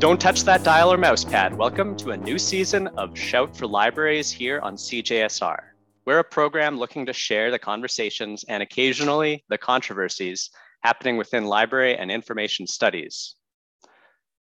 Don't 0.00 0.18
touch 0.18 0.44
that 0.44 0.64
dial 0.64 0.90
or 0.90 0.96
mouse 0.96 1.26
pad. 1.26 1.54
Welcome 1.58 1.94
to 1.98 2.12
a 2.12 2.16
new 2.16 2.38
season 2.38 2.86
of 2.96 3.18
Shout 3.18 3.54
for 3.54 3.66
Libraries 3.66 4.30
here 4.30 4.58
on 4.60 4.76
CJSR. 4.76 5.58
We're 6.06 6.20
a 6.20 6.24
program 6.24 6.78
looking 6.78 7.04
to 7.04 7.12
share 7.12 7.50
the 7.50 7.58
conversations 7.58 8.42
and 8.48 8.62
occasionally 8.62 9.44
the 9.50 9.58
controversies 9.58 10.48
happening 10.82 11.18
within 11.18 11.44
library 11.44 11.98
and 11.98 12.10
information 12.10 12.66
studies. 12.66 13.34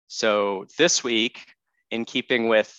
So 0.06 0.66
this 0.78 1.02
week, 1.02 1.44
in 1.90 2.04
keeping 2.04 2.46
with 2.46 2.72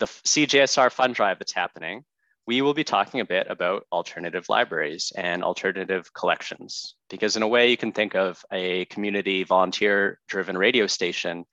the 0.00 0.06
CJSR 0.06 0.90
fund 0.90 1.14
drive 1.14 1.38
that's 1.38 1.52
happening, 1.52 2.02
we 2.44 2.60
will 2.60 2.74
be 2.74 2.82
talking 2.82 3.20
a 3.20 3.24
bit 3.24 3.46
about 3.48 3.86
alternative 3.92 4.46
libraries 4.48 5.12
and 5.14 5.44
alternative 5.44 6.12
collections. 6.12 6.96
Because 7.08 7.36
in 7.36 7.44
a 7.44 7.48
way, 7.48 7.70
you 7.70 7.76
can 7.76 7.92
think 7.92 8.16
of 8.16 8.44
a 8.50 8.86
community 8.86 9.44
volunteer 9.44 10.18
driven 10.26 10.58
radio 10.58 10.88
station 10.88 11.44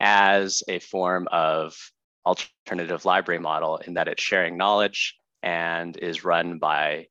as 0.00 0.62
a 0.68 0.78
form 0.78 1.28
of 1.32 1.76
alternative 2.24 3.04
library 3.04 3.40
model 3.40 3.76
in 3.78 3.94
that 3.94 4.08
it's 4.08 4.22
sharing 4.22 4.56
knowledge 4.56 5.16
and 5.42 5.96
is 5.96 6.24
run 6.24 6.58
by 6.58 7.06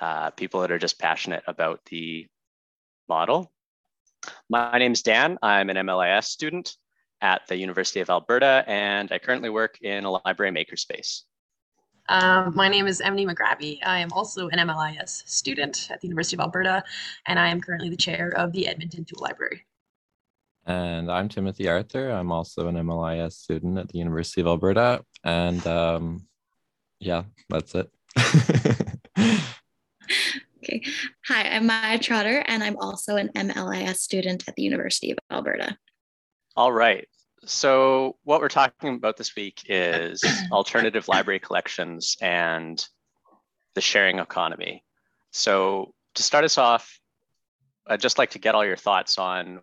uh, 0.00 0.30
people 0.30 0.60
that 0.60 0.70
are 0.70 0.78
just 0.78 0.98
passionate 0.98 1.42
about 1.46 1.80
the 1.86 2.26
model. 3.08 3.52
My 4.48 4.78
name 4.78 4.92
is 4.92 5.02
Dan. 5.02 5.38
I'm 5.42 5.68
an 5.70 5.76
MLIS 5.76 6.24
student 6.24 6.76
at 7.20 7.46
the 7.46 7.56
University 7.56 8.00
of 8.00 8.10
Alberta, 8.10 8.64
and 8.66 9.10
I 9.12 9.18
currently 9.18 9.50
work 9.50 9.78
in 9.80 10.04
a 10.04 10.10
library 10.10 10.52
makerspace. 10.52 11.22
Um, 12.08 12.54
my 12.54 12.68
name 12.68 12.86
is 12.86 13.00
Emily 13.00 13.26
McGravy. 13.26 13.78
I 13.84 13.98
am 13.98 14.12
also 14.12 14.48
an 14.48 14.58
MLIS 14.58 15.22
student 15.28 15.88
at 15.90 16.00
the 16.00 16.08
University 16.08 16.36
of 16.36 16.40
Alberta, 16.40 16.82
and 17.26 17.38
I 17.38 17.48
am 17.48 17.60
currently 17.60 17.90
the 17.90 17.96
chair 17.96 18.32
of 18.36 18.52
the 18.52 18.66
Edmonton 18.66 19.04
Tool 19.04 19.22
Library. 19.22 19.64
And 20.64 21.10
I'm 21.10 21.28
Timothy 21.28 21.68
Arthur. 21.68 22.10
I'm 22.10 22.30
also 22.30 22.68
an 22.68 22.76
MLIS 22.76 23.32
student 23.32 23.78
at 23.78 23.88
the 23.88 23.98
University 23.98 24.40
of 24.40 24.46
Alberta. 24.46 25.04
And 25.24 25.66
um, 25.66 26.26
yeah, 27.00 27.24
that's 27.48 27.74
it. 27.74 27.90
okay. 30.62 30.82
Hi, 31.26 31.48
I'm 31.50 31.66
Maya 31.66 31.98
Trotter, 31.98 32.44
and 32.46 32.62
I'm 32.62 32.76
also 32.78 33.16
an 33.16 33.30
MLIS 33.34 33.96
student 33.96 34.44
at 34.46 34.54
the 34.54 34.62
University 34.62 35.10
of 35.10 35.18
Alberta. 35.30 35.76
All 36.54 36.72
right. 36.72 37.08
So, 37.44 38.16
what 38.22 38.40
we're 38.40 38.48
talking 38.48 38.94
about 38.94 39.16
this 39.16 39.34
week 39.34 39.64
is 39.68 40.22
alternative 40.52 41.08
library 41.08 41.40
collections 41.40 42.16
and 42.20 42.86
the 43.74 43.80
sharing 43.80 44.20
economy. 44.20 44.84
So, 45.32 45.92
to 46.14 46.22
start 46.22 46.44
us 46.44 46.56
off, 46.56 47.00
I'd 47.88 48.00
just 48.00 48.18
like 48.18 48.30
to 48.30 48.38
get 48.38 48.54
all 48.54 48.64
your 48.64 48.76
thoughts 48.76 49.18
on 49.18 49.60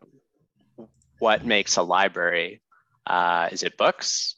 what 1.19 1.45
makes 1.45 1.77
a 1.77 1.83
library. 1.83 2.61
Uh, 3.05 3.49
is 3.51 3.63
it 3.63 3.77
books? 3.77 4.35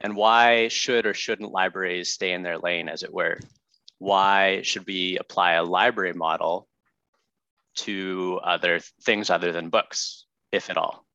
And 0.00 0.14
why 0.14 0.68
should 0.68 1.06
or 1.06 1.14
shouldn't 1.14 1.50
libraries 1.50 2.12
stay 2.12 2.32
in 2.32 2.42
their 2.42 2.58
lane, 2.58 2.88
as 2.88 3.02
it 3.02 3.12
were? 3.12 3.38
Why 3.98 4.62
should 4.62 4.86
we 4.86 5.18
apply 5.18 5.54
a 5.54 5.64
library 5.64 6.12
model 6.12 6.68
to 7.76 8.40
other 8.42 8.80
things 9.02 9.30
other 9.30 9.52
than 9.52 9.70
books, 9.70 10.26
if 10.52 10.70
at 10.70 10.76
all? 10.76 11.07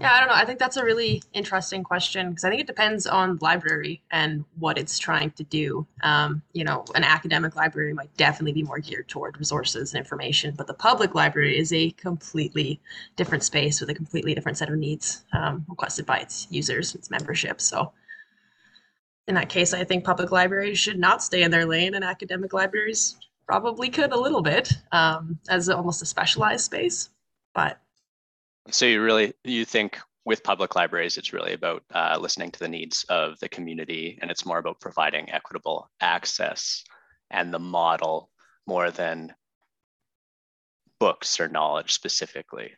Yeah, 0.00 0.12
I 0.12 0.20
don't 0.20 0.28
know. 0.28 0.34
I 0.34 0.44
think 0.44 0.58
that's 0.58 0.76
a 0.76 0.84
really 0.84 1.22
interesting 1.32 1.82
question 1.82 2.30
because 2.30 2.44
I 2.44 2.50
think 2.50 2.60
it 2.60 2.66
depends 2.66 3.06
on 3.06 3.36
the 3.36 3.44
library 3.44 4.02
and 4.10 4.44
what 4.58 4.78
it's 4.78 4.98
trying 4.98 5.30
to 5.32 5.44
do. 5.44 5.86
Um, 6.02 6.42
you 6.52 6.64
know, 6.64 6.84
an 6.94 7.04
academic 7.04 7.56
library 7.56 7.92
might 7.94 8.14
definitely 8.16 8.52
be 8.52 8.62
more 8.62 8.78
geared 8.78 9.08
toward 9.08 9.38
resources 9.38 9.92
and 9.92 9.98
information, 9.98 10.54
but 10.56 10.66
the 10.66 10.74
public 10.74 11.14
library 11.14 11.58
is 11.58 11.72
a 11.72 11.90
completely 11.92 12.80
different 13.16 13.42
space 13.42 13.80
with 13.80 13.90
a 13.90 13.94
completely 13.94 14.34
different 14.34 14.58
set 14.58 14.68
of 14.68 14.76
needs 14.76 15.24
um, 15.32 15.64
requested 15.68 16.06
by 16.06 16.18
its 16.18 16.46
users, 16.50 16.94
its 16.94 17.10
membership. 17.10 17.60
So, 17.60 17.92
in 19.26 19.34
that 19.36 19.48
case, 19.48 19.72
I 19.72 19.84
think 19.84 20.04
public 20.04 20.30
libraries 20.32 20.78
should 20.78 20.98
not 20.98 21.22
stay 21.22 21.42
in 21.42 21.50
their 21.50 21.64
lane, 21.64 21.94
and 21.94 22.04
academic 22.04 22.52
libraries 22.52 23.16
probably 23.46 23.88
could 23.88 24.12
a 24.12 24.18
little 24.18 24.42
bit 24.42 24.72
um, 24.92 25.38
as 25.48 25.68
almost 25.68 26.02
a 26.02 26.06
specialized 26.06 26.64
space, 26.64 27.10
but 27.54 27.78
so 28.70 28.86
you 28.86 29.02
really 29.02 29.34
you 29.44 29.64
think 29.64 29.98
with 30.24 30.42
public 30.42 30.74
libraries, 30.74 31.18
it's 31.18 31.32
really 31.32 31.52
about 31.52 31.82
uh, 31.94 32.16
listening 32.18 32.50
to 32.50 32.58
the 32.58 32.68
needs 32.68 33.04
of 33.08 33.38
the 33.40 33.48
community, 33.48 34.18
and 34.22 34.30
it's 34.30 34.46
more 34.46 34.58
about 34.58 34.80
providing 34.80 35.30
equitable 35.30 35.90
access 36.00 36.82
and 37.30 37.52
the 37.52 37.58
model 37.58 38.30
more 38.66 38.90
than 38.90 39.34
books 40.98 41.38
or 41.38 41.48
knowledge 41.48 41.92
specifically. 41.92 42.72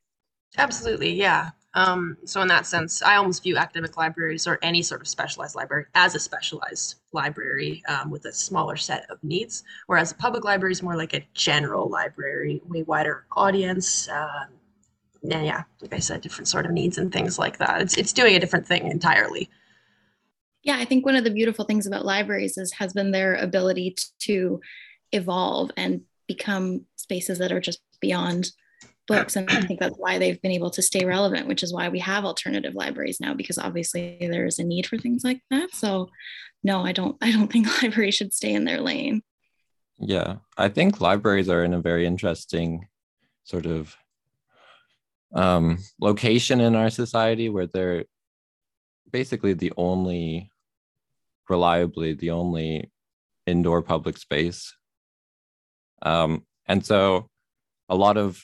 Absolutely, 0.58 1.12
yeah. 1.12 1.50
Um, 1.74 2.16
so 2.24 2.40
in 2.40 2.48
that 2.48 2.66
sense, 2.66 3.02
I 3.02 3.16
almost 3.16 3.42
view 3.42 3.58
academic 3.58 3.96
libraries 3.98 4.46
or 4.46 4.58
any 4.62 4.82
sort 4.82 5.02
of 5.02 5.08
specialized 5.08 5.54
library 5.54 5.84
as 5.94 6.14
a 6.14 6.18
specialized 6.18 6.96
library 7.12 7.82
um, 7.86 8.10
with 8.10 8.24
a 8.24 8.32
smaller 8.32 8.76
set 8.76 9.08
of 9.10 9.22
needs, 9.22 9.62
whereas 9.86 10.12
a 10.12 10.14
public 10.14 10.42
library 10.44 10.72
is 10.72 10.82
more 10.82 10.96
like 10.96 11.12
a 11.12 11.26
general 11.34 11.90
library, 11.90 12.62
way 12.66 12.82
wider 12.82 13.26
audience, 13.32 14.08
um, 14.08 14.48
yeah, 15.30 15.42
yeah, 15.42 15.62
like 15.80 15.94
I 15.94 15.98
said, 15.98 16.20
different 16.20 16.48
sort 16.48 16.66
of 16.66 16.72
needs 16.72 16.98
and 16.98 17.12
things 17.12 17.38
like 17.38 17.58
that. 17.58 17.82
It's 17.82 17.96
it's 17.96 18.12
doing 18.12 18.36
a 18.36 18.40
different 18.40 18.66
thing 18.66 18.90
entirely. 18.90 19.50
Yeah, 20.62 20.76
I 20.78 20.84
think 20.84 21.04
one 21.04 21.16
of 21.16 21.24
the 21.24 21.30
beautiful 21.30 21.64
things 21.64 21.86
about 21.86 22.04
libraries 22.04 22.56
is 22.58 22.72
has 22.74 22.92
been 22.92 23.10
their 23.10 23.34
ability 23.34 23.96
to 24.20 24.60
evolve 25.12 25.70
and 25.76 26.02
become 26.26 26.86
spaces 26.96 27.38
that 27.38 27.52
are 27.52 27.60
just 27.60 27.80
beyond 28.00 28.50
books. 29.06 29.36
And 29.36 29.48
i 29.50 29.60
think 29.60 29.78
that's 29.80 29.96
why 29.96 30.18
they've 30.18 30.40
been 30.42 30.50
able 30.50 30.70
to 30.70 30.82
stay 30.82 31.04
relevant 31.04 31.46
which 31.46 31.62
is 31.62 31.72
why 31.72 31.88
we 31.88 32.00
have 32.00 32.24
alternative 32.24 32.74
libraries 32.74 33.20
now 33.20 33.34
because 33.34 33.56
obviously 33.56 34.18
there's 34.20 34.58
a 34.58 34.64
need 34.64 34.86
for 34.86 34.98
things 34.98 35.22
like 35.22 35.40
that. 35.50 35.72
So 35.72 36.10
no 36.64 36.84
i 36.84 36.92
don't 36.92 37.16
i 37.22 37.30
don't 37.30 37.46
think 37.52 37.82
libraries 37.82 38.16
should 38.16 38.34
stay 38.34 38.52
in 38.52 38.64
their 38.64 38.80
lane. 38.80 39.22
Yeah. 39.98 40.36
I 40.58 40.68
think 40.68 41.00
libraries 41.00 41.48
are 41.48 41.64
in 41.64 41.72
a 41.72 41.80
very 41.80 42.06
interesting 42.06 42.88
sort 43.44 43.66
of 43.66 43.96
um, 45.34 45.78
location 46.00 46.60
in 46.60 46.74
our 46.74 46.90
society 46.90 47.48
where 47.48 47.66
they're 47.66 48.04
basically 49.10 49.52
the 49.52 49.72
only, 49.76 50.50
reliably, 51.48 52.14
the 52.14 52.30
only 52.30 52.90
indoor 53.46 53.82
public 53.82 54.16
space. 54.18 54.74
Um, 56.02 56.44
and 56.66 56.84
so 56.84 57.28
a 57.88 57.96
lot 57.96 58.16
of, 58.16 58.42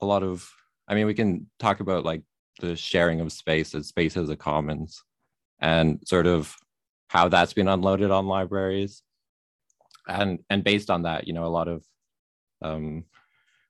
a 0.00 0.06
lot 0.06 0.22
of, 0.22 0.48
I 0.88 0.94
mean, 0.94 1.06
we 1.06 1.14
can 1.14 1.48
talk 1.58 1.80
about 1.80 2.04
like 2.04 2.22
the 2.60 2.76
sharing 2.76 3.20
of 3.20 3.32
space 3.32 3.74
as 3.74 3.88
space 3.88 4.16
as 4.16 4.28
a 4.28 4.36
commons 4.36 5.02
and 5.60 6.00
sort 6.04 6.26
of 6.26 6.54
how 7.08 7.28
that's 7.28 7.52
been 7.52 7.68
unloaded 7.68 8.10
on 8.10 8.26
libraries 8.26 9.02
and 10.08 10.40
and 10.50 10.64
based 10.64 10.90
on 10.90 11.02
that 11.02 11.26
you 11.26 11.32
know 11.32 11.44
a 11.44 11.46
lot 11.46 11.68
of 11.68 11.84
um, 12.62 13.04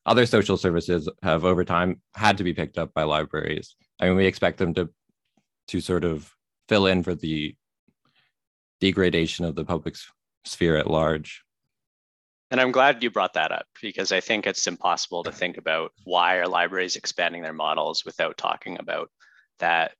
other 0.06 0.26
social 0.26 0.56
services 0.56 1.08
have 1.22 1.44
over 1.44 1.64
time 1.64 2.00
had 2.14 2.38
to 2.38 2.44
be 2.44 2.52
picked 2.52 2.78
up 2.78 2.92
by 2.94 3.04
libraries. 3.04 3.76
I 4.00 4.06
mean, 4.06 4.16
we 4.16 4.26
expect 4.26 4.58
them 4.58 4.74
to 4.74 4.90
to 5.68 5.80
sort 5.80 6.04
of 6.04 6.34
fill 6.68 6.86
in 6.86 7.02
for 7.02 7.14
the 7.14 7.54
degradation 8.80 9.44
of 9.44 9.54
the 9.54 9.64
public 9.64 9.94
sphere 10.44 10.76
at 10.76 10.90
large. 10.90 11.42
And 12.50 12.60
I'm 12.60 12.72
glad 12.72 13.02
you 13.02 13.10
brought 13.10 13.34
that 13.34 13.52
up 13.52 13.66
because 13.80 14.12
I 14.12 14.20
think 14.20 14.46
it's 14.46 14.66
impossible 14.66 15.22
to 15.22 15.32
think 15.32 15.56
about 15.56 15.92
why 16.04 16.36
are 16.36 16.46
libraries 16.46 16.96
expanding 16.96 17.42
their 17.42 17.54
models 17.54 18.04
without 18.04 18.36
talking 18.36 18.78
about 18.78 19.10
that, 19.58 19.92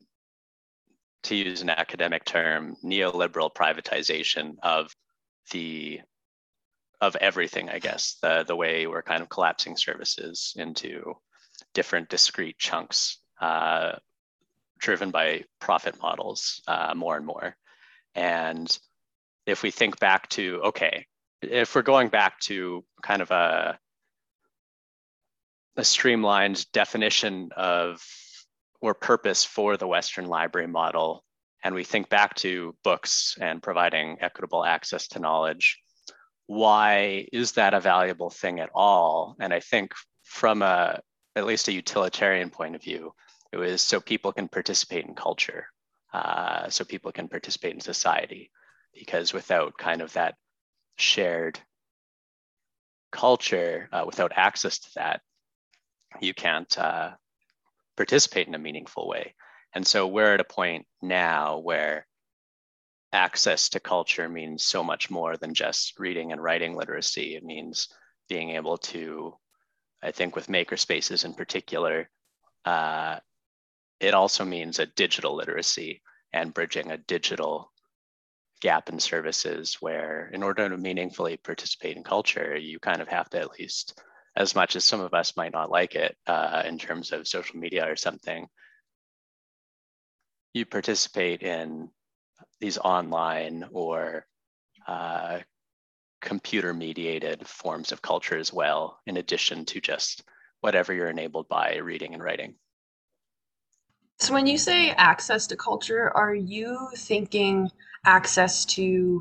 to 1.23 1.37
use 1.37 1.63
an 1.63 1.71
academic 1.71 2.25
term, 2.25 2.77
neoliberal 2.85 3.55
privatization 3.55 4.57
of 4.63 4.95
the 5.53 6.01
of 7.03 7.17
everything, 7.17 7.69
I 7.69 7.81
guess, 7.81 8.17
the, 8.23 8.45
the 8.47 8.55
way 8.55 8.87
we're 8.87 9.03
kind 9.03 9.23
of 9.23 9.29
collapsing 9.29 9.77
services 9.77 10.55
into 10.57 11.15
different 11.75 12.09
discrete 12.09 12.59
chunks 12.59 13.19
uh, 13.41 13.97
driven 14.79 15.11
by 15.11 15.43
profit 15.61 16.01
models 16.01 16.63
uh, 16.69 16.95
more 16.95 17.17
and 17.17 17.27
more. 17.27 17.57
And 18.15 18.79
if 19.47 19.65
we 19.65 19.73
think 19.73 19.99
back 19.99 20.29
to, 20.31 20.61
okay, 20.67 21.07
if 21.43 21.75
we're 21.75 21.83
going 21.83 22.09
back 22.09 22.39
to 22.43 22.85
kind 23.03 23.21
of 23.21 23.33
a, 23.33 23.77
a 25.77 25.85
streamlined 25.85 26.71
definition 26.73 27.51
of 27.57 28.01
or 28.81 28.95
purpose 28.95 29.45
for 29.45 29.77
the 29.77 29.89
Western 29.89 30.27
library 30.27 30.69
model, 30.69 31.25
and 31.65 31.75
we 31.75 31.83
think 31.83 32.09
back 32.09 32.35
to 32.37 32.77
books 32.85 33.37
and 33.41 33.61
providing 33.61 34.19
equitable 34.21 34.65
access 34.65 35.09
to 35.09 35.19
knowledge, 35.19 35.81
why 36.47 37.27
is 37.33 37.53
that 37.53 37.75
a 37.75 37.81
valuable 37.81 38.31
thing 38.31 38.61
at 38.61 38.71
all? 38.75 39.37
And 39.39 39.53
I 39.55 39.61
think 39.61 39.95
from 40.25 40.63
a 40.63 41.01
at 41.35 41.47
least 41.47 41.69
a 41.69 41.73
utilitarian 41.73 42.51
point 42.51 42.75
of 42.75 42.83
view, 42.83 43.15
it 43.53 43.57
was 43.57 43.81
so 43.83 44.01
people 44.01 44.33
can 44.33 44.49
participate 44.49 45.07
in 45.07 45.15
culture, 45.15 45.67
uh, 46.13 46.69
so 46.69 46.85
people 46.85 47.13
can 47.13 47.29
participate 47.29 47.75
in 47.75 47.81
society, 47.81 48.51
because 48.93 49.33
without 49.33 49.79
kind 49.79 50.03
of 50.03 50.13
that 50.13 50.35
shared 50.97 51.59
culture, 53.11 53.89
uh, 53.93 54.05
without 54.07 54.33
access 54.35 54.79
to 54.79 54.89
that, 54.97 55.21
you 56.21 56.35
can't 56.35 56.79
uh, 56.79 57.11
participate 57.97 58.47
in 58.47 58.55
a 58.55 58.59
meaningful 58.59 59.09
way. 59.09 59.35
And 59.75 59.87
so 59.87 60.07
we're 60.07 60.35
at 60.35 60.41
a 60.41 60.45
point 60.45 60.87
now 61.01 61.59
where 61.59 62.07
access 63.13 63.69
to 63.71 63.81
culture 63.81 64.29
means 64.29 64.65
so 64.65 64.83
much 64.83 65.11
more 65.11 65.37
than 65.37 65.55
just 65.55 65.99
reading 65.99 66.33
and 66.33 66.43
writing 66.43 66.75
literacy. 66.75 67.37
It 67.37 67.45
means 67.45 67.89
being 68.29 68.51
able 68.51 68.79
to, 68.79 69.37
I 70.03 70.13
think, 70.13 70.35
with 70.35 70.49
maker 70.49 70.77
spaces 70.77 71.25
in 71.25 71.35
particular, 71.35 72.09
uh, 72.65 73.19
it 74.01 74.15
also 74.15 74.45
means 74.45 74.79
a 74.79 74.87
digital 74.87 75.37
literacy 75.37 76.03
and 76.33 76.55
bridging 76.55 76.91
a 76.91 76.99
digital 76.99 77.73
gap 78.61 78.89
in 78.89 78.99
services 78.99 79.77
where 79.81 80.31
in 80.33 80.43
order 80.43 80.69
to 80.69 80.77
meaningfully 80.77 81.37
participate 81.37 81.97
in 81.97 82.05
culture 82.05 82.57
you 82.57 82.79
kind 82.79 83.03
of 83.03 83.09
have 83.09 83.29
to 83.29 83.39
at 83.39 83.51
least 83.59 84.01
as 84.37 84.55
much 84.55 84.77
as 84.77 84.85
some 84.85 85.01
of 85.01 85.13
us 85.13 85.37
might 85.37 85.53
not 85.53 85.71
like 85.71 85.97
it 85.97 86.17
uh, 86.29 86.63
in 86.65 86.79
terms 86.79 87.11
of 87.11 87.27
social 87.27 87.59
media 87.59 87.91
or 87.91 87.97
something 87.97 88.47
you 90.55 90.65
participate 90.65 91.43
in 91.43 91.89
these 92.63 92.79
online 92.79 93.69
or 93.73 94.25
uh, 94.87 95.41
computer 96.23 96.73
mediated 96.73 97.47
forms 97.47 97.93
of 97.93 98.01
culture 98.01 98.39
as 98.39 98.53
well 98.53 99.01
in 99.07 99.19
addition 99.19 99.65
to 99.67 99.81
just 99.81 100.23
whatever 100.61 100.95
you're 100.95 101.11
enabled 101.11 101.49
by 101.49 101.77
reading 101.77 102.15
and 102.15 102.23
writing 102.23 102.55
so 104.21 104.33
when 104.33 104.47
you 104.47 104.57
say 104.57 104.91
access 104.93 105.47
to 105.47 105.57
culture 105.57 106.11
are 106.17 106.35
you 106.35 106.89
thinking 106.97 107.71
access 108.07 108.65
to 108.65 109.21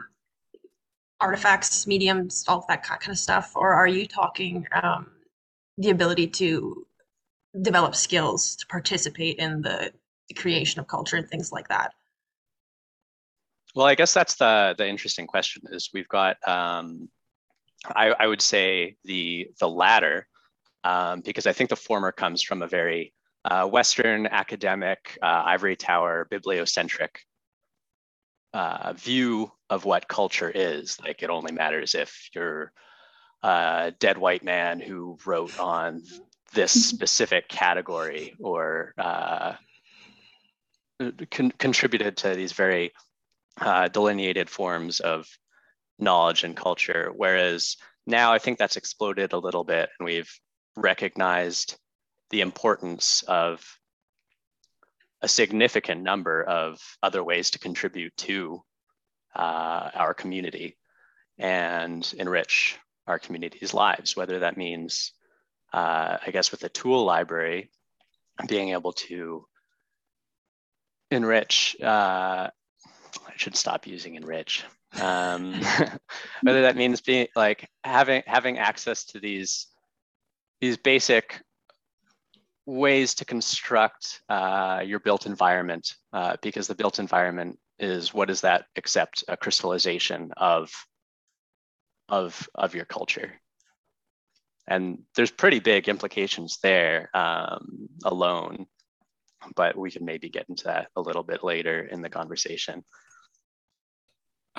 artifacts, 1.21 1.87
mediums, 1.87 2.43
all 2.47 2.65
that 2.67 2.83
kind 2.83 3.09
of 3.09 3.17
stuff, 3.17 3.53
or 3.55 3.71
are 3.73 3.87
you 3.87 4.07
talking 4.07 4.67
um, 4.81 5.07
the 5.77 5.91
ability 5.91 6.27
to 6.27 6.85
develop 7.61 7.95
skills 7.95 8.55
to 8.55 8.65
participate 8.67 9.37
in 9.37 9.61
the, 9.61 9.93
the 10.27 10.33
creation 10.33 10.79
of 10.79 10.87
culture 10.87 11.15
and 11.15 11.29
things 11.29 11.51
like 11.51 11.67
that? 11.69 11.93
Well, 13.75 13.87
I 13.87 13.95
guess 13.95 14.13
that's 14.13 14.35
the 14.35 14.75
the 14.77 14.87
interesting 14.87 15.27
question. 15.27 15.63
Is 15.71 15.89
we've 15.93 16.07
got 16.07 16.37
um, 16.47 17.09
I, 17.85 18.11
I 18.11 18.27
would 18.27 18.41
say 18.41 18.95
the 19.05 19.49
the 19.59 19.69
latter 19.69 20.27
um, 20.83 21.21
because 21.21 21.47
I 21.47 21.53
think 21.53 21.69
the 21.69 21.75
former 21.75 22.11
comes 22.11 22.41
from 22.41 22.61
a 22.61 22.67
very 22.67 23.13
uh, 23.45 23.65
Western 23.67 24.27
academic 24.27 25.17
uh, 25.21 25.43
ivory 25.45 25.75
tower 25.75 26.27
bibliocentric 26.31 27.09
uh, 28.53 28.93
view 28.93 29.51
of 29.69 29.85
what 29.85 30.07
culture 30.07 30.51
is. 30.53 30.99
Like 31.01 31.23
it 31.23 31.29
only 31.29 31.51
matters 31.51 31.95
if 31.95 32.29
you're 32.35 32.71
a 33.43 33.93
dead 33.99 34.17
white 34.17 34.43
man 34.43 34.79
who 34.79 35.17
wrote 35.25 35.57
on 35.59 36.03
this 36.53 36.71
specific 36.89 37.47
category 37.47 38.35
or 38.39 38.93
uh, 38.97 39.53
con- 41.31 41.53
contributed 41.57 42.17
to 42.17 42.35
these 42.35 42.51
very 42.51 42.91
uh, 43.61 43.87
delineated 43.87 44.49
forms 44.49 44.99
of 44.99 45.27
knowledge 45.99 46.43
and 46.43 46.57
culture. 46.57 47.11
Whereas 47.15 47.77
now 48.07 48.33
I 48.33 48.39
think 48.39 48.57
that's 48.57 48.77
exploded 48.77 49.33
a 49.33 49.37
little 49.39 49.63
bit 49.63 49.89
and 49.99 50.05
we've 50.05 50.31
recognized 50.75 51.77
the 52.31 52.41
importance 52.41 53.23
of 53.27 53.63
a 55.21 55.27
significant 55.27 56.01
number 56.01 56.41
of 56.43 56.79
other 57.03 57.23
ways 57.23 57.51
to 57.51 57.59
contribute 57.59 58.15
to 58.17 58.63
uh, 59.35 59.91
our 59.93 60.13
community 60.13 60.77
and 61.37 62.13
enrich 62.17 62.77
our 63.05 63.19
community's 63.19 63.73
lives, 63.73 64.15
whether 64.15 64.39
that 64.39 64.57
means, 64.57 65.11
uh, 65.73 66.17
I 66.25 66.31
guess, 66.31 66.51
with 66.51 66.63
a 66.63 66.69
tool 66.69 67.03
library, 67.05 67.69
being 68.47 68.69
able 68.69 68.93
to 68.93 69.45
enrich, 71.11 71.75
uh, 71.81 72.49
I 73.31 73.37
should 73.37 73.55
stop 73.55 73.87
using 73.87 74.15
enrich. 74.15 74.65
Um, 74.99 75.53
whether 76.41 76.63
that 76.63 76.75
means 76.75 76.99
being 76.99 77.27
like 77.35 77.69
having 77.83 78.23
having 78.27 78.57
access 78.57 79.05
to 79.05 79.19
these 79.19 79.67
these 80.59 80.77
basic 80.77 81.41
ways 82.65 83.15
to 83.15 83.25
construct 83.25 84.21
uh, 84.29 84.83
your 84.85 84.99
built 84.99 85.25
environment 85.25 85.95
uh, 86.13 86.35
because 86.41 86.67
the 86.67 86.75
built 86.75 86.99
environment 86.99 87.57
is 87.79 88.13
what 88.13 88.29
is 88.29 88.41
that 88.41 88.65
except 88.75 89.23
a 89.27 89.37
crystallization 89.37 90.31
of 90.35 90.69
of 92.09 92.47
of 92.53 92.75
your 92.75 92.85
culture. 92.85 93.31
And 94.67 95.03
there's 95.15 95.31
pretty 95.31 95.59
big 95.59 95.89
implications 95.89 96.59
there 96.61 97.09
um, 97.13 97.87
alone 98.03 98.67
but 99.55 99.75
we 99.75 99.89
can 99.89 100.05
maybe 100.05 100.29
get 100.29 100.47
into 100.49 100.65
that 100.65 100.89
a 100.95 101.01
little 101.01 101.23
bit 101.23 101.43
later 101.43 101.81
in 101.81 102.03
the 102.03 102.09
conversation 102.09 102.83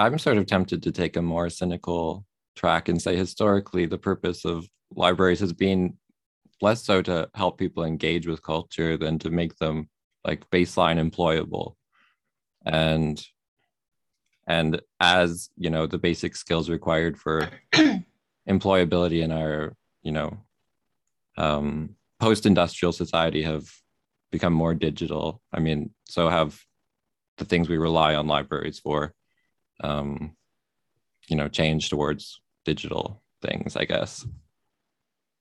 i'm 0.05 0.19
sort 0.19 0.37
of 0.37 0.47
tempted 0.47 0.83
to 0.83 0.93
take 0.93 1.17
a 1.17 1.23
more 1.23 1.49
cynical 1.49 2.25
track 2.57 2.89
and 2.89 3.01
say 3.01 3.17
historically 3.17 3.87
the 3.87 3.99
purpose 3.99 4.45
of 4.45 4.67
libraries 4.95 5.41
has 5.41 5.53
been 5.53 5.97
less 6.63 6.85
so 6.85 7.03
to 7.03 7.29
help 7.35 7.59
people 7.59 7.85
engage 7.85 8.27
with 8.27 8.43
culture 8.43 8.97
than 8.97 9.19
to 9.19 9.31
make 9.31 9.57
them 9.57 9.89
like 10.25 10.49
baseline 10.51 10.99
employable. 10.99 11.75
And 12.65 13.23
and 14.47 14.81
as 15.01 15.51
you 15.57 15.71
know 15.71 15.87
the 15.87 15.99
basic 15.99 16.37
skills 16.37 16.71
required 16.71 17.19
for 17.19 17.49
employability 18.49 19.23
in 19.23 19.33
our 19.33 19.75
you 20.03 20.13
know 20.13 20.39
um, 21.37 21.97
post-industrial 22.21 22.93
society 22.93 23.43
have 23.43 23.69
become 24.31 24.53
more 24.53 24.75
digital. 24.75 25.43
I 25.53 25.61
mean 25.61 25.91
so 26.09 26.29
have 26.29 26.61
the 27.39 27.45
things 27.45 27.69
we 27.69 27.79
rely 27.79 28.15
on 28.15 28.27
libraries 28.27 28.79
for 28.79 29.15
um, 29.83 30.37
you 31.29 31.37
know 31.37 31.49
change 31.49 31.91
towards 31.91 32.41
digital 32.65 33.23
things 33.41 33.77
i 33.77 33.85
guess. 33.85 34.27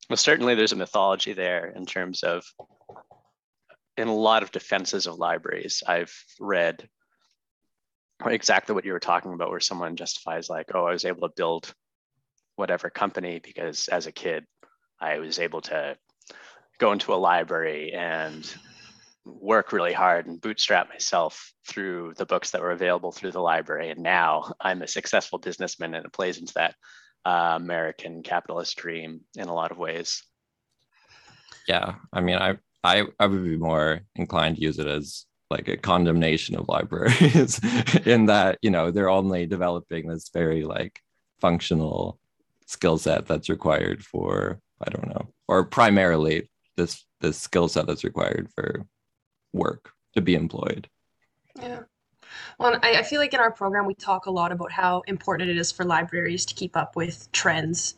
Well, 0.09 0.17
certainly 0.17 0.55
there's 0.55 0.73
a 0.73 0.75
mythology 0.75 1.31
there 1.31 1.71
in 1.73 1.85
terms 1.85 2.23
of 2.23 2.43
in 3.97 4.07
a 4.07 4.15
lot 4.15 4.43
of 4.43 4.51
defenses 4.51 5.07
of 5.07 5.19
libraries, 5.19 5.83
I've 5.85 6.13
read 6.39 6.87
exactly 8.25 8.75
what 8.75 8.85
you 8.85 8.93
were 8.93 8.99
talking 8.99 9.33
about, 9.33 9.49
where 9.49 9.59
someone 9.59 9.95
justifies 9.95 10.49
like, 10.49 10.71
oh, 10.73 10.85
I 10.85 10.91
was 10.91 11.05
able 11.05 11.27
to 11.27 11.33
build 11.35 11.73
whatever 12.55 12.89
company 12.89 13.39
because 13.43 13.87
as 13.87 14.07
a 14.07 14.11
kid, 14.11 14.45
I 14.99 15.19
was 15.19 15.39
able 15.39 15.61
to 15.61 15.97
go 16.77 16.91
into 16.91 17.13
a 17.13 17.15
library 17.15 17.93
and 17.93 18.53
work 19.25 19.71
really 19.71 19.93
hard 19.93 20.25
and 20.25 20.41
bootstrap 20.41 20.89
myself 20.89 21.53
through 21.67 22.13
the 22.17 22.25
books 22.25 22.51
that 22.51 22.61
were 22.61 22.71
available 22.71 23.11
through 23.11 23.31
the 23.31 23.39
library. 23.39 23.89
And 23.89 24.01
now 24.01 24.53
I'm 24.59 24.81
a 24.81 24.87
successful 24.87 25.39
businessman 25.39 25.93
and 25.93 26.05
it 26.05 26.13
plays 26.13 26.37
into 26.37 26.53
that 26.55 26.75
uh, 27.25 27.53
American 27.55 28.23
capitalist 28.23 28.75
dream 28.77 29.21
in 29.35 29.47
a 29.47 29.53
lot 29.53 29.71
of 29.71 29.77
ways. 29.77 30.23
Yeah, 31.67 31.95
I 32.11 32.21
mean, 32.21 32.37
I 32.37 32.57
I 32.83 33.05
I 33.19 33.27
would 33.27 33.43
be 33.43 33.57
more 33.57 34.01
inclined 34.15 34.55
to 34.55 34.61
use 34.61 34.79
it 34.79 34.87
as 34.87 35.25
like 35.51 35.67
a 35.67 35.77
condemnation 35.77 36.55
of 36.55 36.67
libraries 36.67 37.59
in 38.05 38.25
that 38.27 38.57
you 38.61 38.71
know 38.71 38.89
they're 38.89 39.09
only 39.09 39.45
developing 39.45 40.07
this 40.07 40.29
very 40.33 40.63
like 40.63 40.99
functional 41.39 42.19
skill 42.65 42.97
set 42.97 43.27
that's 43.27 43.49
required 43.49 44.03
for 44.03 44.59
I 44.81 44.89
don't 44.89 45.09
know 45.09 45.27
or 45.47 45.65
primarily 45.65 46.49
this 46.77 47.05
this 47.19 47.37
skill 47.37 47.67
set 47.67 47.85
that's 47.85 48.03
required 48.03 48.49
for 48.55 48.85
work 49.53 49.91
to 50.15 50.21
be 50.21 50.35
employed. 50.35 50.87
Yeah. 51.59 51.81
Well, 52.59 52.79
I, 52.81 52.99
I 52.99 53.03
feel 53.03 53.19
like 53.19 53.33
in 53.33 53.39
our 53.39 53.51
program, 53.51 53.85
we 53.85 53.95
talk 53.95 54.25
a 54.25 54.31
lot 54.31 54.51
about 54.51 54.71
how 54.71 55.01
important 55.07 55.49
it 55.49 55.57
is 55.57 55.71
for 55.71 55.83
libraries 55.83 56.45
to 56.45 56.53
keep 56.53 56.77
up 56.77 56.95
with 56.95 57.31
trends 57.31 57.95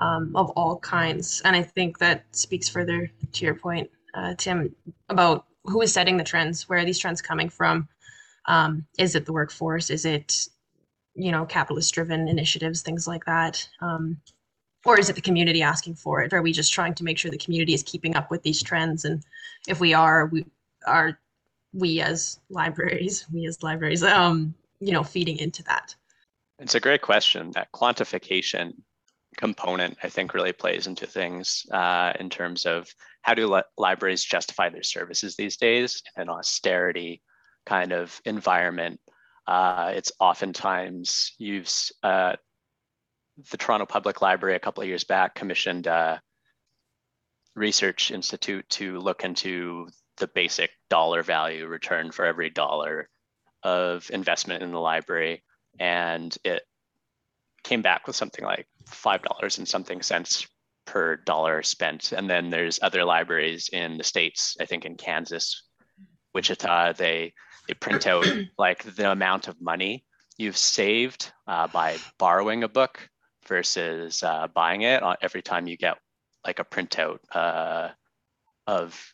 um, 0.00 0.34
of 0.34 0.50
all 0.50 0.78
kinds. 0.78 1.42
And 1.44 1.54
I 1.54 1.62
think 1.62 1.98
that 1.98 2.24
speaks 2.32 2.68
further 2.68 3.10
to 3.32 3.44
your 3.44 3.54
point, 3.54 3.90
uh, 4.14 4.34
Tim, 4.36 4.74
about 5.08 5.46
who 5.64 5.80
is 5.82 5.92
setting 5.92 6.16
the 6.16 6.24
trends? 6.24 6.68
Where 6.68 6.78
are 6.78 6.84
these 6.84 6.98
trends 6.98 7.22
coming 7.22 7.48
from? 7.48 7.88
Um, 8.46 8.86
is 8.98 9.14
it 9.14 9.24
the 9.26 9.32
workforce? 9.32 9.90
Is 9.90 10.04
it, 10.04 10.48
you 11.14 11.32
know, 11.32 11.46
capitalist 11.46 11.94
driven 11.94 12.28
initiatives, 12.28 12.82
things 12.82 13.08
like 13.08 13.24
that? 13.24 13.66
Um, 13.80 14.18
or 14.84 14.98
is 14.98 15.08
it 15.08 15.14
the 15.14 15.22
community 15.22 15.62
asking 15.62 15.94
for 15.94 16.22
it? 16.22 16.34
Are 16.34 16.42
we 16.42 16.52
just 16.52 16.72
trying 16.72 16.94
to 16.94 17.04
make 17.04 17.16
sure 17.16 17.30
the 17.30 17.38
community 17.38 17.72
is 17.72 17.82
keeping 17.82 18.16
up 18.16 18.30
with 18.30 18.42
these 18.42 18.62
trends? 18.62 19.06
And 19.06 19.22
if 19.66 19.80
we 19.80 19.94
are, 19.94 20.26
we 20.26 20.44
are 20.86 21.18
we 21.72 22.00
as 22.00 22.40
libraries, 22.50 23.26
we 23.32 23.46
as 23.46 23.62
libraries, 23.62 24.02
um, 24.02 24.54
you 24.80 24.92
know, 24.92 25.02
feeding 25.02 25.38
into 25.38 25.62
that? 25.64 25.94
It's 26.58 26.74
a 26.74 26.80
great 26.80 27.02
question. 27.02 27.50
That 27.54 27.72
quantification 27.72 28.74
component, 29.36 29.98
I 30.02 30.08
think, 30.08 30.34
really 30.34 30.52
plays 30.52 30.86
into 30.86 31.06
things 31.06 31.66
uh, 31.72 32.12
in 32.20 32.30
terms 32.30 32.66
of 32.66 32.88
how 33.22 33.34
do 33.34 33.46
li- 33.46 33.62
libraries 33.76 34.24
justify 34.24 34.68
their 34.68 34.82
services 34.82 35.34
these 35.34 35.56
days 35.56 36.02
in 36.16 36.22
an 36.22 36.28
austerity 36.28 37.22
kind 37.66 37.92
of 37.92 38.20
environment. 38.24 39.00
Uh, 39.46 39.92
it's 39.94 40.12
oftentimes 40.20 41.32
used. 41.38 41.92
Uh, 42.02 42.36
the 43.50 43.56
Toronto 43.56 43.84
Public 43.84 44.22
Library 44.22 44.54
a 44.54 44.60
couple 44.60 44.82
of 44.82 44.88
years 44.88 45.02
back 45.02 45.34
commissioned 45.34 45.88
a 45.88 46.20
research 47.56 48.12
institute 48.12 48.68
to 48.68 48.98
look 48.98 49.24
into 49.24 49.88
the 50.18 50.28
basic 50.28 50.70
dollar 50.90 51.22
value 51.22 51.66
return 51.66 52.12
for 52.12 52.24
every 52.24 52.50
dollar 52.50 53.08
of 53.62 54.10
investment 54.10 54.62
in 54.62 54.72
the 54.72 54.80
library. 54.80 55.42
And 55.78 56.36
it 56.44 56.62
came 57.64 57.82
back 57.82 58.06
with 58.06 58.16
something 58.16 58.44
like 58.44 58.68
$5 58.88 59.58
and 59.58 59.66
something 59.66 60.02
cents 60.02 60.46
per 60.84 61.16
dollar 61.16 61.62
spent. 61.62 62.12
And 62.12 62.28
then 62.28 62.50
there's 62.50 62.78
other 62.82 63.04
libraries 63.04 63.70
in 63.72 63.96
the 63.96 64.04
States, 64.04 64.56
I 64.60 64.66
think 64.66 64.84
in 64.84 64.96
Kansas, 64.96 65.62
Wichita, 66.34 66.92
they, 66.92 67.32
they 67.66 67.74
print 67.74 68.06
out 68.06 68.26
like 68.58 68.82
the 68.82 69.10
amount 69.10 69.48
of 69.48 69.60
money 69.60 70.04
you've 70.36 70.56
saved 70.56 71.32
uh, 71.46 71.68
by 71.68 71.96
borrowing 72.18 72.64
a 72.64 72.68
book 72.68 73.08
versus 73.46 74.22
uh, 74.22 74.48
buying 74.48 74.82
it 74.82 75.02
uh, 75.02 75.16
every 75.22 75.42
time 75.42 75.66
you 75.66 75.76
get 75.76 75.96
like 76.44 76.58
a 76.58 76.64
printout 76.64 77.18
uh, 77.32 77.88
of 78.66 79.13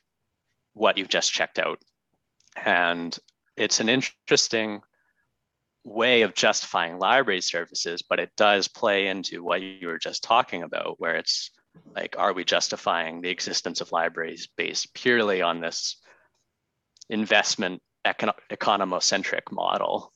what 0.74 0.98
you've 0.98 1.08
just 1.08 1.32
checked 1.32 1.58
out. 1.58 1.78
And 2.64 3.16
it's 3.56 3.80
an 3.80 3.88
interesting 3.88 4.80
way 5.84 6.22
of 6.22 6.34
justifying 6.34 6.98
library 6.98 7.40
services, 7.40 8.02
but 8.02 8.20
it 8.20 8.30
does 8.36 8.68
play 8.68 9.06
into 9.06 9.42
what 9.42 9.62
you 9.62 9.86
were 9.86 9.98
just 9.98 10.22
talking 10.22 10.62
about, 10.62 10.96
where 10.98 11.16
it's 11.16 11.50
like, 11.94 12.16
are 12.18 12.32
we 12.32 12.44
justifying 12.44 13.20
the 13.20 13.30
existence 13.30 13.80
of 13.80 13.92
libraries 13.92 14.48
based 14.56 14.92
purely 14.94 15.42
on 15.42 15.60
this 15.60 15.96
investment 17.08 17.82
econ- 18.06 18.34
economocentric 18.50 19.50
model? 19.50 20.12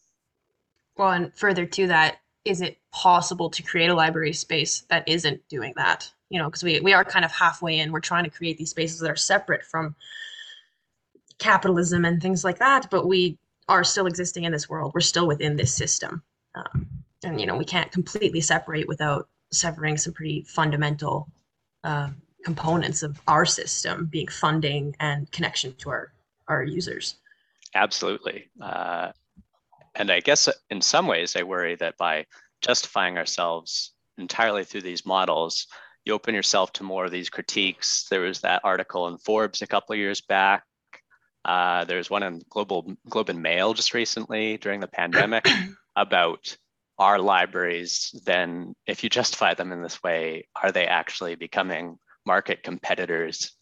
Well, 0.97 1.11
and 1.11 1.35
further 1.35 1.67
to 1.67 1.87
that, 1.89 2.19
is 2.45 2.61
it 2.61 2.79
possible 2.93 3.51
to 3.51 3.63
create 3.63 3.91
a 3.91 3.95
library 3.95 4.33
space 4.33 4.85
that 4.91 5.09
isn't 5.09 5.49
doing 5.49 5.73
that? 5.77 6.11
You 6.29 6.39
know, 6.39 6.47
because 6.47 6.63
we, 6.63 6.81
we 6.81 6.93
are 6.93 7.05
kind 7.05 7.25
of 7.25 7.33
halfway 7.33 7.79
in. 7.79 7.91
We're 7.91 8.01
trying 8.01 8.25
to 8.25 8.31
create 8.31 8.59
these 8.59 8.71
spaces 8.71 9.01
that 9.01 9.11
are 9.11 9.17
separate 9.17 9.65
from 9.65 9.97
capitalism 11.39 12.05
and 12.05 12.21
things 12.21 12.45
like 12.45 12.59
that, 12.59 12.89
but 12.91 13.07
we 13.07 13.39
are 13.69 13.85
still 13.85 14.07
existing 14.07 14.45
in 14.45 14.53
this 14.53 14.69
world. 14.69 14.93
We're 14.95 15.01
still 15.01 15.27
within 15.27 15.57
this 15.57 15.75
system. 15.75 16.23
Um, 16.55 16.87
and, 17.25 17.41
you 17.41 17.47
know, 17.47 17.57
we 17.57 17.65
can't 17.65 17.91
completely 17.91 18.41
separate 18.41 18.87
without 18.87 19.29
severing 19.51 19.97
some 19.97 20.13
pretty 20.13 20.43
fundamental 20.43 21.29
uh, 21.83 22.11
components 22.45 23.03
of 23.03 23.21
our 23.27 23.47
system 23.47 24.07
being 24.07 24.29
funding 24.29 24.95
and 25.01 25.31
connection 25.33 25.75
to 25.77 25.91
our, 25.91 26.13
our 26.49 26.63
users. 26.63 27.17
Absolutely. 27.75 28.51
Uh, 28.61 29.13
and 29.95 30.11
I 30.11 30.21
guess 30.21 30.49
in 30.71 30.81
some 30.81 31.07
ways, 31.07 31.37
I 31.37 31.43
worry 31.43 31.77
that 31.77 31.97
by 31.97 32.27
justifying 32.61 33.17
ourselves 33.17 33.93
entirely 34.19 34.65
through 34.65 34.83
these 34.83 35.07
models, 35.07 35.67
you 36.05 36.13
open 36.13 36.35
yourself 36.35 36.73
to 36.75 36.85
more 36.85 37.07
of 37.07 37.11
these 37.11 37.31
critiques. 37.31 38.07
There 38.11 38.21
was 38.21 38.41
that 38.41 38.61
article 38.63 39.09
in 39.09 39.19
Forbes 39.19 39.63
a 39.63 39.67
couple 39.67 39.95
of 39.95 39.99
years 39.99 40.21
back. 40.21 40.65
Uh, 41.45 41.85
there's 41.85 42.09
one 42.09 42.23
in 42.23 42.43
Global 42.49 42.97
Globe 43.09 43.29
and 43.29 43.43
Mail 43.43 43.75
just 43.75 43.95
recently 43.95 44.57
during 44.57 44.81
the 44.81 44.89
pandemic 44.89 45.47
about 45.97 46.57
our 46.99 47.19
libraries. 47.19 48.15
Then, 48.25 48.75
if 48.87 49.05
you 49.05 49.11
justify 49.11 49.55
them 49.55 49.73
in 49.73 49.83
this 49.83 50.03
way, 50.03 50.49
are 50.61 50.73
they 50.73 50.87
actually 50.87 51.35
becoming 51.35 51.99
market 52.25 52.63
competitors 52.63 53.53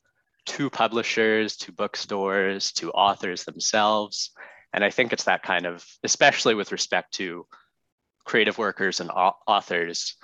to 0.47 0.71
publishers, 0.71 1.57
to 1.57 1.73
bookstores, 1.73 2.73
to 2.73 2.93
authors 2.93 3.45
themselves? 3.45 4.31
And 4.73 4.85
I 4.85 4.91
think 4.91 5.13
it's 5.13 5.25
that 5.25 5.43
kind 5.43 5.67
of, 5.67 5.85
especially 6.05 6.55
with 6.55 6.73
respect 6.73 7.15
to 7.15 7.47
creative 8.25 8.59
workers 8.59 9.01
and 9.01 9.11
authors, 9.11 10.17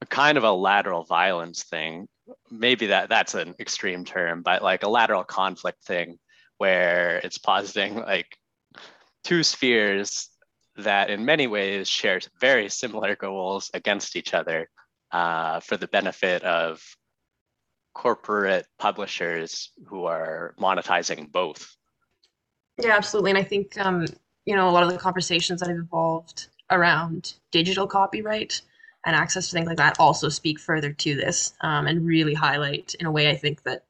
a 0.00 0.06
kind 0.06 0.38
of 0.38 0.44
a 0.44 0.52
lateral 0.52 1.04
violence 1.04 1.64
thing. 1.64 2.06
Maybe 2.50 2.86
that 2.86 3.08
that's 3.08 3.34
an 3.34 3.54
extreme 3.58 4.04
term, 4.04 4.42
but 4.42 4.62
like 4.62 4.84
a 4.84 4.88
lateral 4.88 5.24
conflict 5.24 5.84
thing 5.84 6.18
where 6.58 7.18
it's 7.18 7.38
positing 7.38 7.96
like 7.96 8.38
two 9.24 9.42
spheres 9.42 10.30
that 10.76 11.10
in 11.10 11.24
many 11.24 11.46
ways 11.46 11.88
share 11.88 12.20
very 12.40 12.68
similar 12.68 13.16
goals 13.16 13.70
against 13.74 14.16
each 14.16 14.34
other 14.34 14.68
uh, 15.12 15.60
for 15.60 15.76
the 15.76 15.88
benefit 15.88 16.42
of 16.42 16.82
corporate 17.94 18.66
publishers 18.78 19.72
who 19.86 20.04
are 20.04 20.54
monetizing 20.60 21.30
both. 21.32 21.76
Yeah, 22.82 22.94
absolutely. 22.94 23.30
And 23.30 23.38
I 23.38 23.42
think, 23.42 23.78
um, 23.78 24.06
you 24.44 24.54
know, 24.54 24.68
a 24.68 24.70
lot 24.70 24.82
of 24.82 24.92
the 24.92 24.98
conversations 24.98 25.60
that 25.60 25.70
have 25.70 25.78
evolved 25.78 26.48
around 26.70 27.34
digital 27.52 27.86
copyright 27.86 28.60
and 29.06 29.16
access 29.16 29.48
to 29.48 29.52
things 29.52 29.66
like 29.66 29.78
that 29.78 29.98
also 29.98 30.28
speak 30.28 30.58
further 30.58 30.92
to 30.92 31.14
this 31.14 31.54
um, 31.62 31.86
and 31.86 32.04
really 32.04 32.34
highlight 32.34 32.94
in 33.00 33.06
a 33.06 33.10
way 33.10 33.30
I 33.30 33.36
think 33.36 33.62
that 33.62 33.84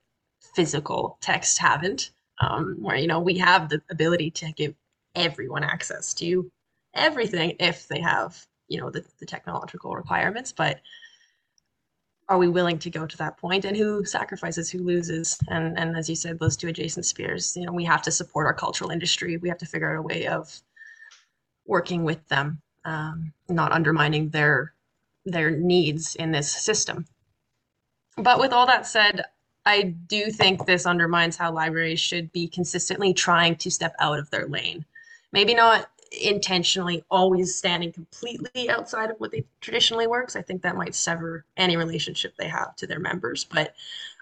physical 0.55 1.19
texts 1.21 1.59
haven't, 1.59 2.11
um, 2.41 2.77
where, 2.81 2.97
you 2.97 3.07
know, 3.07 3.21
we 3.21 3.39
have 3.39 3.69
the 3.69 3.81
ability 3.91 4.31
to 4.33 4.53
give 4.53 4.75
everyone 5.15 5.65
access 5.65 6.15
to 6.15 6.51
everything 6.95 7.57
if 7.61 7.89
they 7.89 8.01
have, 8.01 8.47
you 8.69 8.81
know, 8.81 8.91
the, 8.91 9.05
the 9.19 9.27
technological 9.27 9.95
requirements. 9.95 10.53
But 10.53 10.81
are 12.29 12.39
we 12.39 12.49
willing 12.49 12.79
to 12.81 12.91
go 12.91 13.07
to 13.07 13.17
that 13.19 13.39
point? 13.39 13.65
And 13.65 13.77
who 13.77 14.05
sacrifices 14.05 14.71
who 14.71 14.81
loses? 14.81 15.39
And 15.49 15.79
and 15.79 15.97
as 15.97 16.09
you 16.09 16.17
said 16.17 16.39
those 16.39 16.57
two 16.57 16.69
adjacent 16.69 17.07
spheres 17.07 17.57
you 17.57 17.65
know 17.65 17.73
we 17.73 17.85
have 17.85 18.03
to 18.03 18.11
support 18.11 18.47
our 18.47 18.55
cultural 18.55 18.91
industry. 18.91 19.37
We 19.37 19.49
have 19.49 19.59
to 19.59 19.67
figure 19.67 19.93
out 19.93 19.99
a 19.99 20.03
way 20.03 20.27
of 20.27 20.61
working 21.67 22.05
with 22.05 22.27
them 22.29 22.61
um, 22.87 23.33
not 23.49 23.73
undermining 23.73 24.31
their 24.31 24.73
their 25.25 25.51
needs 25.51 26.15
in 26.15 26.31
this 26.31 26.51
system. 26.51 27.05
But 28.17 28.39
with 28.39 28.53
all 28.53 28.67
that 28.67 28.87
said 28.87 29.25
i 29.67 29.83
do 29.83 30.31
think 30.31 30.65
this 30.65 30.87
undermines 30.87 31.37
how 31.37 31.53
libraries 31.53 32.01
should 32.01 32.33
be 32.33 32.49
consistently 32.49 33.13
trying 33.13 33.55
to 33.57 33.71
step 33.71 33.95
out 34.01 34.19
of 34.19 34.31
their 34.31 34.47
lane 34.47 34.85
maybe 35.33 35.55
not 35.55 35.89
intentionally 36.13 37.05
always 37.11 37.55
standing 37.55 37.93
completely 37.93 38.71
outside 38.71 39.11
of 39.11 39.19
what 39.19 39.33
they 39.33 39.45
traditionally 39.61 40.07
works. 40.07 40.37
I 40.37 40.43
think 40.43 40.63
that 40.63 40.77
might 40.77 40.95
sever 40.95 41.45
any 41.57 41.77
relationship 41.77 42.35
they 42.37 42.49
have 42.49 42.77
to 42.77 42.87
their 42.87 42.99
members. 42.99 43.45
But 43.45 43.75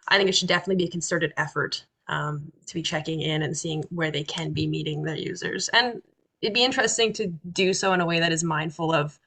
I 0.08 0.16
think 0.16 0.28
it 0.28 0.34
should 0.34 0.48
definitely 0.48 0.84
be 0.84 0.88
a 0.88 0.92
concerted 0.92 1.32
effort 1.36 1.84
um, 2.08 2.52
to 2.66 2.74
be 2.74 2.82
checking 2.82 3.20
in 3.20 3.42
and 3.42 3.56
seeing 3.56 3.84
where 3.90 4.10
they 4.10 4.24
can 4.24 4.52
be 4.52 4.66
meeting 4.66 5.02
their 5.02 5.16
users. 5.16 5.68
And 5.70 6.02
it'd 6.40 6.54
be 6.54 6.64
interesting 6.64 7.12
to 7.14 7.28
do 7.52 7.72
so 7.72 7.92
in 7.92 8.00
a 8.00 8.06
way 8.06 8.20
that 8.20 8.32
is 8.32 8.44
mindful 8.44 8.92
of, 8.92 9.18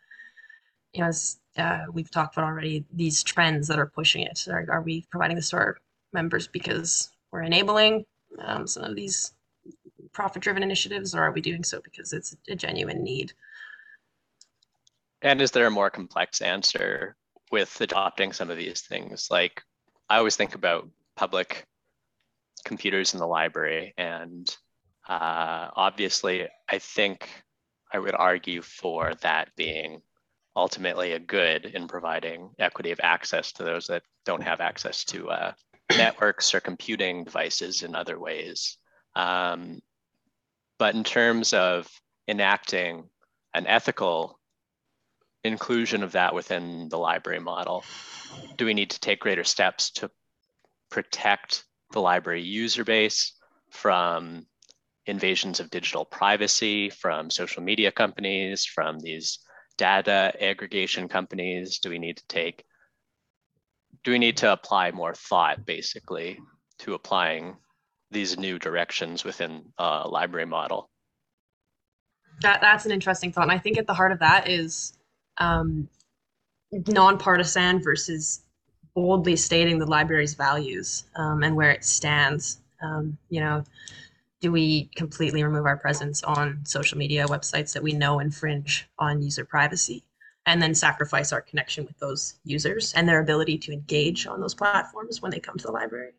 you 0.94 1.02
know, 1.02 1.08
as 1.08 1.40
uh, 1.58 1.86
we've 1.92 2.12
talked 2.12 2.36
about 2.36 2.46
already, 2.46 2.86
these 2.94 3.24
trends 3.24 3.68
that 3.68 3.80
are 3.80 3.88
pushing 3.88 4.22
it. 4.24 4.48
Are, 4.48 4.66
are 4.70 4.82
we 4.82 5.06
providing 5.10 5.36
the 5.36 5.42
sort 5.42 5.82
members 6.14 6.48
because 6.48 7.10
we're 7.32 7.44
enabling 7.44 8.06
um, 8.40 8.68
some 8.68 8.84
of 8.84 8.96
these 8.96 9.34
profit 10.14 10.42
driven 10.42 10.64
initiatives 10.64 11.14
or 11.14 11.22
are 11.22 11.32
we 11.32 11.42
doing 11.42 11.64
so 11.64 11.80
because 11.84 12.14
it's 12.14 12.36
a 12.50 12.56
genuine 12.56 13.04
need? 13.04 13.34
And 15.22 15.42
is 15.42 15.52
there 15.52 15.68
a 15.68 15.72
more 15.72 15.90
complex 15.90 16.42
answer 16.42 17.16
with 17.52 17.80
adopting 17.82 18.34
some 18.34 18.50
of 18.50 18.58
these 18.58 18.82
things? 18.82 19.30
Like 19.32 19.62
I 20.10 20.18
always 20.18 20.36
think 20.36 20.56
about 20.56 20.88
public 21.16 21.66
computers 22.64 23.14
in 23.14 23.20
the 23.20 23.28
library 23.28 23.94
and 23.98 24.56
uh, 25.08 25.70
obviously 25.76 26.48
I 26.70 26.80
think 26.80 27.30
I 27.94 28.00
would 28.00 28.16
argue 28.16 28.62
for 28.62 29.14
that 29.22 29.50
being 29.56 30.02
ultimately 30.56 31.14
a 31.14 31.20
good 31.20 31.66
in 31.66 31.88
providing 31.88 32.50
equity 32.60 32.92
of 32.92 33.00
access 33.04 33.52
to 33.54 33.64
those 33.64 33.88
that 33.88 34.04
don't 34.26 34.44
have 34.44 34.60
access 34.60 35.06
to 35.06 35.30
uh, 35.30 35.52
networks 35.96 36.53
or 36.53 36.60
computing 36.60 37.24
devices 37.24 37.84
in 37.84 37.96
other 37.96 38.20
ways. 38.20 38.77
Um, 39.15 39.79
but 40.79 40.96
in 40.96 41.03
terms 41.03 41.53
of 41.53 41.89
enacting 42.27 43.10
an 43.53 43.67
ethical 43.67 44.39
inclusion 45.44 46.03
of 46.03 46.12
that 46.12 46.36
within 46.36 46.89
the 46.89 46.98
library 46.98 47.39
model, 47.39 47.84
do 48.58 48.65
we 48.65 48.74
need 48.74 48.91
to 48.91 49.00
take 49.00 49.20
greater 49.20 49.44
steps 49.44 49.91
to 49.91 50.12
protect 50.89 51.63
the 51.91 52.01
library 52.01 52.44
user 52.44 52.84
base 52.84 53.34
from 53.72 54.46
invasions 55.06 55.60
of 55.60 55.70
digital 55.70 56.06
privacy 56.06 56.89
from 56.89 57.29
social 57.29 57.63
media 57.63 57.91
companies, 57.91 58.65
from 58.65 59.00
these 59.00 59.39
data 59.77 60.34
aggregation 60.41 61.08
companies? 61.08 61.79
Do 61.79 61.89
we 61.89 62.00
need 62.00 62.17
to 62.17 62.27
take, 62.27 62.65
do 64.08 64.12
we 64.12 64.20
need 64.20 64.38
to 64.38 64.54
apply 64.54 64.90
more 64.92 65.14
thought 65.14 65.66
basically 65.66 66.40
to 66.80 66.94
applying 66.94 67.58
these 68.10 68.38
new 68.38 68.58
directions 68.58 69.26
within 69.26 69.66
a 69.78 70.08
library 70.08 70.46
model. 70.46 70.90
That 72.40 72.62
that's 72.62 72.86
an 72.86 72.94
interesting 72.94 73.34
thought, 73.34 73.44
and 73.44 73.52
I 73.52 73.58
think 73.58 73.78
at 73.78 73.86
the 73.86 73.94
heart 73.94 74.14
of 74.14 74.20
that 74.20 74.48
is 74.48 74.94
um, 75.40 75.90
nonpartisan 76.72 77.84
versus 77.84 78.44
boldly 78.96 79.36
stating 79.36 79.78
the 79.78 79.86
library's 79.86 80.36
values 80.36 81.04
um, 81.18 81.44
and 81.44 81.58
where 81.58 81.72
it 81.72 81.84
stands. 81.84 82.60
Um, 82.82 83.18
you 83.28 83.42
know, 83.42 83.66
do 84.40 84.54
we 84.54 84.90
completely 84.96 85.44
remove 85.44 85.66
our 85.66 85.76
presence 85.76 86.24
on 86.24 86.62
social 86.64 86.98
media 86.98 87.26
websites 87.26 87.74
that 87.74 87.84
we 87.84 87.92
know 87.92 88.20
infringe 88.20 88.88
on 88.98 89.22
user 89.22 89.44
privacy? 89.44 90.06
And 90.48 90.62
then 90.62 90.74
sacrifice 90.74 91.34
our 91.34 91.42
connection 91.42 91.86
with 91.86 92.00
those 92.00 92.36
users 92.46 92.94
and 92.94 93.08
their 93.08 93.20
ability 93.20 93.58
to 93.58 93.74
engage 93.74 94.25
on 94.25 94.39
those 94.39 94.56
platforms 94.56 95.22
when 95.22 95.30
they 95.30 95.39
come 95.39 95.58
to 95.58 95.68
the 95.68 95.72
library 95.72 96.13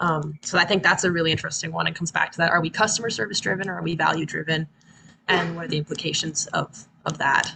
Um, 0.00 0.38
so 0.42 0.58
I 0.58 0.64
think 0.64 0.82
that's 0.82 1.04
a 1.04 1.12
really 1.12 1.30
interesting 1.30 1.72
one. 1.72 1.86
It 1.86 1.94
comes 1.94 2.12
back 2.12 2.32
to 2.32 2.38
that: 2.38 2.50
Are 2.50 2.60
we 2.60 2.70
customer 2.70 3.08
service 3.08 3.40
driven 3.40 3.68
or 3.68 3.78
are 3.78 3.82
we 3.82 3.94
value 3.94 4.26
driven? 4.26 4.66
And 5.28 5.56
what 5.56 5.66
are 5.66 5.68
the 5.68 5.78
implications 5.78 6.46
of 6.48 6.86
of 7.06 7.18
that? 7.18 7.52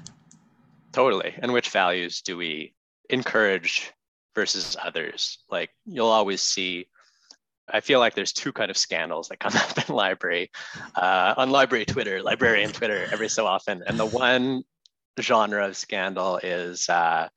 Totally. 0.92 1.34
And 1.38 1.52
which 1.52 1.70
values 1.70 2.22
do 2.22 2.36
we 2.36 2.74
encourage 3.10 3.92
versus 4.34 4.76
others? 4.82 5.38
Like 5.50 5.70
you'll 5.84 6.06
always 6.06 6.40
see. 6.42 6.86
I 7.68 7.80
feel 7.80 8.00
like 8.00 8.14
there's 8.14 8.32
two 8.32 8.52
kind 8.52 8.70
of 8.70 8.76
scandals 8.76 9.28
that 9.28 9.38
come 9.38 9.54
up 9.56 9.88
in 9.88 9.94
library, 9.94 10.50
uh, 10.94 11.34
on 11.36 11.50
library 11.50 11.84
Twitter, 11.84 12.22
librarian 12.22 12.70
Twitter, 12.72 13.08
every 13.10 13.28
so 13.28 13.46
often. 13.46 13.82
And 13.86 13.98
the 13.98 14.06
one 14.06 14.64
genre 15.20 15.66
of 15.66 15.76
scandal 15.76 16.38
is 16.42 16.88
uh, 16.88 17.28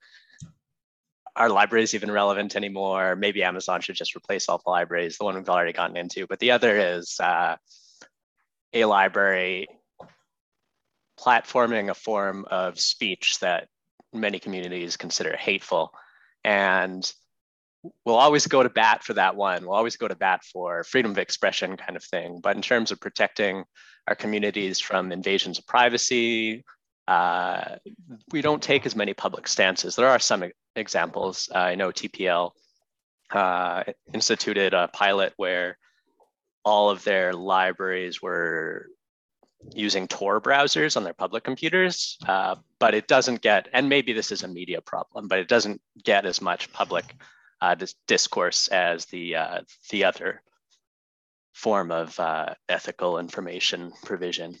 are 1.36 1.50
libraries 1.50 1.94
even 1.94 2.10
relevant 2.10 2.56
anymore? 2.56 3.14
Maybe 3.14 3.42
Amazon 3.42 3.80
should 3.82 3.96
just 3.96 4.16
replace 4.16 4.48
all 4.48 4.60
the 4.64 4.70
libraries, 4.70 5.18
the 5.18 5.24
one 5.24 5.34
we've 5.34 5.48
already 5.48 5.72
gotten 5.72 5.96
into. 5.96 6.26
But 6.26 6.38
the 6.38 6.52
other 6.52 6.76
is 6.76 7.20
uh, 7.20 7.56
a 8.72 8.84
library 8.86 9.68
platforming 11.20 11.90
a 11.90 11.94
form 11.94 12.46
of 12.50 12.80
speech 12.80 13.38
that 13.40 13.68
many 14.12 14.38
communities 14.38 14.96
consider 14.96 15.36
hateful. 15.36 15.92
And 16.42 17.10
we'll 18.04 18.16
always 18.16 18.46
go 18.46 18.62
to 18.62 18.70
bat 18.70 19.04
for 19.04 19.14
that 19.14 19.36
one. 19.36 19.66
We'll 19.66 19.76
always 19.76 19.96
go 19.96 20.08
to 20.08 20.16
bat 20.16 20.42
for 20.44 20.84
freedom 20.84 21.10
of 21.10 21.18
expression 21.18 21.76
kind 21.76 21.96
of 21.96 22.04
thing. 22.04 22.40
But 22.42 22.56
in 22.56 22.62
terms 22.62 22.90
of 22.92 23.00
protecting 23.00 23.64
our 24.08 24.14
communities 24.14 24.80
from 24.80 25.12
invasions 25.12 25.58
of 25.58 25.66
privacy, 25.66 26.64
uh, 27.08 27.76
we 28.32 28.42
don't 28.42 28.62
take 28.62 28.86
as 28.86 28.96
many 28.96 29.14
public 29.14 29.46
stances. 29.46 29.96
There 29.96 30.08
are 30.08 30.18
some 30.18 30.44
examples. 30.74 31.48
Uh, 31.54 31.58
I 31.58 31.74
know 31.74 31.90
TPL 31.90 32.50
uh, 33.30 33.84
instituted 34.12 34.74
a 34.74 34.88
pilot 34.88 35.32
where 35.36 35.78
all 36.64 36.90
of 36.90 37.04
their 37.04 37.32
libraries 37.32 38.20
were 38.20 38.88
using 39.72 40.06
Tor 40.08 40.40
browsers 40.40 40.96
on 40.96 41.04
their 41.04 41.14
public 41.14 41.44
computers, 41.44 42.18
uh, 42.26 42.56
but 42.78 42.94
it 42.94 43.08
doesn't 43.08 43.40
get, 43.40 43.68
and 43.72 43.88
maybe 43.88 44.12
this 44.12 44.32
is 44.32 44.42
a 44.42 44.48
media 44.48 44.80
problem, 44.80 45.28
but 45.28 45.38
it 45.38 45.48
doesn't 45.48 45.80
get 46.02 46.26
as 46.26 46.40
much 46.40 46.72
public 46.72 47.04
uh, 47.60 47.74
discourse 48.06 48.68
as 48.68 49.06
the, 49.06 49.36
uh, 49.36 49.60
the 49.90 50.04
other 50.04 50.42
form 51.54 51.90
of 51.90 52.20
ethical 52.68 53.18
information 53.18 53.92
provision. 54.04 54.56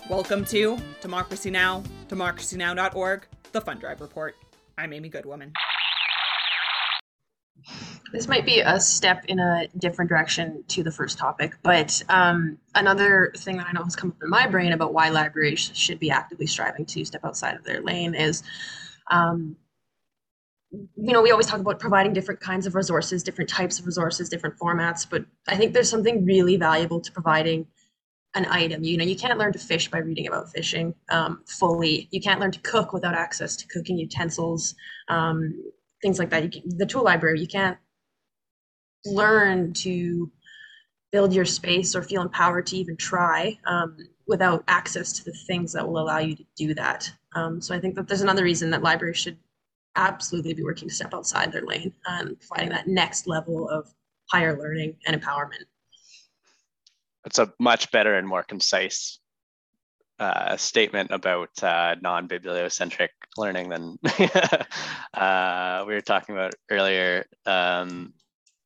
Welcome 0.10 0.46
to 0.46 0.78
Democracy 1.02 1.50
Now!, 1.50 1.84
democracynow.org, 2.08 3.28
the 3.52 3.62
Fund 3.62 3.80
Drive 3.80 4.02
Report. 4.02 4.36
I'm 4.78 4.94
Amy 4.94 5.10
Goodwoman. 5.10 5.52
This 8.14 8.28
might 8.28 8.46
be 8.46 8.62
a 8.62 8.80
step 8.80 9.26
in 9.26 9.40
a 9.40 9.68
different 9.78 10.10
direction 10.10 10.64
to 10.70 10.82
the 10.82 10.92
first 10.92 11.18
topic, 11.18 11.56
but 11.62 12.02
um, 12.08 12.58
another 12.74 13.34
thing 13.38 13.58
that 13.58 13.68
I 13.68 13.74
know 13.74 13.84
has 13.84 13.96
come 13.96 14.12
up 14.12 14.24
in 14.24 14.30
my 14.30 14.48
brain 14.48 14.72
about 14.72 14.94
why 14.94 15.10
libraries 15.10 15.72
should 15.74 16.00
be 16.00 16.10
actively 16.10 16.48
striving 16.48 16.86
to 16.86 17.04
step 17.04 17.26
outside 17.26 17.56
of 17.56 17.64
their 17.66 17.82
lane 17.82 18.16
is 18.16 18.44
um, 19.12 19.58
you 20.72 21.14
know, 21.14 21.22
we 21.22 21.32
always 21.32 21.48
talk 21.48 21.60
about 21.60 21.80
providing 21.80 22.14
different 22.14 22.42
kinds 22.42 22.66
of 22.66 22.76
resources, 22.76 23.24
different 23.24 23.50
types 23.50 23.80
of 23.80 23.86
resources, 23.86 24.30
different 24.30 24.58
formats, 24.58 25.08
but 25.10 25.26
I 25.48 25.56
think 25.56 25.74
there's 25.74 25.90
something 25.90 26.26
really 26.26 26.58
valuable 26.58 27.00
to 27.00 27.12
providing 27.12 27.68
an 28.36 28.46
item. 28.50 28.84
You 28.84 28.98
know, 28.98 29.06
you 29.06 29.16
can't 29.16 29.38
learn 29.40 29.54
to 29.54 29.60
fish 29.60 29.90
by 29.90 30.00
reading 30.00 30.28
about 30.28 30.52
fishing 30.52 30.94
um, 31.10 31.42
fully. 31.48 32.10
You 32.12 32.22
can't 32.22 32.40
learn 32.40 32.52
to 32.52 32.60
cook 32.60 32.92
without 32.92 33.16
access 33.16 33.56
to 33.58 33.68
cooking 33.68 33.98
utensils, 33.98 34.76
um, 35.08 35.56
things 36.02 36.20
like 36.20 36.30
that. 36.30 36.52
Can, 36.52 36.78
the 36.78 36.86
tool 36.86 37.04
library, 37.04 37.40
you 37.40 37.48
can't 37.48 37.78
learn 39.06 39.74
to 39.74 40.32
build 41.12 41.34
your 41.34 41.46
space 41.46 41.96
or 41.96 42.02
feel 42.02 42.22
empowered 42.22 42.68
to 42.68 42.78
even 42.78 42.98
try 42.98 43.58
um, 43.66 43.98
without 44.28 44.64
access 44.68 45.14
to 45.14 45.24
the 45.24 45.38
things 45.48 45.72
that 45.74 45.88
will 45.88 46.00
allow 46.00 46.20
you 46.20 46.36
to 46.36 46.46
do 46.56 46.74
that. 46.74 47.10
Um, 47.36 47.62
so 47.62 47.74
I 47.74 47.80
think 47.80 47.96
that 47.96 48.08
there's 48.08 48.22
another 48.22 48.44
reason 48.44 48.70
that 48.72 48.84
libraries 48.84 49.18
should 49.18 49.38
absolutely 49.96 50.54
be 50.54 50.64
working 50.64 50.90
to 50.90 50.94
step 50.94 51.14
outside 51.14 51.52
their 51.52 51.66
lane 51.66 51.94
and 52.06 52.40
providing 52.40 52.70
that 52.70 52.88
next 52.88 53.28
level 53.28 53.70
of 53.70 53.88
higher 54.30 54.60
learning 54.60 54.96
and 55.08 55.20
empowerment 55.20 55.64
it's 57.28 57.40
a 57.40 57.54
much 57.60 57.92
better 57.92 58.16
and 58.16 58.28
more 58.28 58.42
concise 58.42 59.20
uh, 60.20 60.58
statement 60.58 61.12
about 61.12 61.52
uh, 61.64 61.96
non-bibliocentric 62.02 63.10
learning 63.38 63.70
than 63.70 64.00
uh, 65.14 65.84
we 65.88 65.94
were 65.94 66.02
talking 66.02 66.36
about 66.36 66.56
earlier. 66.70 67.26
Um, 67.46 68.14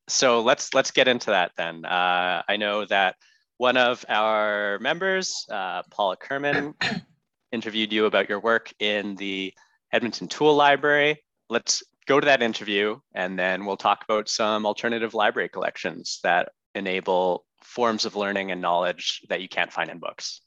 so 0.07 0.41
let's 0.41 0.73
let's 0.73 0.91
get 0.91 1.07
into 1.07 1.31
that 1.31 1.51
then. 1.57 1.85
Uh, 1.85 2.41
I 2.47 2.57
know 2.57 2.85
that 2.85 3.15
one 3.57 3.77
of 3.77 4.03
our 4.09 4.79
members, 4.79 5.45
uh, 5.49 5.83
Paula 5.91 6.17
Kerman, 6.17 6.73
interviewed 7.51 7.93
you 7.93 8.05
about 8.05 8.29
your 8.29 8.39
work 8.39 8.73
in 8.79 9.15
the 9.15 9.53
Edmonton 9.91 10.27
Tool 10.27 10.55
Library. 10.55 11.23
Let's 11.49 11.83
go 12.07 12.19
to 12.19 12.25
that 12.25 12.41
interview 12.41 12.99
and 13.13 13.37
then 13.37 13.65
we'll 13.65 13.77
talk 13.77 14.03
about 14.03 14.29
some 14.29 14.65
alternative 14.65 15.13
library 15.13 15.49
collections 15.49 16.19
that 16.23 16.49
enable 16.75 17.45
forms 17.61 18.05
of 18.05 18.15
learning 18.15 18.51
and 18.51 18.61
knowledge 18.61 19.21
that 19.29 19.41
you 19.41 19.47
can't 19.47 19.71
find 19.71 19.89
in 19.89 19.99
books. 19.99 20.41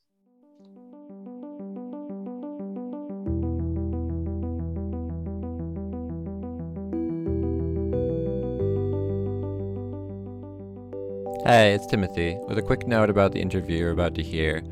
Hey, 11.46 11.74
it's 11.74 11.84
Timothy, 11.84 12.38
with 12.48 12.56
a 12.56 12.62
quick 12.62 12.88
note 12.88 13.10
about 13.10 13.32
the 13.32 13.42
interview 13.42 13.76
you're 13.76 13.90
about 13.90 14.14
to 14.14 14.22
hear. 14.22 14.62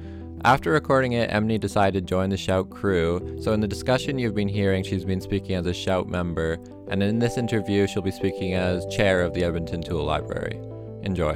After 0.43 0.71
recording 0.71 1.13
it, 1.13 1.31
Emily 1.31 1.59
decided 1.59 2.07
to 2.07 2.09
join 2.09 2.31
the 2.31 2.39
Shout 2.39 2.71
crew, 2.71 3.37
so 3.43 3.53
in 3.53 3.61
the 3.61 3.69
discussion 3.69 4.19
you've 4.19 4.35
been 4.35 4.49
hearing, 4.49 4.83
she's 4.83 5.05
been 5.05 5.21
speaking 5.21 5.55
as 5.55 5.67
a 5.67 5.75
Shout 5.75 6.09
member, 6.09 6.57
and 6.89 7.03
in 7.03 7.19
this 7.19 7.37
interview, 7.37 7.87
she'll 7.87 8.01
be 8.01 8.11
speaking 8.11 8.55
as 8.55 8.87
chair 8.87 9.21
of 9.21 9.35
the 9.35 9.45
Edmonton 9.45 9.83
Tool 9.83 10.03
Library. 10.03 10.59
Enjoy. 11.03 11.35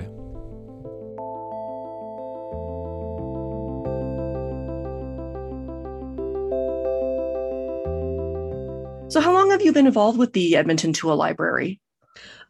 So, 9.10 9.20
how 9.20 9.34
long 9.34 9.50
have 9.50 9.60
you 9.60 9.74
been 9.74 9.86
involved 9.86 10.18
with 10.18 10.32
the 10.32 10.56
Edmonton 10.56 10.94
Tool 10.94 11.14
Library? 11.14 11.78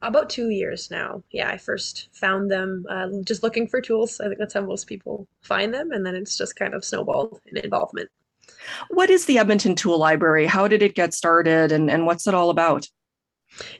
About 0.03 0.31
two 0.31 0.51
years 0.51 0.91
now. 0.91 1.23
Yeah, 1.31 1.49
I 1.49 1.57
first 1.57 2.09
found 2.13 2.51
them 2.51 2.85
uh, 2.89 3.09
just 3.25 3.43
looking 3.43 3.67
for 3.67 3.81
tools. 3.81 4.21
I 4.21 4.27
think 4.27 4.39
that's 4.39 4.55
how 4.55 4.61
most 4.61 4.87
people 4.87 5.27
find 5.43 5.73
them, 5.73 5.93
and 5.93 6.05
then 6.05 6.15
it's 6.15 6.37
just 6.37 6.57
kind 6.57 6.75
of 6.75 6.85
snowballed 6.85 7.41
in 7.47 7.57
involvement. 7.57 8.11
What 8.91 9.11
is 9.11 9.27
the 9.27 9.39
Edmonton 9.39 9.75
Tool 9.75 9.99
Library? 9.99 10.47
How 10.47 10.69
did 10.69 10.83
it 10.83 10.95
get 10.95 11.15
started, 11.15 11.73
and, 11.73 11.91
and 11.91 12.07
what's 12.07 12.27
it 12.27 12.35
all 12.35 12.51
about? 12.51 12.89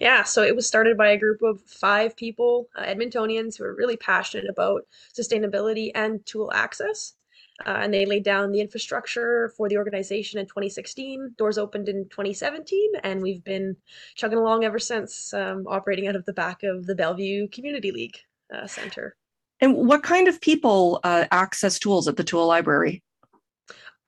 Yeah, 0.01 0.23
so 0.23 0.43
it 0.43 0.57
was 0.57 0.67
started 0.67 0.97
by 0.97 1.09
a 1.09 1.19
group 1.19 1.43
of 1.43 1.61
five 1.63 2.17
people, 2.17 2.69
uh, 2.77 2.85
Edmontonians, 2.85 3.59
who 3.59 3.65
are 3.65 3.75
really 3.75 3.97
passionate 3.97 4.49
about 4.49 4.83
sustainability 5.17 5.91
and 5.95 6.25
tool 6.25 6.51
access. 6.53 7.15
Uh, 7.65 7.79
and 7.81 7.95
they 7.95 8.05
laid 8.05 8.23
down 8.23 8.53
the 8.53 8.61
infrastructure 8.61 9.53
for 9.57 9.69
the 9.69 9.79
organization 9.79 10.39
in 10.39 10.47
2016. 10.47 11.35
Doors 11.39 11.57
opened 11.57 11.89
in 11.89 12.05
2017, 12.11 12.93
and 13.03 13.23
we've 13.23 13.43
been 13.45 13.77
chugging 14.15 14.39
along 14.39 14.65
ever 14.65 14.79
since, 14.79 15.33
um, 15.33 15.65
operating 15.67 16.07
out 16.07 16.17
of 16.17 16.25
the 16.27 16.33
back 16.33 16.63
of 16.63 16.87
the 16.87 16.95
Bellevue 16.95 17.49
Community 17.49 17.91
League 17.91 18.19
uh, 18.55 18.67
Center. 18.67 19.17
And 19.61 19.75
what 19.75 20.03
kind 20.03 20.29
of 20.29 20.41
people 20.41 21.01
uh, 21.03 21.25
access 21.31 21.79
tools 21.79 22.09
at 22.09 22.17
the 22.17 22.25
Tool 22.25 22.47
Library? 22.47 23.03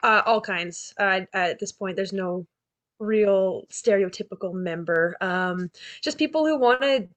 Uh, 0.02 0.22
all 0.26 0.40
kinds. 0.40 0.92
at 0.98 1.58
this 1.58 1.72
point, 1.72 1.96
there's 1.96 2.12
no 2.12 2.46
real 2.98 3.64
stereotypical 3.70 4.52
member. 4.52 5.16
Um, 5.20 5.70
just 6.02 6.18
people 6.18 6.46
who 6.46 6.58
want 6.58 6.82
to 6.82 7.08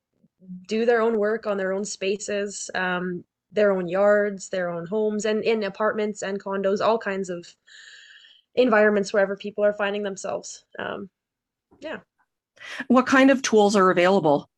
do 0.68 0.86
their 0.86 1.02
own 1.02 1.18
work 1.18 1.46
on 1.46 1.58
their 1.58 1.74
own 1.74 1.86
spaces, 1.86 2.70
um, 2.74 3.24
their 3.52 3.72
own 3.72 3.88
yards, 3.88 4.50
their 4.50 4.70
own 4.70 4.86
homes, 4.86 5.26
and 5.26 5.44
in 5.44 5.64
apartments 5.64 6.22
and 6.22 6.42
condos, 6.42 6.80
all 6.80 6.98
kinds 6.98 7.30
of 7.30 7.46
environments 8.56 9.14
wherever 9.14 9.36
people 9.36 9.64
are 9.64 9.74
finding 9.74 10.04
themselves. 10.04 10.66
Um, 10.80 11.10
yeah. 11.80 11.98
What 12.88 13.08
kind 13.08 13.32
of 13.32 13.42
tools 13.42 13.76
are 13.76 13.90
available? 13.90 14.50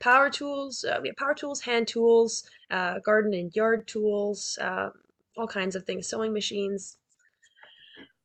Power 0.00 0.28
tools, 0.28 0.84
uh, 0.84 0.98
we 1.00 1.08
have 1.08 1.16
power 1.16 1.34
tools, 1.34 1.60
hand 1.60 1.88
tools, 1.88 2.44
uh, 2.70 2.98
garden 2.98 3.32
and 3.32 3.54
yard 3.54 3.86
tools, 3.86 4.58
uh, 4.60 4.90
all 5.36 5.46
kinds 5.46 5.76
of 5.76 5.84
things, 5.84 6.08
sewing 6.08 6.32
machines, 6.32 6.98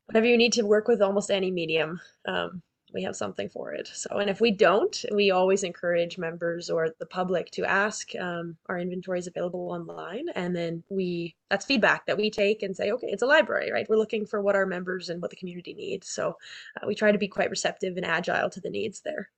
whatever 0.06 0.26
you 0.26 0.38
need 0.38 0.54
to 0.54 0.63
work 0.63 0.88
with 0.88 1.02
almost 1.02 1.32
any 1.32 1.52
medium, 1.52 2.00
um, 2.28 2.62
we 2.93 3.04
have 3.04 3.15
something 3.15 3.49
for 3.49 3.73
it. 3.73 3.88
So, 3.88 4.17
and 4.17 4.30
if 4.30 4.41
we 4.41 4.52
don't, 4.52 5.06
we 5.13 5.32
always 5.32 5.63
encourage 5.63 6.17
members 6.17 6.69
or 6.69 6.89
the 6.99 7.06
public 7.06 7.52
to 7.52 7.65
ask. 7.65 8.12
Um, 8.19 8.58
our 8.67 8.80
inventory 8.80 9.19
is 9.19 9.28
available 9.28 9.71
online, 9.71 10.28
and 10.36 10.56
then 10.56 10.84
we 10.89 11.36
that's 11.49 11.65
feedback 11.65 12.06
that 12.06 12.17
we 12.17 12.30
take 12.30 12.63
and 12.63 12.75
say, 12.75 12.91
okay, 12.91 13.08
it's 13.08 13.23
a 13.23 13.28
library, 13.28 13.71
right? 13.71 13.88
We're 13.89 13.97
looking 13.97 14.25
for 14.25 14.41
what 14.41 14.56
our 14.56 14.65
members 14.65 15.10
and 15.10 15.21
what 15.21 15.32
the 15.32 15.38
community 15.38 15.73
needs. 15.73 16.10
So, 16.10 16.36
uh, 16.82 16.88
we 16.88 16.95
try 16.95 17.12
to 17.12 17.17
be 17.17 17.28
quite 17.28 17.49
receptive 17.49 17.97
and 17.97 18.06
agile 18.06 18.49
to 18.49 18.62
the 18.62 18.69
needs 18.69 19.02
there. 19.02 19.30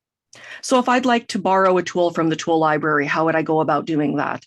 So, 0.62 0.80
if 0.80 0.88
I'd 0.88 1.06
like 1.06 1.28
to 1.30 1.40
borrow 1.40 1.78
a 1.78 1.84
tool 1.84 2.12
from 2.12 2.30
the 2.30 2.36
tool 2.36 2.60
library, 2.60 3.06
how 3.06 3.26
would 3.26 3.36
I 3.36 3.42
go 3.42 3.60
about 3.60 3.86
doing 3.86 4.16
that? 4.18 4.46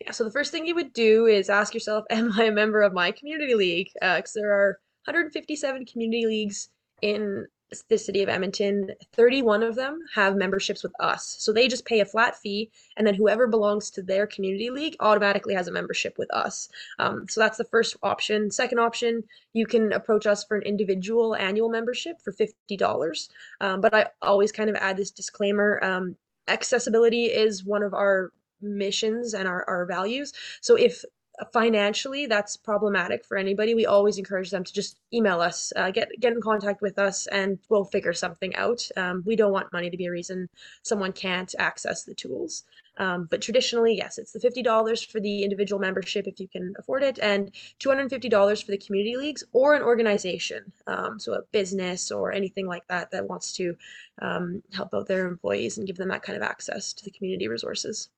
Yeah, 0.00 0.10
so 0.10 0.24
the 0.24 0.32
first 0.32 0.50
thing 0.50 0.66
you 0.66 0.74
would 0.74 0.92
do 0.92 1.26
is 1.26 1.48
ask 1.48 1.74
yourself, 1.74 2.04
am 2.10 2.32
I 2.32 2.44
a 2.44 2.52
member 2.52 2.82
of 2.82 2.92
my 2.92 3.12
community 3.12 3.54
league? 3.54 3.88
Because 3.94 4.36
uh, 4.36 4.40
there 4.40 4.52
are 4.52 4.78
157 5.04 5.86
community 5.86 6.26
leagues 6.26 6.68
in 7.02 7.46
the 7.88 7.98
city 7.98 8.22
of 8.22 8.28
Edmonton, 8.28 8.90
31 9.12 9.62
of 9.62 9.76
them 9.76 10.00
have 10.14 10.36
memberships 10.36 10.82
with 10.82 10.92
us. 11.00 11.36
So 11.38 11.52
they 11.52 11.68
just 11.68 11.84
pay 11.84 12.00
a 12.00 12.04
flat 12.04 12.36
fee, 12.36 12.70
and 12.96 13.06
then 13.06 13.14
whoever 13.14 13.46
belongs 13.46 13.90
to 13.90 14.02
their 14.02 14.26
community 14.26 14.70
league 14.70 14.96
automatically 15.00 15.54
has 15.54 15.68
a 15.68 15.72
membership 15.72 16.18
with 16.18 16.32
us. 16.32 16.68
Um, 16.98 17.26
so 17.28 17.40
that's 17.40 17.58
the 17.58 17.64
first 17.64 17.96
option. 18.02 18.50
Second 18.50 18.78
option, 18.78 19.24
you 19.52 19.66
can 19.66 19.92
approach 19.92 20.26
us 20.26 20.44
for 20.44 20.56
an 20.56 20.62
individual 20.62 21.34
annual 21.36 21.68
membership 21.68 22.20
for 22.20 22.32
$50. 22.32 23.28
Um, 23.60 23.80
but 23.80 23.94
I 23.94 24.06
always 24.22 24.52
kind 24.52 24.70
of 24.70 24.76
add 24.76 24.96
this 24.96 25.10
disclaimer 25.10 25.82
um, 25.82 26.16
accessibility 26.48 27.26
is 27.26 27.64
one 27.64 27.82
of 27.82 27.94
our 27.94 28.32
missions 28.60 29.34
and 29.34 29.48
our, 29.48 29.64
our 29.68 29.86
values. 29.86 30.32
So 30.60 30.74
if 30.76 31.04
financially 31.52 32.26
that's 32.26 32.56
problematic 32.56 33.24
for 33.24 33.36
anybody. 33.36 33.74
We 33.74 33.86
always 33.86 34.18
encourage 34.18 34.50
them 34.50 34.64
to 34.64 34.72
just 34.72 34.98
email 35.12 35.40
us 35.40 35.72
uh, 35.76 35.90
get 35.90 36.08
get 36.20 36.32
in 36.32 36.40
contact 36.40 36.82
with 36.82 36.98
us 36.98 37.26
and 37.28 37.58
we'll 37.68 37.84
figure 37.84 38.12
something 38.12 38.54
out. 38.56 38.86
Um, 38.96 39.22
we 39.26 39.36
don't 39.36 39.52
want 39.52 39.72
money 39.72 39.90
to 39.90 39.96
be 39.96 40.06
a 40.06 40.10
reason 40.10 40.48
someone 40.82 41.12
can't 41.12 41.54
access 41.58 42.04
the 42.04 42.14
tools. 42.14 42.64
Um, 42.96 43.28
but 43.30 43.40
traditionally 43.40 43.96
yes 43.96 44.18
it's 44.18 44.32
the 44.32 44.40
$50 44.40 45.10
for 45.10 45.20
the 45.20 45.42
individual 45.42 45.80
membership 45.80 46.26
if 46.26 46.38
you 46.38 46.48
can 46.48 46.74
afford 46.78 47.02
it 47.02 47.18
and 47.22 47.50
$250 47.78 48.62
for 48.62 48.70
the 48.70 48.76
community 48.76 49.16
leagues 49.16 49.44
or 49.52 49.74
an 49.74 49.80
organization 49.80 50.70
um, 50.86 51.18
so 51.18 51.32
a 51.32 51.42
business 51.50 52.10
or 52.10 52.30
anything 52.30 52.66
like 52.66 52.86
that 52.88 53.10
that 53.12 53.26
wants 53.26 53.52
to 53.54 53.74
um, 54.20 54.62
help 54.74 54.92
out 54.92 55.06
their 55.06 55.26
employees 55.28 55.78
and 55.78 55.86
give 55.86 55.96
them 55.96 56.08
that 56.08 56.22
kind 56.22 56.36
of 56.36 56.42
access 56.42 56.92
to 56.92 57.04
the 57.04 57.10
community 57.12 57.48
resources. 57.48 58.10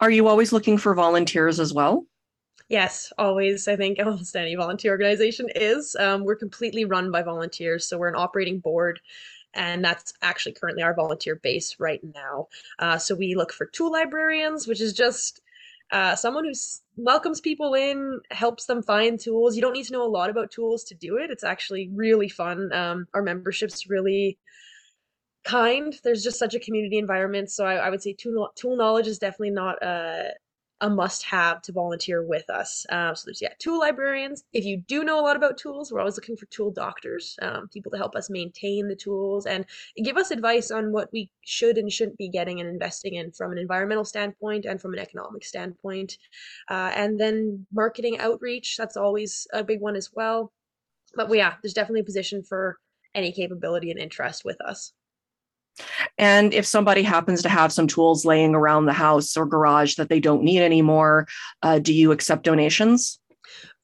Are 0.00 0.10
you 0.10 0.26
always 0.26 0.52
looking 0.52 0.76
for 0.76 0.94
volunteers 0.94 1.60
as 1.60 1.72
well 1.72 2.04
Yes, 2.68 3.12
always. 3.18 3.68
I 3.68 3.76
think 3.76 3.98
almost 4.04 4.36
any 4.36 4.54
volunteer 4.54 4.92
organization 4.92 5.48
is. 5.54 5.96
Um, 5.96 6.24
we're 6.24 6.36
completely 6.36 6.84
run 6.84 7.10
by 7.10 7.22
volunteers, 7.22 7.86
so 7.86 7.98
we're 7.98 8.08
an 8.08 8.16
operating 8.16 8.58
board, 8.60 9.00
and 9.54 9.84
that's 9.84 10.12
actually 10.22 10.52
currently 10.52 10.82
our 10.82 10.94
volunteer 10.94 11.36
base 11.36 11.76
right 11.78 12.00
now. 12.14 12.48
Uh, 12.78 12.98
so 12.98 13.14
we 13.14 13.34
look 13.34 13.52
for 13.52 13.66
tool 13.66 13.92
librarians, 13.92 14.66
which 14.66 14.80
is 14.80 14.92
just 14.92 15.40
uh, 15.92 16.16
someone 16.16 16.44
who 16.44 16.52
welcomes 16.96 17.40
people 17.40 17.74
in, 17.74 18.20
helps 18.30 18.66
them 18.66 18.82
find 18.82 19.20
tools. 19.20 19.54
You 19.54 19.62
don't 19.62 19.74
need 19.74 19.86
to 19.86 19.92
know 19.92 20.04
a 20.04 20.08
lot 20.08 20.30
about 20.30 20.50
tools 20.50 20.82
to 20.84 20.94
do 20.94 21.18
it. 21.18 21.30
It's 21.30 21.44
actually 21.44 21.90
really 21.94 22.28
fun. 22.28 22.72
Um, 22.72 23.06
our 23.14 23.22
membership's 23.22 23.88
really 23.88 24.38
kind. 25.44 25.94
There's 26.02 26.22
just 26.24 26.38
such 26.38 26.54
a 26.54 26.60
community 26.60 26.98
environment. 26.98 27.50
So 27.50 27.66
I, 27.66 27.74
I 27.76 27.90
would 27.90 28.02
say 28.02 28.14
tool, 28.14 28.50
tool 28.56 28.76
knowledge 28.76 29.06
is 29.06 29.18
definitely 29.18 29.50
not 29.50 29.82
a 29.82 30.30
a 30.84 30.90
must-have 30.90 31.62
to 31.62 31.72
volunteer 31.72 32.22
with 32.22 32.48
us. 32.50 32.84
Um, 32.90 33.16
so 33.16 33.24
there's 33.24 33.40
yeah, 33.40 33.54
tool 33.58 33.80
librarians. 33.80 34.44
If 34.52 34.66
you 34.66 34.76
do 34.76 35.02
know 35.02 35.18
a 35.18 35.22
lot 35.22 35.34
about 35.34 35.56
tools, 35.56 35.90
we're 35.90 36.00
always 36.00 36.16
looking 36.16 36.36
for 36.36 36.44
tool 36.46 36.70
doctors, 36.70 37.38
um, 37.40 37.68
people 37.68 37.90
to 37.92 37.96
help 37.96 38.14
us 38.14 38.28
maintain 38.28 38.86
the 38.86 38.94
tools 38.94 39.46
and 39.46 39.64
give 39.96 40.18
us 40.18 40.30
advice 40.30 40.70
on 40.70 40.92
what 40.92 41.10
we 41.10 41.30
should 41.42 41.78
and 41.78 41.90
shouldn't 41.90 42.18
be 42.18 42.28
getting 42.28 42.60
and 42.60 42.68
investing 42.68 43.14
in 43.14 43.32
from 43.32 43.50
an 43.50 43.56
environmental 43.56 44.04
standpoint 44.04 44.66
and 44.66 44.78
from 44.78 44.92
an 44.92 44.98
economic 44.98 45.42
standpoint. 45.42 46.18
Uh, 46.70 46.92
and 46.94 47.18
then 47.18 47.66
marketing 47.72 48.18
outreach, 48.18 48.76
that's 48.76 48.98
always 48.98 49.46
a 49.54 49.64
big 49.64 49.80
one 49.80 49.96
as 49.96 50.10
well. 50.12 50.52
But 51.16 51.34
yeah, 51.34 51.54
there's 51.62 51.72
definitely 51.72 52.00
a 52.00 52.04
position 52.04 52.42
for 52.42 52.76
any 53.14 53.32
capability 53.32 53.90
and 53.90 53.98
interest 53.98 54.44
with 54.44 54.60
us. 54.60 54.92
And 56.18 56.54
if 56.54 56.66
somebody 56.66 57.02
happens 57.02 57.42
to 57.42 57.48
have 57.48 57.72
some 57.72 57.86
tools 57.86 58.24
laying 58.24 58.54
around 58.54 58.86
the 58.86 58.92
house 58.92 59.36
or 59.36 59.46
garage 59.46 59.96
that 59.96 60.08
they 60.08 60.20
don't 60.20 60.42
need 60.42 60.60
anymore, 60.60 61.26
uh, 61.62 61.78
do 61.78 61.92
you 61.92 62.12
accept 62.12 62.44
donations? 62.44 63.18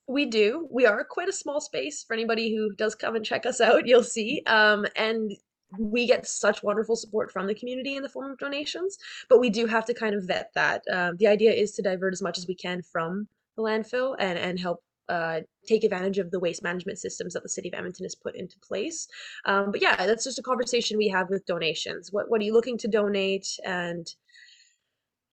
We 0.07 0.27
do. 0.27 0.67
We 0.71 0.87
are 0.87 1.05
quite 1.05 1.29
a 1.29 1.33
small 1.33 1.61
space 1.61 2.05
for 2.05 2.15
anybody 2.15 2.55
who 2.55 2.75
does 2.75 2.95
come 2.95 3.15
and 3.15 3.25
check 3.25 3.47
us 3.47 3.61
out. 3.61 3.87
You'll 3.87 4.03
see. 4.03 4.43
Um, 4.47 4.87
and 4.97 5.33
we 5.79 6.07
get 6.07 6.27
such 6.27 6.63
wonderful 6.63 6.97
support 6.97 7.31
from 7.31 7.47
the 7.47 7.55
community 7.55 7.95
in 7.95 8.03
the 8.03 8.09
form 8.09 8.33
of 8.33 8.39
donations, 8.39 8.99
but 9.29 9.39
we 9.39 9.51
do 9.51 9.67
have 9.67 9.85
to 9.85 9.95
kind 9.95 10.15
of 10.15 10.25
vet 10.25 10.51
that. 10.55 10.83
Uh, 10.93 11.13
the 11.17 11.29
idea 11.29 11.53
is 11.53 11.73
to 11.73 11.83
divert 11.83 12.13
as 12.13 12.23
much 12.23 12.39
as 12.39 12.47
we 12.49 12.55
can 12.55 12.83
from 12.83 13.29
the 13.57 13.63
landfill 13.63 14.17
and, 14.19 14.39
and 14.39 14.59
help 14.59 14.83
uh, 15.11 15.41
take 15.67 15.85
advantage 15.85 16.19
of 16.19 16.31
the 16.31 16.39
waste 16.39 16.63
management 16.63 16.99
systems 16.99 17.35
that 17.35 17.43
the 17.43 17.49
city 17.49 17.69
of 17.69 17.75
Edmonton 17.75 18.05
has 18.05 18.15
put 18.15 18.37
into 18.37 18.57
place. 18.61 19.09
Um, 19.45 19.73
but 19.73 19.83
yeah, 19.83 20.07
that's 20.07 20.25
just 20.25 20.39
a 20.39 20.43
conversation 20.43 20.97
we 20.97 21.09
have 21.09 21.29
with 21.29 21.45
donations. 21.47 22.13
What 22.13 22.31
what 22.31 22.41
are 22.41 22.45
you 22.45 22.53
looking 22.53 22.79
to 22.79 22.89
donate, 22.89 23.49
and 23.65 24.07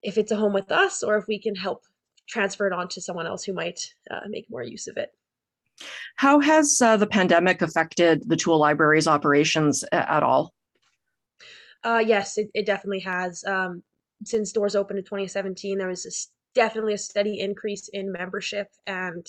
if 0.02 0.18
it's 0.18 0.32
a 0.32 0.36
home 0.36 0.54
with 0.54 0.72
us, 0.72 1.04
or 1.04 1.18
if 1.18 1.28
we 1.28 1.40
can 1.40 1.56
help 1.56 1.84
transfer 2.28 2.68
it 2.68 2.74
on 2.74 2.88
to 2.90 3.02
someone 3.02 3.28
else 3.28 3.44
who 3.44 3.54
might 3.54 3.80
uh, 4.12 4.22
make 4.28 4.50
more 4.50 4.64
use 4.64 4.88
of 4.88 4.98
it. 4.98 5.12
How 6.16 6.40
has 6.40 6.82
uh, 6.82 6.98
the 6.98 7.08
pandemic 7.08 7.62
affected 7.62 8.28
the 8.28 8.36
tool 8.36 8.60
library's 8.60 9.08
operations 9.08 9.84
at 9.92 10.24
all? 10.24 10.54
Uh, 11.84 12.04
yes, 12.06 12.38
it, 12.38 12.50
it 12.54 12.66
definitely 12.66 13.00
has. 13.02 13.44
Um, 13.46 13.84
since 14.26 14.52
doors 14.52 14.76
opened 14.76 15.00
in 15.00 15.06
2017, 15.06 15.78
there 15.78 15.88
was 15.88 16.06
a, 16.06 16.12
definitely 16.60 16.96
a 16.96 16.98
steady 16.98 17.40
increase 17.40 17.88
in 17.94 18.12
membership 18.12 18.68
and 18.88 19.26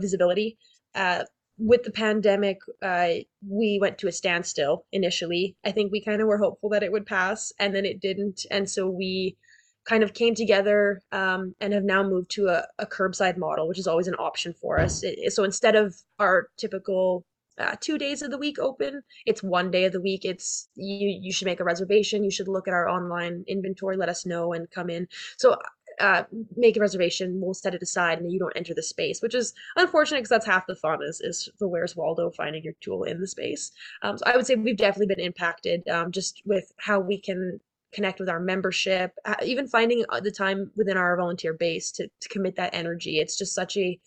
visibility. 0.00 0.56
Uh, 0.94 1.24
with 1.58 1.84
the 1.84 1.92
pandemic, 1.92 2.58
uh, 2.82 3.08
we 3.46 3.78
went 3.80 3.98
to 3.98 4.08
a 4.08 4.12
standstill 4.12 4.84
initially. 4.90 5.56
I 5.64 5.70
think 5.70 5.92
we 5.92 6.02
kind 6.02 6.20
of 6.20 6.28
were 6.28 6.38
hopeful 6.38 6.70
that 6.70 6.82
it 6.82 6.92
would 6.92 7.06
pass, 7.06 7.52
and 7.58 7.74
then 7.74 7.84
it 7.84 8.00
didn't. 8.00 8.46
And 8.50 8.68
so 8.68 8.88
we 8.88 9.36
kind 9.84 10.02
of 10.02 10.14
came 10.14 10.34
together 10.34 11.00
um, 11.12 11.54
and 11.60 11.72
have 11.72 11.84
now 11.84 12.02
moved 12.02 12.30
to 12.30 12.48
a, 12.48 12.66
a, 12.78 12.86
curbside 12.86 13.36
model, 13.36 13.66
which 13.66 13.78
is 13.78 13.86
always 13.86 14.06
an 14.06 14.14
option 14.14 14.54
for 14.60 14.78
us. 14.78 15.02
It, 15.02 15.32
so 15.32 15.42
instead 15.42 15.74
of 15.74 15.94
our 16.20 16.48
typical 16.56 17.24
uh, 17.58 17.76
two 17.80 17.98
days 17.98 18.22
of 18.22 18.30
the 18.30 18.38
week 18.38 18.58
open, 18.58 19.02
it's 19.26 19.42
one 19.42 19.70
day 19.70 19.84
of 19.84 19.92
the 19.92 20.00
week. 20.00 20.24
It's 20.24 20.68
you. 20.74 21.08
You 21.20 21.32
should 21.32 21.46
make 21.46 21.60
a 21.60 21.64
reservation. 21.64 22.24
You 22.24 22.30
should 22.30 22.48
look 22.48 22.66
at 22.66 22.74
our 22.74 22.88
online 22.88 23.44
inventory. 23.46 23.96
Let 23.96 24.08
us 24.08 24.24
know 24.24 24.52
and 24.52 24.70
come 24.70 24.88
in. 24.88 25.06
So 25.36 25.56
uh, 26.02 26.24
make 26.56 26.76
a 26.76 26.80
reservation, 26.80 27.40
we'll 27.40 27.54
set 27.54 27.74
it 27.74 27.82
aside, 27.82 28.18
and 28.18 28.32
you 28.32 28.38
don't 28.38 28.56
enter 28.56 28.74
the 28.74 28.82
space, 28.82 29.22
which 29.22 29.36
is 29.36 29.54
unfortunate 29.76 30.18
because 30.18 30.30
that's 30.30 30.46
half 30.46 30.66
the 30.66 30.74
fun 30.74 30.98
is 31.02 31.20
is 31.20 31.48
the 31.60 31.68
Where's 31.68 31.96
Waldo 31.96 32.30
finding 32.30 32.64
your 32.64 32.74
tool 32.80 33.04
in 33.04 33.20
the 33.20 33.26
space. 33.26 33.70
Um, 34.02 34.18
so 34.18 34.24
I 34.26 34.36
would 34.36 34.46
say 34.46 34.56
we've 34.56 34.76
definitely 34.76 35.14
been 35.14 35.24
impacted 35.24 35.88
um, 35.88 36.10
just 36.10 36.42
with 36.44 36.72
how 36.78 36.98
we 36.98 37.18
can 37.18 37.60
connect 37.92 38.18
with 38.18 38.28
our 38.28 38.40
membership, 38.40 39.12
uh, 39.24 39.36
even 39.44 39.68
finding 39.68 40.04
uh, 40.08 40.18
the 40.18 40.30
time 40.30 40.72
within 40.76 40.96
our 40.96 41.16
volunteer 41.16 41.54
base 41.54 41.92
to 41.92 42.08
to 42.20 42.28
commit 42.28 42.56
that 42.56 42.74
energy. 42.74 43.18
It's 43.18 43.38
just 43.38 43.54
such 43.54 43.76
a 43.76 43.98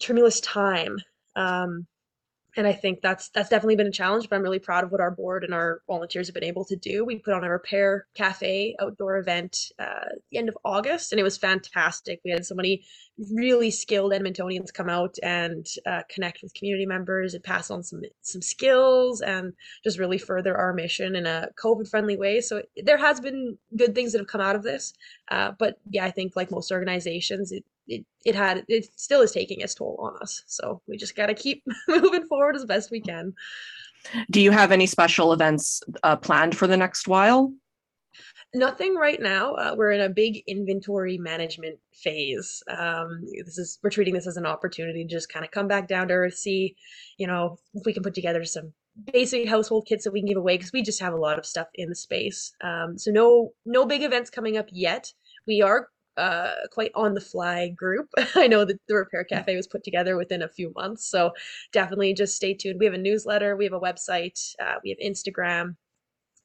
tremulous 0.00 0.40
time. 0.40 0.98
Um, 1.34 1.86
and 2.56 2.66
I 2.66 2.72
think 2.72 3.00
that's 3.00 3.30
that's 3.30 3.48
definitely 3.48 3.76
been 3.76 3.86
a 3.86 3.92
challenge, 3.92 4.28
but 4.28 4.36
I'm 4.36 4.42
really 4.42 4.58
proud 4.58 4.84
of 4.84 4.92
what 4.92 5.00
our 5.00 5.10
board 5.10 5.42
and 5.42 5.54
our 5.54 5.80
volunteers 5.86 6.28
have 6.28 6.34
been 6.34 6.44
able 6.44 6.64
to 6.66 6.76
do. 6.76 7.04
We 7.04 7.18
put 7.18 7.34
on 7.34 7.44
a 7.44 7.50
repair 7.50 8.06
cafe 8.14 8.76
outdoor 8.80 9.16
event 9.16 9.72
uh, 9.78 10.04
the 10.30 10.38
end 10.38 10.48
of 10.48 10.58
August, 10.64 11.12
and 11.12 11.20
it 11.20 11.24
was 11.24 11.38
fantastic. 11.38 12.20
We 12.24 12.30
had 12.30 12.44
so 12.44 12.54
many 12.54 12.84
really 13.32 13.70
skilled 13.70 14.12
Edmontonians 14.12 14.72
come 14.72 14.90
out 14.90 15.16
and 15.22 15.66
uh, 15.86 16.02
connect 16.10 16.42
with 16.42 16.54
community 16.54 16.84
members 16.84 17.32
and 17.34 17.42
pass 17.42 17.70
on 17.70 17.82
some 17.82 18.02
some 18.20 18.42
skills 18.42 19.22
and 19.22 19.54
just 19.82 19.98
really 19.98 20.18
further 20.18 20.56
our 20.56 20.74
mission 20.74 21.16
in 21.16 21.26
a 21.26 21.48
COVID 21.62 21.88
friendly 21.88 22.18
way. 22.18 22.42
So 22.42 22.62
there 22.76 22.98
has 22.98 23.20
been 23.20 23.56
good 23.76 23.94
things 23.94 24.12
that 24.12 24.18
have 24.18 24.28
come 24.28 24.42
out 24.42 24.56
of 24.56 24.62
this, 24.62 24.92
uh, 25.30 25.52
but 25.58 25.78
yeah, 25.88 26.04
I 26.04 26.10
think 26.10 26.36
like 26.36 26.50
most 26.50 26.70
organizations, 26.70 27.50
it 27.50 27.64
it, 27.86 28.04
it 28.24 28.34
had 28.34 28.64
it 28.68 28.86
still 28.96 29.22
is 29.22 29.32
taking 29.32 29.60
its 29.60 29.74
toll 29.74 29.98
on 30.02 30.20
us. 30.22 30.42
So 30.46 30.80
we 30.86 30.96
just 30.96 31.16
got 31.16 31.26
to 31.26 31.34
keep 31.34 31.62
moving 31.88 32.26
forward 32.26 32.56
as 32.56 32.64
best 32.64 32.90
we 32.90 33.00
can. 33.00 33.34
Do 34.30 34.40
you 34.40 34.50
have 34.50 34.72
any 34.72 34.86
special 34.86 35.32
events 35.32 35.82
uh, 36.02 36.16
planned 36.16 36.56
for 36.56 36.66
the 36.66 36.76
next 36.76 37.06
while? 37.06 37.52
Nothing 38.54 38.96
right 38.96 39.20
now. 39.20 39.54
Uh, 39.54 39.74
we're 39.76 39.92
in 39.92 40.02
a 40.02 40.08
big 40.08 40.42
inventory 40.46 41.16
management 41.16 41.78
phase. 41.94 42.62
Um, 42.68 43.22
this 43.44 43.56
is 43.56 43.78
we're 43.82 43.90
treating 43.90 44.12
this 44.12 44.26
as 44.26 44.36
an 44.36 44.44
opportunity 44.44 45.04
to 45.04 45.10
just 45.10 45.32
kind 45.32 45.44
of 45.44 45.50
come 45.50 45.68
back 45.68 45.88
down 45.88 46.08
to 46.08 46.14
earth 46.14 46.34
see 46.34 46.76
you 47.16 47.26
know 47.26 47.58
if 47.74 47.82
we 47.86 47.94
can 47.94 48.02
put 48.02 48.14
together 48.14 48.44
some 48.44 48.72
basic 49.10 49.48
household 49.48 49.86
kits 49.86 50.04
that 50.04 50.12
we 50.12 50.20
can 50.20 50.28
give 50.28 50.36
away 50.36 50.56
because 50.56 50.72
we 50.72 50.82
just 50.82 51.00
have 51.00 51.14
a 51.14 51.18
lot 51.18 51.38
of 51.38 51.46
stuff 51.46 51.68
in 51.74 51.88
the 51.88 51.94
space. 51.94 52.52
Um, 52.62 52.98
so 52.98 53.10
no 53.10 53.52
no 53.64 53.86
big 53.86 54.02
events 54.02 54.28
coming 54.28 54.58
up 54.58 54.66
yet. 54.70 55.10
We 55.46 55.62
are 55.62 55.88
uh, 56.16 56.52
quite 56.70 56.92
on 56.94 57.14
the 57.14 57.20
fly 57.20 57.68
group. 57.70 58.08
I 58.34 58.46
know 58.46 58.64
that 58.64 58.78
the 58.88 58.94
Repair 58.94 59.24
Cafe 59.24 59.56
was 59.56 59.66
put 59.66 59.84
together 59.84 60.16
within 60.16 60.42
a 60.42 60.48
few 60.48 60.72
months, 60.74 61.06
so 61.06 61.32
definitely 61.72 62.14
just 62.14 62.36
stay 62.36 62.54
tuned. 62.54 62.78
We 62.78 62.86
have 62.86 62.94
a 62.94 62.98
newsletter, 62.98 63.56
we 63.56 63.64
have 63.64 63.72
a 63.72 63.80
website, 63.80 64.54
uh, 64.60 64.74
we 64.84 64.90
have 64.90 64.98
Instagram. 64.98 65.76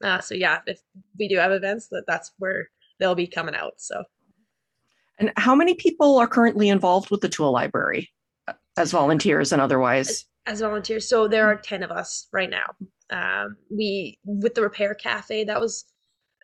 Uh, 0.02 0.20
so 0.20 0.34
yeah, 0.34 0.60
if 0.66 0.80
we 1.18 1.28
do 1.28 1.36
have 1.36 1.52
events, 1.52 1.88
that 1.88 2.04
that's 2.06 2.32
where 2.38 2.70
they'll 2.98 3.14
be 3.14 3.26
coming 3.26 3.54
out. 3.54 3.74
So, 3.78 4.04
and 5.18 5.32
how 5.36 5.54
many 5.54 5.74
people 5.74 6.18
are 6.18 6.28
currently 6.28 6.68
involved 6.68 7.10
with 7.10 7.20
the 7.20 7.28
tool 7.28 7.50
library 7.50 8.08
uh, 8.46 8.52
as 8.76 8.92
volunteers 8.92 9.52
and 9.52 9.60
otherwise? 9.60 10.08
As, 10.08 10.24
as 10.46 10.60
volunteers, 10.60 11.08
so 11.08 11.26
there 11.28 11.46
are 11.46 11.56
ten 11.56 11.82
of 11.82 11.90
us 11.90 12.28
right 12.32 12.50
now. 12.50 12.66
Um, 13.10 13.56
we 13.70 14.18
with 14.24 14.54
the 14.54 14.62
Repair 14.62 14.94
Cafe 14.94 15.44
that 15.44 15.60
was 15.60 15.84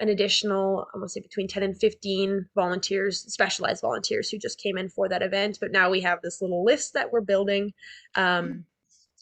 an 0.01 0.09
additional, 0.09 0.87
I 0.95 0.99
want 0.99 1.09
to 1.09 1.13
say 1.13 1.21
between 1.21 1.49
10 1.49 1.63
and 1.63 1.77
15 1.77 2.47
volunteers, 2.55 3.21
specialized 3.33 3.81
volunteers 3.81 4.29
who 4.29 4.39
just 4.39 4.61
came 4.61 4.77
in 4.77 4.89
for 4.89 5.09
that 5.09 5.23
event. 5.23 5.59
But 5.61 5.73
now 5.73 5.91
we 5.91 6.01
have 6.01 6.21
this 6.23 6.43
little 6.43 6.65
list 6.65 6.95
that 6.95 7.13
we're 7.13 7.21
building. 7.21 7.73
Um, 8.17 8.65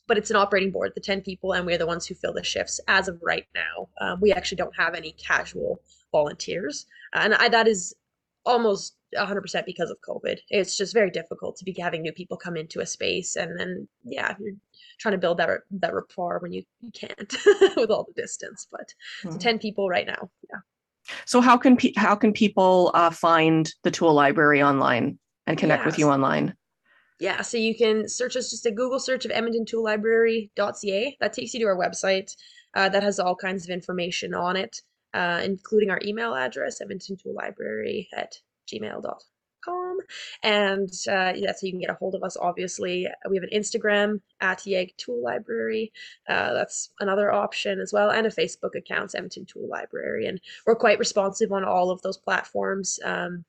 but 0.08 0.18
it's 0.18 0.30
an 0.30 0.36
operating 0.36 0.72
board, 0.72 0.92
the 0.94 1.00
10 1.00 1.20
people, 1.22 1.52
and 1.52 1.64
we're 1.64 1.78
the 1.78 1.86
ones 1.86 2.06
who 2.06 2.14
fill 2.14 2.32
the 2.32 2.42
shifts 2.42 2.80
as 2.88 3.08
of 3.08 3.20
right 3.22 3.46
now. 3.54 3.88
Um, 4.00 4.20
we 4.20 4.32
actually 4.32 4.56
don't 4.56 4.76
have 4.76 4.94
any 4.94 5.12
casual 5.12 5.80
volunteers. 6.10 6.86
and 7.14 7.34
I, 7.34 7.48
that 7.48 7.68
is 7.68 7.94
almost 8.44 8.96
100% 9.16 9.64
because 9.64 9.90
of 9.90 9.98
COVID. 10.06 10.38
It's 10.48 10.76
just 10.76 10.94
very 10.94 11.10
difficult 11.10 11.56
to 11.56 11.64
be 11.64 11.74
having 11.78 12.02
new 12.02 12.12
people 12.12 12.36
come 12.36 12.56
into 12.56 12.80
a 12.80 12.86
space. 12.86 13.36
And 13.36 13.58
then, 13.58 13.88
yeah, 14.04 14.34
you're 14.40 14.54
trying 14.98 15.12
to 15.12 15.18
build 15.18 15.38
that, 15.38 15.50
that 15.70 15.94
rapport 15.94 16.38
when 16.40 16.52
you, 16.52 16.62
you 16.80 16.90
can't 16.92 17.34
with 17.76 17.90
all 17.90 18.04
the 18.04 18.20
distance. 18.20 18.66
But 18.70 18.92
mm-hmm. 19.24 19.38
10 19.38 19.58
people 19.58 19.88
right 19.88 20.06
now. 20.06 20.30
Yeah. 20.50 20.58
So 21.24 21.40
how 21.40 21.56
can 21.56 21.76
pe- 21.76 21.94
how 21.96 22.14
can 22.14 22.32
people 22.32 22.92
uh, 22.94 23.10
find 23.10 23.68
the 23.82 23.90
tool 23.90 24.14
library 24.14 24.62
online 24.62 25.18
and 25.46 25.58
connect 25.58 25.80
yes. 25.80 25.86
with 25.86 25.98
you 25.98 26.08
online? 26.08 26.54
Yeah, 27.18 27.42
so 27.42 27.56
you 27.56 27.76
can 27.76 28.08
search 28.08 28.36
us 28.36 28.50
just 28.50 28.66
a 28.66 28.70
Google 28.70 28.98
search 28.98 29.24
of 29.24 29.30
Edmonton 29.30 29.64
Tool 29.64 29.84
Library.ca. 29.84 31.16
That 31.20 31.32
takes 31.32 31.54
you 31.54 31.60
to 31.60 31.66
our 31.66 31.76
website. 31.76 32.34
Uh, 32.74 32.88
that 32.88 33.02
has 33.02 33.20
all 33.20 33.36
kinds 33.36 33.64
of 33.64 33.70
information 33.70 34.34
on 34.34 34.56
it, 34.56 34.76
uh, 35.14 35.40
including 35.44 35.90
our 35.90 36.00
email 36.04 36.34
address, 36.34 36.80
Edmonton 36.80 37.16
Tool 37.16 37.34
Library 37.34 38.08
at 38.12 38.34
gmail.com. 38.72 39.18
And 40.42 40.88
uh, 41.08 41.32
that's 41.44 41.62
how 41.62 41.66
you 41.66 41.72
can 41.72 41.80
get 41.80 41.90
a 41.90 41.94
hold 41.94 42.14
of 42.14 42.22
us, 42.22 42.36
obviously. 42.36 43.06
We 43.28 43.36
have 43.36 43.44
an 43.44 43.58
Instagram 43.58 44.20
at 44.40 44.66
YEG 44.66 44.96
Tool 44.96 45.22
Library. 45.22 45.92
Uh, 46.28 46.52
that's 46.52 46.90
another 47.00 47.32
option 47.32 47.80
as 47.80 47.92
well, 47.92 48.10
and 48.10 48.26
a 48.26 48.30
Facebook 48.30 48.74
account, 48.76 49.14
Edmonton 49.14 49.46
Tool 49.46 49.68
Library. 49.68 50.26
And 50.26 50.40
we're 50.66 50.74
quite 50.74 50.98
responsive 50.98 51.52
on 51.52 51.64
all 51.64 51.90
of 51.90 52.02
those 52.02 52.18
platforms. 52.18 52.98
Um, 53.04 53.44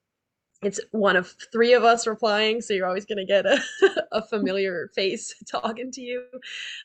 it's 0.63 0.79
one 0.91 1.15
of 1.15 1.35
three 1.51 1.73
of 1.73 1.83
us 1.83 2.07
replying, 2.07 2.61
so 2.61 2.73
you're 2.73 2.87
always 2.87 3.05
going 3.05 3.17
to 3.17 3.25
get 3.25 3.45
a, 3.45 3.59
a 4.11 4.21
familiar 4.21 4.89
face 4.95 5.33
talking 5.49 5.91
to 5.91 6.01
you. 6.01 6.23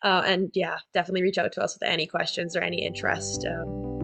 Uh, 0.03 0.23
and 0.27 0.51
yeah, 0.55 0.79
definitely 0.93 1.23
reach 1.23 1.39
out 1.39 1.53
to 1.53 1.63
us 1.63 1.79
with 1.79 1.89
any 1.89 2.07
questions 2.07 2.57
or 2.57 2.61
any 2.61 2.85
interest. 2.85 3.47
Um, 3.47 3.98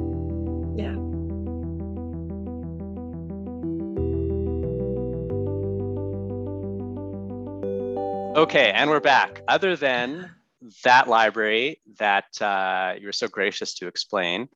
Okay, 8.44 8.72
and 8.72 8.90
we're 8.90 9.00
back. 9.00 9.40
Other 9.48 9.74
than 9.74 10.30
that 10.82 11.08
library 11.08 11.80
that 11.98 12.26
uh, 12.42 12.92
you 13.00 13.06
were 13.06 13.12
so 13.12 13.26
gracious 13.26 13.72
to 13.76 13.86
explain, 13.86 14.50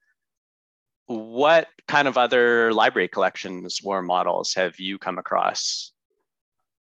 what 1.06 1.68
kind 1.86 2.06
of 2.06 2.18
other 2.18 2.70
library 2.74 3.08
collections 3.08 3.80
or 3.82 4.02
models 4.02 4.52
have 4.52 4.78
you 4.78 4.98
come 4.98 5.16
across 5.16 5.92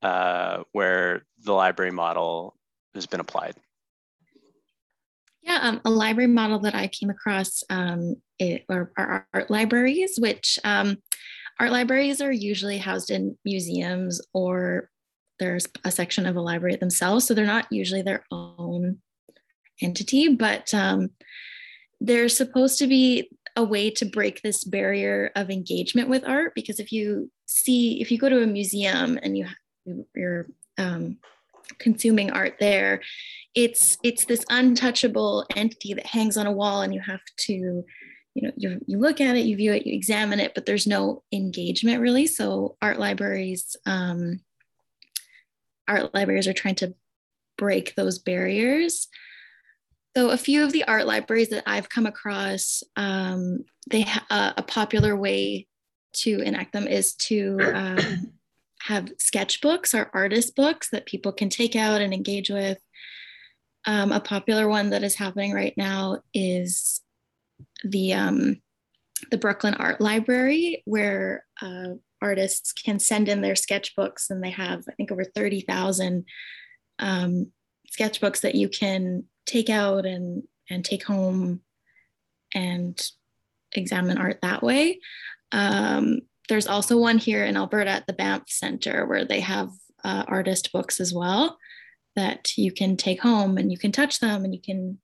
uh, 0.03 0.65
where 0.73 1.23
the 1.45 1.53
library 1.53 1.93
model 1.93 2.57
has 2.97 3.07
been 3.07 3.21
applied? 3.21 3.55
Yeah, 5.43 5.61
um, 5.63 5.81
a 5.85 5.91
library 5.91 6.27
model 6.27 6.59
that 6.59 6.75
I 6.75 6.89
came 6.89 7.11
across 7.11 7.63
um, 7.71 8.17
it, 8.41 8.65
are, 8.69 8.91
are, 8.99 9.29
art 9.33 9.49
libraries, 9.49 10.19
which 10.19 10.59
um, 10.65 10.97
art 11.61 11.71
libraries 11.71 12.21
are 12.21 12.33
usually 12.33 12.79
housed 12.79 13.13
in 13.13 13.39
museums 13.45 14.21
or 14.35 14.91
there's 15.39 15.67
a 15.85 15.91
section 15.91 16.27
of 16.27 16.37
a 16.37 16.41
library 16.41 16.77
themselves. 16.77 17.27
So 17.27 17.35
they're 17.35 17.47
not 17.47 17.67
usually 17.71 18.03
their 18.03 18.25
own 18.31 18.99
entity, 19.83 20.35
but 20.35 20.73
um, 20.73 21.11
there's 22.01 22.37
supposed 22.37 22.79
to 22.79 22.87
be 22.87 23.31
a 23.57 23.65
way 23.65 23.91
to 23.91 24.05
break 24.05 24.43
this 24.43 24.65
barrier 24.65 25.31
of 25.35 25.51
engagement 25.51 26.09
with 26.09 26.29
art 26.29 26.53
because 26.55 26.79
if 26.79 26.93
you 26.93 27.31
see 27.47 28.01
if 28.03 28.11
you 28.11 28.19
go 28.19 28.29
to 28.29 28.43
a 28.43 28.47
museum 28.47 29.19
and 29.23 29.37
you 29.37 29.47
you're 30.15 30.47
um, 30.79 31.17
consuming 31.79 32.31
art 32.31 32.57
there 32.61 33.01
it's 33.55 33.97
it's 34.03 34.27
this 34.27 34.45
untouchable 34.51 35.47
entity 35.57 35.95
that 35.95 36.07
hangs 36.07 36.37
on 36.37 36.47
a 36.47 36.53
wall 36.53 36.83
and 36.83 36.93
you 36.93 37.01
have 37.01 37.21
to 37.39 37.83
you 38.35 38.43
know 38.43 38.53
you, 38.57 38.79
you 38.87 38.99
look 38.99 39.21
at 39.21 39.37
it 39.37 39.47
you 39.47 39.57
view 39.57 39.73
it 39.73 39.87
you 39.87 39.95
examine 39.95 40.39
it 40.39 40.55
but 40.55 40.67
there's 40.67 40.87
no 40.87 41.23
engagement 41.33 42.01
really 42.01 42.27
so 42.27 42.77
art 42.83 42.99
libraries 42.99 43.75
um, 43.87 44.39
art 45.89 46.15
libraries 46.15 46.49
are 46.49 46.53
trying 46.53 46.75
to 46.77 46.95
break 47.57 47.95
those 47.95 48.19
barriers. 48.19 49.09
So 50.17 50.31
a 50.31 50.37
few 50.39 50.65
of 50.65 50.73
the 50.73 50.85
art 50.85 51.07
libraries 51.07 51.51
that 51.51 51.65
I've 51.67 51.89
come 51.89 52.07
across, 52.07 52.83
um, 52.97 53.65
they 53.91 54.03
ha- 54.03 54.55
a 54.57 54.63
popular 54.63 55.15
way 55.15 55.67
to 56.15 56.41
enact 56.41 56.73
them 56.73 56.87
is 56.87 57.15
to 57.15 57.59
um, 57.75 58.33
have 58.81 59.13
sketchbooks 59.17 59.95
or 59.95 60.11
artist 60.15 60.57
books 60.57 60.89
that 60.91 61.07
people 61.07 61.33
can 61.33 61.51
take 61.51 61.77
out 61.77 62.01
and 62.01 62.15
engage 62.15 62.51
with. 62.51 62.79
Um, 63.85 64.11
a 64.11 64.21
popular 64.21 64.69
one 64.69 64.91
that 64.91 65.05
is 65.05 65.15
happening 65.15 65.53
right 65.53 65.75
now 65.77 66.23
is 66.35 67.03
the 67.85 68.15
um, 68.15 68.61
the 69.31 69.39
Brooklyn 69.39 69.75
Art 69.75 70.01
Library, 70.01 70.83
where 70.87 71.45
uh, 71.63 71.95
artists 72.27 72.73
can 72.73 72.99
send 72.99 73.29
in 73.29 73.41
their 73.41 73.55
sketchbooks, 73.55 74.31
and 74.31 74.43
they 74.43 74.51
have, 74.51 74.85
I 74.89 74.93
think, 74.93 75.13
over 75.13 75.25
30,000 75.25 76.25
um, 76.99 77.53
sketchbooks 77.97 78.41
that 78.41 78.57
you 78.57 78.69
can 78.69 79.25
take 79.47 79.71
out 79.71 80.05
and, 80.05 80.43
and 80.69 80.85
take 80.85 81.05
home 81.05 81.61
and 82.53 83.11
examine 83.73 84.19
art 84.19 84.41
that 84.43 84.63
way. 84.63 84.99
Um, 85.53 86.21
there's 86.49 86.67
also 86.67 86.97
one 86.97 87.19
here 87.19 87.45
in 87.45 87.57
Alberta 87.57 87.91
at 87.91 88.07
the 88.07 88.13
Banff 88.13 88.49
Center 88.49 89.07
where 89.07 89.25
they 89.25 89.41
have 89.41 89.71
uh, 90.05 90.25
artist 90.27 90.73
books 90.73 91.01
as 91.01 91.13
well 91.13 91.59
that 92.15 92.57
you 92.57 92.73
can 92.73 92.97
take 92.97 93.21
home 93.21 93.59
and 93.59 93.71
you 93.71 93.79
can 93.79 93.93
touch 93.93 94.21
them 94.21 94.45
and 94.45 94.55
you 94.55 94.61
can 94.61 94.99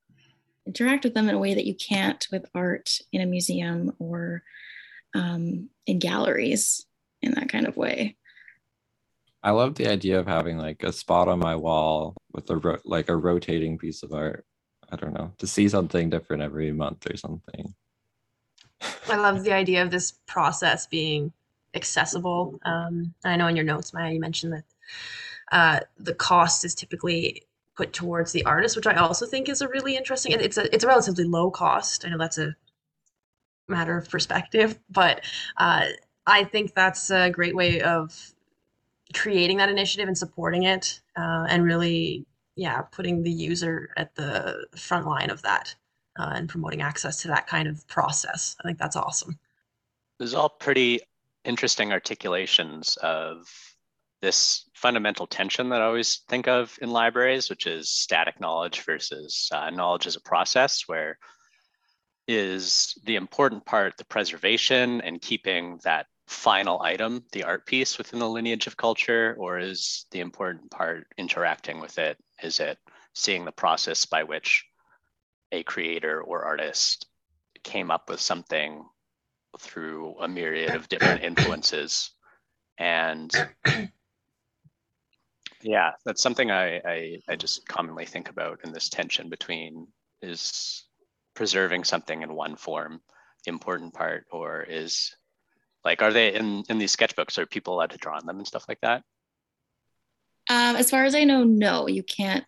interact 0.66 1.04
with 1.04 1.14
them 1.14 1.28
in 1.28 1.34
a 1.34 1.38
way 1.38 1.54
that 1.54 1.66
you 1.66 1.74
can't 1.74 2.26
with 2.32 2.46
art 2.54 2.98
in 3.12 3.20
a 3.20 3.26
museum 3.26 3.92
or 3.98 4.42
um, 5.14 5.68
in 5.86 5.98
galleries. 5.98 6.86
In 7.22 7.32
that 7.32 7.48
kind 7.48 7.66
of 7.66 7.76
way. 7.76 8.16
I 9.42 9.50
love 9.50 9.74
the 9.74 9.88
idea 9.88 10.20
of 10.20 10.26
having 10.26 10.56
like 10.56 10.84
a 10.84 10.92
spot 10.92 11.28
on 11.28 11.38
my 11.38 11.56
wall 11.56 12.16
with 12.32 12.48
a 12.50 12.56
ro- 12.56 12.78
like 12.84 13.08
a 13.08 13.16
rotating 13.16 13.76
piece 13.76 14.02
of 14.02 14.12
art. 14.12 14.44
I 14.90 14.96
don't 14.96 15.14
know 15.14 15.32
to 15.38 15.46
see 15.46 15.68
something 15.68 16.10
different 16.10 16.42
every 16.42 16.70
month 16.72 17.10
or 17.10 17.16
something. 17.16 17.74
I 19.08 19.16
love 19.16 19.42
the 19.42 19.52
idea 19.52 19.82
of 19.82 19.90
this 19.90 20.12
process 20.26 20.86
being 20.86 21.32
accessible. 21.74 22.60
Um, 22.64 23.14
I 23.24 23.36
know 23.36 23.46
in 23.46 23.56
your 23.56 23.64
notes, 23.64 23.92
Maya, 23.92 24.12
you 24.12 24.20
mentioned 24.20 24.52
that 24.52 24.64
uh, 25.50 25.80
the 25.98 26.14
cost 26.14 26.64
is 26.64 26.74
typically 26.74 27.42
put 27.76 27.92
towards 27.92 28.32
the 28.32 28.44
artist, 28.44 28.76
which 28.76 28.86
I 28.86 28.94
also 28.94 29.26
think 29.26 29.48
is 29.48 29.60
a 29.60 29.68
really 29.68 29.96
interesting. 29.96 30.32
It's 30.32 30.58
a 30.58 30.72
it's 30.74 30.84
a 30.84 30.88
relatively 30.88 31.24
low 31.24 31.50
cost. 31.50 32.04
I 32.04 32.10
know 32.10 32.18
that's 32.18 32.38
a 32.38 32.54
matter 33.68 33.96
of 33.96 34.08
perspective, 34.08 34.78
but 34.90 35.22
uh, 35.56 35.86
I 36.26 36.44
think 36.44 36.74
that's 36.74 37.10
a 37.10 37.30
great 37.30 37.56
way 37.56 37.80
of 37.80 38.34
creating 39.14 39.58
that 39.58 39.68
initiative 39.68 40.08
and 40.08 40.16
supporting 40.16 40.64
it, 40.64 41.00
uh, 41.16 41.46
and 41.48 41.64
really, 41.64 42.26
yeah, 42.56 42.82
putting 42.82 43.22
the 43.22 43.30
user 43.30 43.90
at 43.96 44.14
the 44.14 44.66
front 44.76 45.06
line 45.06 45.30
of 45.30 45.42
that 45.42 45.74
uh, 46.18 46.32
and 46.34 46.48
promoting 46.48 46.82
access 46.82 47.20
to 47.22 47.28
that 47.28 47.46
kind 47.46 47.68
of 47.68 47.86
process. 47.88 48.56
I 48.60 48.68
think 48.68 48.78
that's 48.78 48.96
awesome. 48.96 49.38
There's 50.18 50.34
all 50.34 50.48
pretty 50.48 51.00
interesting 51.44 51.92
articulations 51.92 52.96
of 53.02 53.48
this 54.20 54.70
fundamental 54.74 55.26
tension 55.26 55.68
that 55.70 55.82
I 55.82 55.86
always 55.86 56.22
think 56.28 56.46
of 56.46 56.78
in 56.80 56.90
libraries, 56.90 57.50
which 57.50 57.66
is 57.66 57.90
static 57.90 58.40
knowledge 58.40 58.82
versus 58.82 59.48
uh, 59.52 59.70
knowledge 59.70 60.06
as 60.06 60.14
a 60.14 60.20
process, 60.20 60.84
where 60.86 61.18
is 62.28 62.96
the 63.04 63.16
important 63.16 63.64
part 63.66 63.96
the 63.96 64.04
preservation 64.04 65.00
and 65.00 65.20
keeping 65.20 65.80
that 65.82 66.06
final 66.26 66.80
item, 66.82 67.24
the 67.32 67.44
art 67.44 67.66
piece 67.66 67.98
within 67.98 68.18
the 68.18 68.28
lineage 68.28 68.66
of 68.66 68.76
culture, 68.76 69.36
or 69.38 69.58
is 69.58 70.06
the 70.10 70.20
important 70.20 70.70
part 70.70 71.06
interacting 71.18 71.80
with 71.80 71.98
it? 71.98 72.18
Is 72.42 72.60
it 72.60 72.78
seeing 73.14 73.44
the 73.44 73.52
process 73.52 74.06
by 74.06 74.22
which 74.24 74.64
a 75.50 75.62
creator 75.62 76.20
or 76.22 76.44
artist 76.44 77.06
came 77.62 77.90
up 77.90 78.08
with 78.08 78.20
something 78.20 78.84
through 79.58 80.16
a 80.20 80.28
myriad 80.28 80.74
of 80.74 80.88
different 80.88 81.22
influences? 81.30 82.10
And 82.78 83.30
yeah, 85.62 85.92
that's 86.04 86.22
something 86.22 86.50
I, 86.50 86.76
I, 86.78 87.18
I 87.28 87.36
just 87.36 87.66
commonly 87.68 88.06
think 88.06 88.30
about 88.30 88.60
in 88.64 88.72
this 88.72 88.88
tension 88.88 89.28
between 89.28 89.86
is 90.22 90.84
preserving 91.34 91.84
something 91.84 92.22
in 92.22 92.34
one 92.34 92.56
form 92.56 93.00
the 93.44 93.50
important 93.50 93.92
part, 93.92 94.26
or 94.30 94.62
is 94.62 95.14
like 95.84 96.02
are 96.02 96.12
they 96.12 96.34
in 96.34 96.64
in 96.68 96.78
these 96.78 96.94
sketchbooks? 96.94 97.38
Are 97.38 97.46
people 97.46 97.74
allowed 97.74 97.90
to 97.90 97.98
draw 97.98 98.16
on 98.16 98.26
them 98.26 98.38
and 98.38 98.46
stuff 98.46 98.66
like 98.68 98.80
that? 98.82 99.02
Um, 100.50 100.76
as 100.76 100.90
far 100.90 101.04
as 101.04 101.14
I 101.14 101.24
know, 101.24 101.44
no, 101.44 101.88
you 101.88 102.02
can't. 102.02 102.44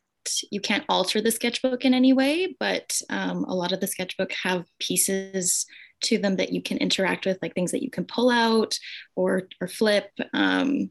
You 0.51 0.61
can't 0.61 0.87
alter 0.89 1.21
the 1.21 1.31
sketchbook 1.31 1.85
in 1.85 1.93
any 1.93 2.15
way, 2.15 2.57
but 2.59 2.99
um, 3.11 3.45
a 3.45 3.55
lot 3.55 3.73
of 3.73 3.81
the 3.81 3.87
sketchbook 3.87 4.33
have 4.43 4.65
pieces 4.79 5.67
to 6.05 6.17
them 6.17 6.37
that 6.37 6.51
you 6.51 6.63
can 6.63 6.79
interact 6.79 7.27
with, 7.27 7.39
like 7.43 7.55
things 7.55 7.73
that 7.73 7.83
you 7.83 7.91
can 7.91 8.07
pull 8.07 8.31
out 8.31 8.79
or 9.17 9.49
or 9.61 9.69
flip. 9.69 10.11
Um, 10.33 10.91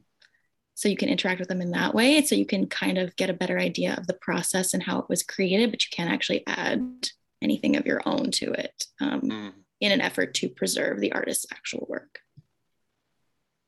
so 0.74 0.88
you 0.88 0.96
can 0.96 1.08
interact 1.08 1.40
with 1.40 1.48
them 1.48 1.60
in 1.60 1.70
that 1.72 1.94
way. 1.94 2.22
So 2.22 2.34
you 2.34 2.46
can 2.46 2.66
kind 2.66 2.98
of 2.98 3.14
get 3.16 3.30
a 3.30 3.34
better 3.34 3.58
idea 3.58 3.94
of 3.94 4.06
the 4.06 4.18
process 4.20 4.74
and 4.74 4.82
how 4.82 4.98
it 4.98 5.08
was 5.08 5.22
created, 5.22 5.70
but 5.70 5.84
you 5.84 5.90
can't 5.92 6.10
actually 6.10 6.44
add 6.46 7.08
anything 7.42 7.76
of 7.76 7.86
your 7.86 8.02
own 8.06 8.30
to 8.32 8.52
it 8.52 8.84
um, 9.00 9.20
mm. 9.20 9.52
in 9.80 9.92
an 9.92 10.00
effort 10.00 10.34
to 10.34 10.48
preserve 10.48 11.00
the 11.00 11.12
artist's 11.12 11.46
actual 11.52 11.86
work. 11.88 12.20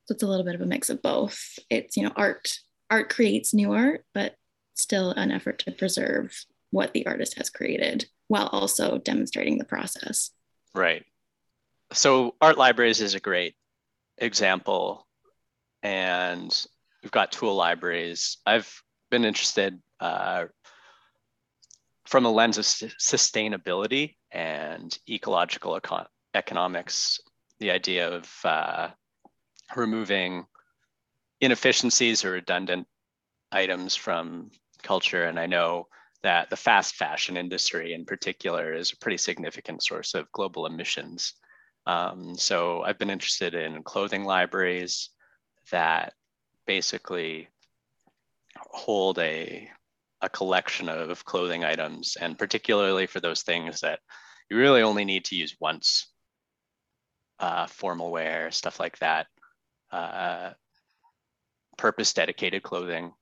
So 0.07 0.15
it's 0.15 0.23
a 0.23 0.27
little 0.27 0.45
bit 0.45 0.55
of 0.55 0.61
a 0.61 0.67
mix 0.67 0.89
of 0.89 1.03
both. 1.03 1.59
It's, 1.69 1.97
you 1.97 2.05
know, 2.05 2.13
art, 2.15 2.59
art 2.91 3.11
creates 3.11 3.53
new 3.53 3.73
art, 3.73 4.05
but 4.15 4.37
still 4.75 5.11
an 5.11 5.33
effort 5.33 5.59
to 5.61 5.73
preserve 5.73 6.33
what 6.71 6.93
the 6.93 7.07
artist 7.07 7.37
has 7.39 7.51
created 7.51 8.07
while 8.29 8.47
also 8.47 8.99
demonstrating 8.99 9.59
the 9.59 9.65
process. 9.65 10.31
Right. 10.75 11.05
So 11.93 12.35
art 12.41 12.59
libraries 12.59 13.01
is 13.01 13.15
a 13.15 13.21
great 13.21 13.55
example. 14.19 15.07
And 15.83 16.67
we've 17.03 17.13
got 17.13 17.33
tool 17.33 17.55
libraries. 17.55 18.39
I've 18.47 18.83
been 19.11 19.25
interested 19.25 19.81
uh, 20.01 20.47
from 22.07 22.27
a 22.27 22.31
lens 22.31 22.59
of 22.59 22.65
sustainability 22.65 24.17
and 24.31 24.97
ecological 25.09 25.81
econ 25.81 26.07
economics, 26.35 27.19
the 27.59 27.71
idea 27.71 28.11
of 28.11 28.31
uh, 28.45 28.89
removing 29.75 30.47
inefficiencies 31.41 32.25
or 32.25 32.33
redundant 32.33 32.87
items 33.53 33.95
from 33.97 34.51
culture. 34.83 35.25
And 35.25 35.39
I 35.39 35.47
know 35.47 35.89
that 36.23 36.51
the 36.51 36.57
fast 36.57 36.95
fashion 36.95 37.37
industry 37.37 37.93
in 37.93 38.05
particular 38.05 38.75
is 38.75 38.93
a 38.93 38.97
pretty 38.97 39.19
significant 39.19 39.83
source 39.83 40.15
of 40.15 40.31
global 40.33 40.67
emissions. 40.67 41.35
Um, 41.87 42.37
so 42.37 42.83
I've 42.83 42.99
been 42.99 43.11
interested 43.11 43.55
in 43.55 43.83
clothing 43.83 44.25
libraries 44.25 45.11
that 45.71 46.15
basically 46.67 47.49
hold 48.59 49.19
a 49.19 49.71
a 50.23 50.29
collection 50.31 50.89
of 50.89 51.25
clothing 51.27 51.63
items, 51.63 52.17
and 52.19 52.39
particularly 52.39 53.07
for 53.07 53.21
those 53.21 53.43
things 53.43 53.81
that 53.81 54.01
you 54.51 54.57
really 54.57 54.83
only 54.83 55.05
need 55.05 55.27
to 55.27 55.37
use 55.37 55.55
once, 55.61 56.09
uh, 57.39 57.67
formal 57.67 58.11
wear, 58.11 58.51
stuff 58.51 58.81
like 58.81 58.99
that, 58.99 59.27
uh, 59.93 60.51
purpose 61.77 62.13
dedicated 62.13 62.63
clothing, 62.63 63.13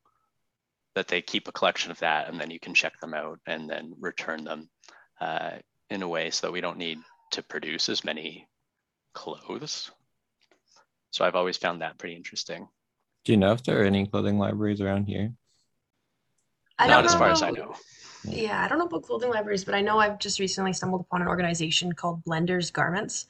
that 0.95 1.09
they 1.09 1.21
keep 1.21 1.49
a 1.49 1.53
collection 1.53 1.91
of 1.91 1.99
that 1.99 2.29
and 2.29 2.41
then 2.41 2.51
you 2.51 2.61
can 2.61 2.75
check 2.75 2.99
them 3.01 3.15
out 3.15 3.41
and 3.47 3.69
then 3.69 3.95
return 3.99 4.45
them 4.45 4.69
uh, 5.21 5.51
in 5.91 6.03
a 6.03 6.09
way 6.09 6.31
so 6.31 6.47
that 6.47 6.53
we 6.53 6.61
don't 6.61 6.79
need 6.79 6.99
to 7.33 7.43
produce 7.43 7.89
as 7.89 8.05
many 8.05 8.49
clothes. 9.13 9.91
So 11.11 11.25
I've 11.25 11.35
always 11.35 11.57
found 11.57 11.83
that 11.83 11.99
pretty 11.99 12.17
interesting. 12.17 12.69
Do 13.25 13.33
you 13.33 13.39
know 13.39 13.53
if 13.53 13.63
there 13.63 13.81
are 13.81 13.85
any 13.85 14.07
clothing 14.07 14.39
libraries 14.39 14.81
around 14.81 15.07
here? 15.07 15.33
I 16.79 16.89
Not 16.89 17.05
as 17.05 17.13
know 17.13 17.19
far 17.19 17.31
as 17.31 17.43
I 17.43 17.51
know. 17.51 17.75
Yeah, 18.25 18.63
I 18.63 18.69
don't 18.69 18.79
know 18.79 18.87
about 18.87 19.03
clothing 19.03 19.31
libraries, 19.31 19.65
but 19.65 19.75
I 19.75 19.81
know 19.81 19.99
I've 19.99 20.19
just 20.19 20.41
recently 20.41 20.73
stumbled 20.73 21.03
upon 21.03 21.23
an 21.23 21.29
organization 21.29 21.93
called 21.93 22.25
Blenders 22.25 22.73
Garments. 22.73 23.27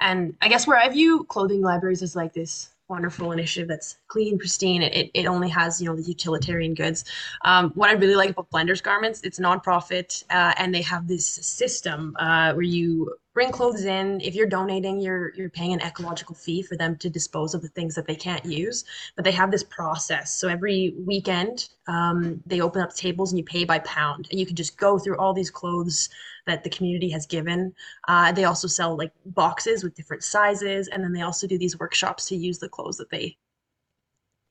And 0.00 0.36
I 0.40 0.48
guess 0.48 0.66
where 0.66 0.78
I 0.78 0.88
view 0.88 1.24
clothing 1.24 1.62
libraries 1.62 2.02
as 2.02 2.16
like 2.16 2.32
this 2.32 2.70
wonderful 2.88 3.32
initiative 3.32 3.68
that's 3.68 3.96
clean, 4.08 4.36
pristine. 4.36 4.82
It, 4.82 4.94
it, 4.94 5.10
it 5.14 5.26
only 5.26 5.48
has, 5.48 5.80
you 5.80 5.88
know, 5.88 5.96
the 5.96 6.02
utilitarian 6.02 6.74
goods. 6.74 7.04
Um, 7.44 7.70
what 7.70 7.88
I 7.88 7.92
really 7.92 8.16
like 8.16 8.30
about 8.30 8.50
Blenders 8.50 8.82
Garments, 8.82 9.22
it's 9.22 9.38
nonprofit 9.38 10.24
uh, 10.28 10.52
and 10.58 10.74
they 10.74 10.82
have 10.82 11.06
this 11.06 11.26
system 11.26 12.16
uh, 12.18 12.52
where 12.52 12.62
you 12.62 13.14
bring 13.40 13.50
clothes 13.50 13.86
in. 13.86 14.20
If 14.20 14.34
you're 14.34 14.46
donating, 14.46 15.00
you're 15.00 15.32
you're 15.34 15.48
paying 15.48 15.72
an 15.72 15.80
ecological 15.80 16.34
fee 16.34 16.60
for 16.60 16.76
them 16.76 16.94
to 16.98 17.08
dispose 17.08 17.54
of 17.54 17.62
the 17.62 17.68
things 17.68 17.94
that 17.94 18.06
they 18.06 18.14
can't 18.14 18.44
use. 18.44 18.84
But 19.16 19.24
they 19.24 19.32
have 19.32 19.50
this 19.50 19.64
process. 19.64 20.34
So 20.34 20.46
every 20.46 20.94
weekend, 21.06 21.70
um, 21.86 22.42
they 22.44 22.60
open 22.60 22.82
up 22.82 22.94
tables 22.94 23.32
and 23.32 23.38
you 23.38 23.44
pay 23.46 23.64
by 23.64 23.78
pound, 23.78 24.28
and 24.30 24.38
you 24.38 24.44
can 24.44 24.56
just 24.56 24.76
go 24.76 24.98
through 24.98 25.16
all 25.16 25.32
these 25.32 25.50
clothes 25.50 26.10
that 26.46 26.64
the 26.64 26.68
community 26.68 27.08
has 27.08 27.24
given. 27.24 27.72
Uh, 28.08 28.30
they 28.30 28.44
also 28.44 28.68
sell 28.68 28.94
like 28.94 29.12
boxes 29.24 29.82
with 29.82 29.94
different 29.94 30.22
sizes, 30.22 30.88
and 30.88 31.02
then 31.02 31.14
they 31.14 31.22
also 31.22 31.46
do 31.46 31.56
these 31.56 31.78
workshops 31.78 32.26
to 32.26 32.36
use 32.36 32.58
the 32.58 32.68
clothes 32.68 32.98
that 32.98 33.08
they 33.08 33.38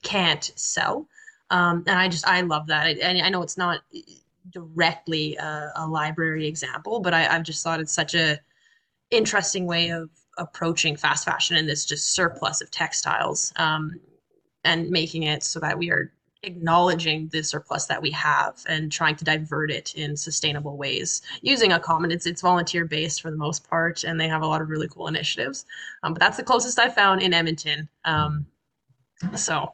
can't 0.02 0.52
sell. 0.56 1.08
Um, 1.52 1.84
and 1.86 2.00
I 2.00 2.08
just 2.08 2.28
I 2.28 2.42
love 2.42 2.66
that. 2.66 2.88
And 2.88 3.22
I 3.22 3.30
know 3.30 3.44
it's 3.44 3.58
not 3.58 3.82
directly 4.50 5.36
a, 5.36 5.72
a 5.76 5.88
library 5.88 6.48
example, 6.48 7.02
but 7.02 7.14
I, 7.14 7.28
I've 7.28 7.44
just 7.44 7.64
thought 7.64 7.80
it's 7.80 7.94
such 7.94 8.16
a 8.16 8.40
interesting 9.12 9.66
way 9.66 9.90
of 9.90 10.10
approaching 10.38 10.96
fast 10.96 11.26
fashion 11.26 11.58
and 11.58 11.68
this 11.68 11.86
just 11.86 12.14
surplus 12.14 12.62
of 12.62 12.72
textiles 12.72 13.52
um, 13.58 14.00
and 14.64 14.90
making 14.90 15.24
it 15.24 15.44
so 15.44 15.60
that 15.60 15.78
we 15.78 15.92
are 15.92 16.12
acknowledging 16.44 17.28
the 17.34 17.44
surplus 17.44 17.86
that 17.86 18.02
we 18.02 18.10
have 18.12 18.64
and 18.68 18.92
trying 18.92 19.16
to 19.16 19.26
divert 19.26 19.70
it 19.70 19.94
in 19.96 20.16
sustainable 20.16 20.78
ways 20.78 21.22
using 21.42 21.74
a 21.74 21.80
common 21.80 22.12
it's 22.12 22.26
it's 22.26 22.42
volunteer 22.42 22.86
based 22.86 23.22
for 23.22 23.30
the 23.30 23.36
most 23.36 23.70
part 23.70 24.06
and 24.06 24.18
they 24.18 24.28
have 24.28 24.42
a 24.42 24.48
lot 24.48 24.62
of 24.62 24.70
really 24.70 24.88
cool 24.88 25.08
initiatives. 25.08 25.66
Um, 26.04 26.14
but 26.14 26.22
that's 26.22 26.38
the 26.38 26.44
closest 26.44 26.80
i 26.80 26.88
found 26.90 27.22
in 27.22 27.34
edmonton 27.34 27.90
um, 28.06 28.46
so 29.36 29.74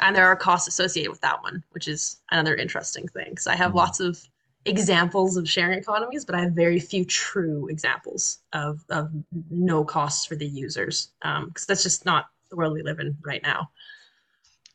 and 0.00 0.14
there 0.14 0.26
are 0.26 0.34
costs 0.34 0.66
associated 0.66 1.10
with 1.10 1.20
that 1.20 1.40
one 1.40 1.62
which 1.70 1.86
is 1.86 2.20
another 2.32 2.56
interesting 2.56 3.06
thing 3.06 3.28
because 3.30 3.46
i 3.46 3.54
have 3.54 3.74
lots 3.74 4.00
of 4.00 4.18
examples 4.64 5.36
of 5.36 5.48
sharing 5.48 5.78
economies 5.78 6.24
but 6.24 6.34
i 6.34 6.40
have 6.40 6.52
very 6.52 6.78
few 6.78 7.04
true 7.04 7.68
examples 7.68 8.38
of, 8.52 8.84
of 8.90 9.10
no 9.50 9.84
costs 9.84 10.24
for 10.24 10.36
the 10.36 10.46
users 10.46 11.10
because 11.20 11.66
that's 11.66 11.82
just 11.82 12.04
not 12.04 12.26
the 12.52 12.56
world 12.56 12.74
we 12.74 12.82
live 12.82 13.00
in 13.00 13.16
right 13.24 13.42
now. 13.42 13.70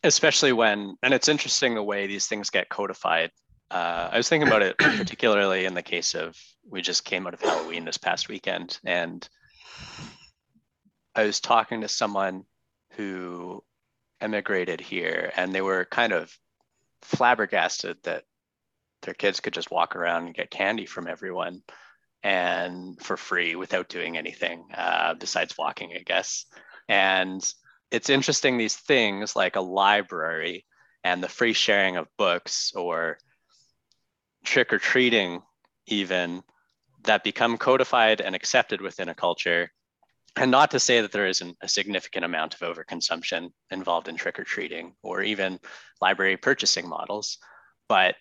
Especially 0.04 0.52
when 0.52 0.98
and 1.02 1.14
it's 1.14 1.30
interesting 1.30 1.76
the 1.76 1.84
way 1.84 2.06
these 2.06 2.28
things 2.28 2.50
get 2.50 2.70
codified. 2.70 3.32
Uh, 3.70 4.10
i 4.14 4.18
was 4.18 4.30
thinking 4.30 4.48
about 4.48 4.62
it 4.62 4.78
particularly 4.80 5.66
in 5.66 5.74
the 5.74 5.82
case 5.82 6.16
of 6.16 6.38
we 6.70 6.82
just 6.82 7.04
came 7.04 7.28
out 7.28 7.34
of 7.34 7.42
halloween 7.42 7.84
this 7.84 7.98
past 7.98 8.30
weekend 8.30 8.80
and 8.86 9.28
i 11.16 11.24
was 11.24 11.42
talking 11.42 11.82
to 11.82 11.88
someone 11.90 12.46
who 12.94 13.62
emigrated 14.22 14.80
here 14.80 15.34
and 15.36 15.54
they 15.54 15.60
were 15.60 15.84
kind 15.84 16.14
of 16.14 16.34
flabbergasted 17.02 17.98
that 18.04 18.24
their 19.02 19.14
kids 19.14 19.40
could 19.40 19.54
just 19.54 19.72
walk 19.72 19.96
around 19.96 20.26
and 20.26 20.36
get 20.36 20.52
candy 20.52 20.86
from 20.86 21.08
everyone 21.08 21.62
and 22.24 23.00
for 23.02 23.16
free 23.16 23.56
without 23.56 23.90
doing 23.90 24.18
anything 24.18 24.66
uh, 24.76 25.14
besides 25.14 25.58
walking, 25.58 25.94
I 25.94 26.04
guess. 26.04 26.46
And 26.90 27.42
it's 27.92 28.10
interesting 28.10 28.58
these 28.58 28.76
things 28.76 29.36
like 29.36 29.56
a 29.56 29.62
library 29.62 30.66
and 31.04 31.24
the 31.24 31.30
free 31.30 31.54
sharing 31.54 31.96
of 31.96 32.08
books 32.18 32.74
or 32.76 33.18
trick 34.44 34.74
or 34.74 34.80
treating, 34.80 35.42
even 35.86 36.44
that 37.04 37.24
become 37.24 37.58
codified 37.58 38.20
and 38.20 38.36
accepted 38.36 38.82
within 38.82 39.10
a 39.10 39.16
culture. 39.16 39.72
And 40.36 40.52
not 40.52 40.72
to 40.72 40.80
say 40.80 41.02
that 41.02 41.12
there 41.12 41.28
isn't 41.28 41.58
a 41.62 41.68
significant 41.68 42.26
amount 42.26 42.56
of 42.56 42.60
overconsumption 42.60 43.52
involved 43.72 44.08
in 44.08 44.18
trick 44.18 44.40
or 44.40 44.44
treating 44.44 44.94
or 45.02 45.24
even 45.24 45.60
library 46.02 46.38
purchasing 46.38 46.88
models, 46.88 47.38
but 47.88 48.16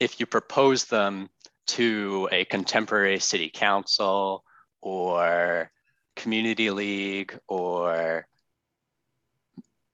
if 0.00 0.20
you 0.20 0.26
propose 0.26 0.84
them 0.84 1.28
to 1.68 2.28
a 2.32 2.44
contemporary 2.44 3.18
city 3.18 3.50
council 3.52 4.44
or 4.80 5.70
community 6.14 6.70
league 6.70 7.38
or 7.48 8.26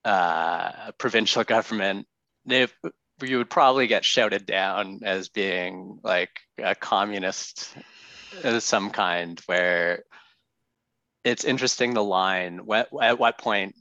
uh, 0.05 0.93
provincial 0.99 1.45
government, 1.45 2.07
you 2.47 3.39
would 3.39 3.51
probably 3.51 3.87
get 3.87 4.05
shouted 4.05 4.47
down 4.47 5.01
as 5.05 5.29
being 5.29 5.99
like 6.03 6.41
a 6.59 6.75
communist 6.75 7.75
of 8.43 8.63
some 8.63 8.91
kind. 8.91 9.41
Where 9.47 10.03
it's 11.25 11.45
interesting 11.45 11.95
the 11.95 12.03
line. 12.03 12.61
At 13.01 13.19
what 13.19 13.39
point 13.39 13.77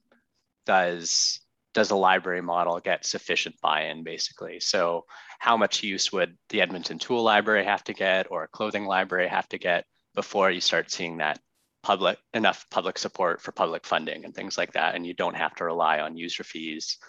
does 0.65 1.39
does 1.73 1.91
a 1.91 1.95
library 1.95 2.41
model 2.41 2.79
get 2.79 3.05
sufficient 3.05 3.55
buy-in, 3.61 4.03
basically? 4.03 4.59
So 4.59 5.05
how 5.41 5.57
much 5.57 5.81
use 5.81 6.13
would 6.13 6.37
the 6.49 6.61
Edmonton 6.61 6.99
Tool 6.99 7.23
Library 7.23 7.65
have 7.65 7.83
to 7.85 7.93
get 7.93 8.29
or 8.29 8.43
a 8.43 8.47
clothing 8.47 8.85
library 8.85 9.27
have 9.27 9.49
to 9.49 9.57
get 9.57 9.85
before 10.13 10.51
you 10.51 10.61
start 10.61 10.91
seeing 10.91 11.17
that 11.17 11.39
public 11.81 12.19
enough 12.35 12.67
public 12.69 12.99
support 12.99 13.41
for 13.41 13.51
public 13.51 13.83
funding 13.83 14.23
and 14.23 14.35
things 14.35 14.55
like 14.55 14.73
that? 14.73 14.93
And 14.93 15.03
you 15.03 15.15
don't 15.15 15.35
have 15.35 15.55
to 15.55 15.63
rely 15.63 15.99
on 15.99 16.15
user 16.15 16.43
fees. 16.43 16.99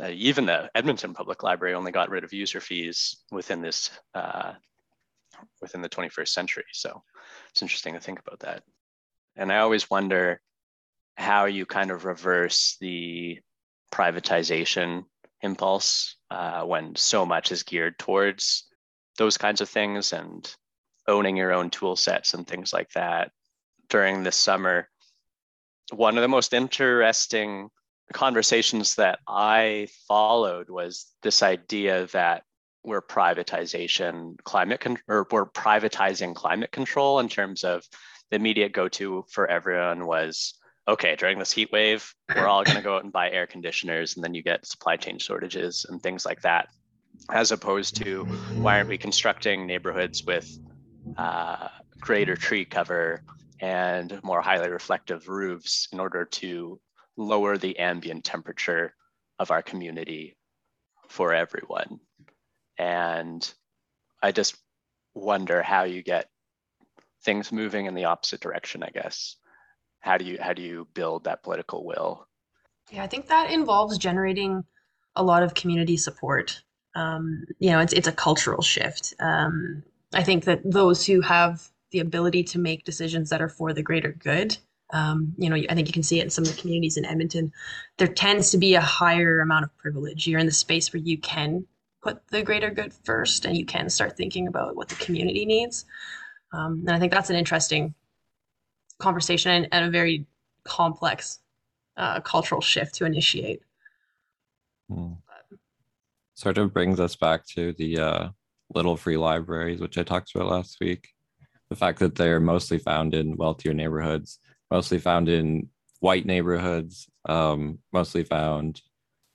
Uh, 0.00 0.10
even 0.10 0.46
the 0.46 0.70
edmonton 0.76 1.12
public 1.12 1.42
library 1.42 1.74
only 1.74 1.90
got 1.90 2.08
rid 2.08 2.22
of 2.22 2.32
user 2.32 2.60
fees 2.60 3.16
within 3.32 3.60
this 3.60 3.90
uh, 4.14 4.52
within 5.60 5.82
the 5.82 5.88
21st 5.88 6.28
century. 6.28 6.64
So 6.72 7.02
it's 7.50 7.62
interesting 7.62 7.94
to 7.94 8.00
think 8.00 8.20
about 8.20 8.38
that. 8.40 8.62
And 9.34 9.50
i 9.50 9.58
always 9.58 9.90
wonder 9.90 10.40
how 11.16 11.46
you 11.46 11.66
kind 11.66 11.90
of 11.90 12.04
reverse 12.04 12.76
the 12.80 13.40
privatization 13.92 15.02
impulse 15.42 16.16
uh, 16.30 16.62
when 16.62 16.94
so 16.96 17.26
much 17.26 17.52
is 17.52 17.62
geared 17.62 17.98
towards 17.98 18.64
those 19.18 19.36
kinds 19.36 19.60
of 19.60 19.68
things 19.68 20.12
and 20.12 20.54
owning 21.06 21.36
your 21.36 21.52
own 21.52 21.70
tool 21.70 21.96
sets 21.96 22.34
and 22.34 22.46
things 22.46 22.72
like 22.72 22.90
that. 22.90 23.30
During 23.88 24.22
this 24.22 24.36
summer 24.36 24.88
one 25.92 26.16
of 26.16 26.22
the 26.22 26.28
most 26.28 26.54
interesting 26.54 27.68
conversations 28.12 28.96
that 28.96 29.18
i 29.26 29.88
followed 30.06 30.68
was 30.68 31.06
this 31.22 31.42
idea 31.42 32.06
that 32.08 32.42
we're 32.84 33.00
privatization 33.00 34.36
climate 34.44 34.80
con- 34.80 34.98
or 35.08 35.26
we're 35.30 35.46
privatizing 35.46 36.34
climate 36.34 36.72
control 36.72 37.20
in 37.20 37.28
terms 37.28 37.64
of 37.64 37.84
the 38.30 38.36
immediate 38.36 38.72
go-to 38.72 39.24
for 39.30 39.46
everyone 39.46 40.06
was 40.06 40.54
okay, 40.88 41.16
during 41.16 41.38
this 41.38 41.52
heat 41.52 41.70
wave, 41.72 42.14
we're 42.34 42.46
all 42.46 42.64
going 42.64 42.76
to 42.76 42.82
go 42.82 42.96
out 42.96 43.04
and 43.04 43.12
buy 43.12 43.30
air 43.30 43.46
conditioners, 43.46 44.16
and 44.16 44.24
then 44.24 44.34
you 44.34 44.42
get 44.42 44.66
supply 44.66 44.96
chain 44.96 45.18
shortages 45.18 45.86
and 45.88 46.02
things 46.02 46.26
like 46.26 46.42
that, 46.42 46.68
as 47.30 47.52
opposed 47.52 47.96
to 47.96 48.24
why 48.54 48.76
aren't 48.76 48.88
we 48.88 48.98
constructing 48.98 49.66
neighborhoods 49.66 50.24
with 50.24 50.58
uh, 51.16 51.68
greater 52.00 52.36
tree 52.36 52.64
cover 52.64 53.22
and 53.60 54.18
more 54.24 54.42
highly 54.42 54.68
reflective 54.68 55.28
roofs 55.28 55.88
in 55.92 56.00
order 56.00 56.24
to 56.24 56.80
lower 57.16 57.56
the 57.56 57.78
ambient 57.78 58.24
temperature 58.24 58.94
of 59.38 59.50
our 59.50 59.62
community 59.62 60.36
for 61.08 61.32
everyone. 61.32 62.00
And 62.78 63.52
I 64.20 64.32
just 64.32 64.56
wonder 65.14 65.62
how 65.62 65.84
you 65.84 66.02
get 66.02 66.28
things 67.24 67.52
moving 67.52 67.86
in 67.86 67.94
the 67.94 68.06
opposite 68.06 68.40
direction, 68.40 68.82
I 68.82 68.90
guess 68.90 69.36
how 70.02 70.18
do 70.18 70.24
you 70.24 70.36
how 70.40 70.52
do 70.52 70.62
you 70.62 70.86
build 70.94 71.24
that 71.24 71.42
political 71.42 71.84
will? 71.84 72.26
Yeah 72.90 73.02
i 73.02 73.06
think 73.06 73.28
that 73.28 73.50
involves 73.50 73.96
generating 73.96 74.64
a 75.16 75.22
lot 75.22 75.42
of 75.42 75.54
community 75.54 75.96
support. 75.96 76.62
Um, 76.94 77.44
you 77.58 77.70
know 77.70 77.78
it's, 77.78 77.94
it's 77.94 78.08
a 78.08 78.12
cultural 78.12 78.62
shift. 78.62 79.14
Um, 79.18 79.82
i 80.12 80.22
think 80.22 80.44
that 80.44 80.60
those 80.64 81.06
who 81.06 81.22
have 81.22 81.70
the 81.90 82.00
ability 82.00 82.42
to 82.44 82.58
make 82.58 82.84
decisions 82.84 83.30
that 83.30 83.40
are 83.40 83.48
for 83.48 83.72
the 83.72 83.82
greater 83.82 84.12
good 84.12 84.58
um, 84.92 85.32
you 85.38 85.48
know 85.48 85.56
i 85.70 85.74
think 85.74 85.86
you 85.86 85.92
can 85.92 86.02
see 86.02 86.18
it 86.20 86.24
in 86.24 86.30
some 86.30 86.44
of 86.44 86.54
the 86.54 86.60
communities 86.60 86.96
in 86.96 87.06
edmonton. 87.06 87.52
There 87.96 88.08
tends 88.08 88.50
to 88.50 88.58
be 88.58 88.74
a 88.74 88.80
higher 88.80 89.40
amount 89.40 89.64
of 89.64 89.76
privilege. 89.78 90.26
You're 90.26 90.40
in 90.40 90.46
the 90.46 90.52
space 90.52 90.92
where 90.92 91.02
you 91.02 91.16
can 91.18 91.64
put 92.02 92.26
the 92.28 92.42
greater 92.42 92.70
good 92.70 92.92
first 93.04 93.44
and 93.44 93.56
you 93.56 93.64
can 93.64 93.88
start 93.88 94.16
thinking 94.16 94.48
about 94.48 94.74
what 94.74 94.88
the 94.88 94.96
community 94.96 95.46
needs. 95.46 95.86
Um, 96.52 96.84
and 96.86 96.90
i 96.90 96.98
think 96.98 97.12
that's 97.12 97.30
an 97.30 97.36
interesting 97.36 97.94
conversation 98.98 99.50
and, 99.52 99.68
and 99.72 99.84
a 99.86 99.90
very 99.90 100.26
complex 100.64 101.40
uh, 101.96 102.20
cultural 102.20 102.60
shift 102.60 102.94
to 102.96 103.04
initiate. 103.04 103.62
Hmm. 104.90 105.12
Sort 106.34 106.58
of 106.58 106.72
brings 106.72 106.98
us 107.00 107.16
back 107.16 107.46
to 107.48 107.72
the 107.74 107.98
uh, 107.98 108.28
little 108.74 108.96
free 108.96 109.16
libraries, 109.16 109.80
which 109.80 109.98
I 109.98 110.02
talked 110.02 110.34
about 110.34 110.48
last 110.48 110.78
week. 110.80 111.08
The 111.68 111.76
fact 111.76 111.98
that 112.00 112.14
they're 112.14 112.40
mostly 112.40 112.78
found 112.78 113.14
in 113.14 113.36
wealthier 113.36 113.74
neighborhoods, 113.74 114.38
mostly 114.70 114.98
found 114.98 115.28
in 115.28 115.68
white 116.00 116.26
neighborhoods, 116.26 117.08
um, 117.28 117.78
mostly 117.92 118.24
found 118.24 118.82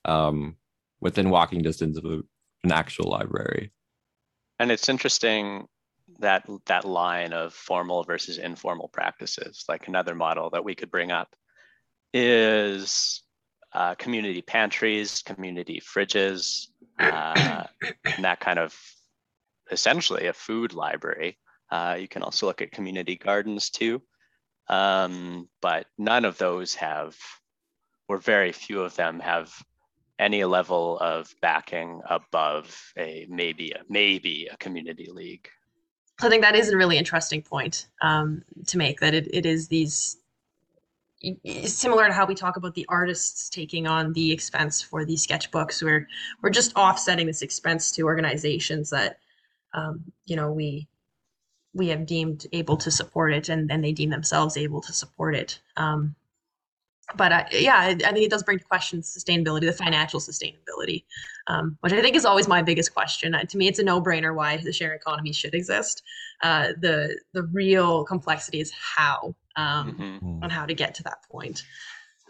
um, 0.04 0.56
within 1.00 1.30
walking 1.30 1.62
distance 1.62 1.96
of 1.96 2.04
a, 2.04 2.22
an 2.64 2.72
actual 2.72 3.10
library. 3.10 3.72
And 4.58 4.70
it's 4.70 4.88
interesting 4.88 5.66
that 6.20 6.48
that 6.66 6.84
line 6.84 7.32
of 7.32 7.52
formal 7.52 8.04
versus 8.04 8.38
informal 8.38 8.88
practices. 8.88 9.64
Like 9.68 9.88
another 9.88 10.14
model 10.14 10.50
that 10.50 10.64
we 10.64 10.74
could 10.74 10.90
bring 10.90 11.10
up 11.10 11.34
is 12.12 13.22
uh, 13.72 13.94
community 13.94 14.42
pantries 14.42 15.22
community 15.22 15.80
fridges 15.80 16.68
uh, 16.98 17.64
and 18.04 18.24
that 18.24 18.40
kind 18.40 18.58
of 18.58 18.74
essentially 19.70 20.26
a 20.26 20.32
food 20.32 20.72
library. 20.72 21.38
Uh, 21.70 21.96
you 22.00 22.08
can 22.08 22.22
also 22.22 22.46
look 22.46 22.62
at 22.62 22.72
community 22.72 23.16
gardens 23.16 23.70
too. 23.70 24.02
Um, 24.68 25.48
but 25.60 25.86
none 25.96 26.24
of 26.24 26.38
those 26.38 26.74
have 26.76 27.16
or 28.08 28.18
very 28.18 28.52
few 28.52 28.82
of 28.82 28.96
them 28.96 29.20
have 29.20 29.52
any 30.18 30.44
level 30.44 30.98
of 30.98 31.32
backing 31.40 32.00
above 32.08 32.92
a 32.98 33.26
maybe 33.28 33.70
a 33.70 33.82
maybe 33.88 34.48
a 34.50 34.56
community 34.56 35.08
league 35.10 35.48
I 36.20 36.28
think 36.28 36.42
that 36.42 36.56
is 36.56 36.70
a 36.70 36.76
really 36.76 36.98
interesting 36.98 37.42
point 37.42 37.86
um, 38.02 38.42
to 38.66 38.78
make. 38.78 39.00
That 39.00 39.14
it, 39.14 39.28
it 39.32 39.46
is 39.46 39.68
these 39.68 40.16
similar 41.64 42.06
to 42.06 42.12
how 42.12 42.26
we 42.26 42.34
talk 42.34 42.56
about 42.56 42.74
the 42.74 42.86
artists 42.88 43.48
taking 43.48 43.86
on 43.86 44.12
the 44.12 44.32
expense 44.32 44.80
for 44.82 45.04
these 45.04 45.26
sketchbooks. 45.26 45.82
Where 45.82 46.08
we're 46.42 46.50
just 46.50 46.74
offsetting 46.74 47.26
this 47.26 47.42
expense 47.42 47.92
to 47.92 48.02
organizations 48.02 48.90
that 48.90 49.18
um, 49.74 50.02
you 50.26 50.34
know 50.34 50.50
we 50.50 50.88
we 51.72 51.88
have 51.88 52.06
deemed 52.06 52.46
able 52.52 52.76
to 52.78 52.90
support 52.90 53.32
it, 53.32 53.48
and 53.48 53.70
and 53.70 53.84
they 53.84 53.92
deem 53.92 54.10
themselves 54.10 54.56
able 54.56 54.80
to 54.82 54.92
support 54.92 55.36
it. 55.36 55.60
Um, 55.76 56.16
but 57.16 57.32
uh, 57.32 57.44
yeah, 57.52 57.76
I, 57.76 57.88
I, 57.90 58.12
think 58.12 58.18
it 58.18 58.30
does 58.30 58.42
bring 58.42 58.58
to 58.58 58.64
question 58.64 59.00
sustainability, 59.00 59.62
the 59.62 59.72
financial 59.72 60.20
sustainability, 60.20 61.04
um, 61.46 61.78
which 61.80 61.92
I 61.92 62.02
think 62.02 62.16
is 62.16 62.26
always 62.26 62.48
my 62.48 62.62
biggest 62.62 62.92
question. 62.92 63.34
Uh, 63.34 63.44
to 63.44 63.56
me, 63.56 63.66
it's 63.66 63.78
a 63.78 63.82
no-brainer 63.82 64.34
why 64.34 64.58
the 64.58 64.72
share 64.72 64.92
economy 64.92 65.32
should 65.32 65.54
exist. 65.54 66.02
Uh, 66.42 66.68
the 66.80 67.18
the 67.32 67.44
real 67.44 68.04
complexity 68.04 68.60
is 68.60 68.72
how 68.72 69.34
um, 69.56 69.96
mm-hmm. 69.98 70.44
on 70.44 70.50
how 70.50 70.66
to 70.66 70.74
get 70.74 70.94
to 70.96 71.02
that 71.04 71.22
point. 71.30 71.62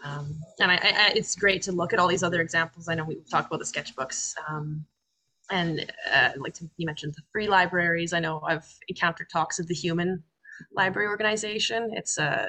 Um, 0.03 0.39
and 0.61 0.71
I, 0.71 0.75
I, 0.75 1.11
it's 1.13 1.35
great 1.35 1.61
to 1.63 1.73
look 1.73 1.91
at 1.91 1.99
all 1.99 2.07
these 2.07 2.23
other 2.23 2.39
examples. 2.39 2.87
I 2.87 2.95
know 2.95 3.03
we 3.03 3.17
talked 3.29 3.47
about 3.47 3.59
the 3.59 3.65
sketchbooks, 3.65 4.33
um, 4.47 4.85
and 5.51 5.91
uh, 6.13 6.29
like 6.37 6.53
to, 6.55 6.69
you 6.77 6.85
mentioned 6.85 7.15
the 7.15 7.23
free 7.33 7.49
libraries. 7.49 8.13
I 8.13 8.19
know 8.19 8.41
I've 8.47 8.67
encountered 8.87 9.29
talks 9.29 9.59
of 9.59 9.67
the 9.67 9.73
Human 9.73 10.23
Library 10.71 11.09
Organization. 11.09 11.91
It's 11.93 12.17
a 12.17 12.47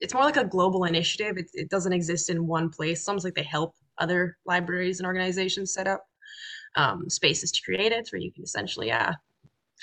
it's 0.00 0.14
more 0.14 0.24
like 0.24 0.36
a 0.36 0.44
global 0.44 0.84
initiative. 0.84 1.36
It, 1.38 1.50
it 1.54 1.70
doesn't 1.70 1.92
exist 1.92 2.30
in 2.30 2.46
one 2.46 2.68
place. 2.68 3.06
It's 3.08 3.24
like 3.24 3.34
they 3.34 3.42
help 3.42 3.74
other 3.98 4.36
libraries 4.44 5.00
and 5.00 5.06
organizations 5.06 5.72
set 5.72 5.86
up 5.86 6.06
um, 6.76 7.08
spaces 7.08 7.50
to 7.52 7.62
create 7.62 7.92
it, 7.92 8.08
where 8.10 8.20
you 8.20 8.32
can 8.32 8.44
essentially, 8.44 8.88
yeah, 8.88 9.14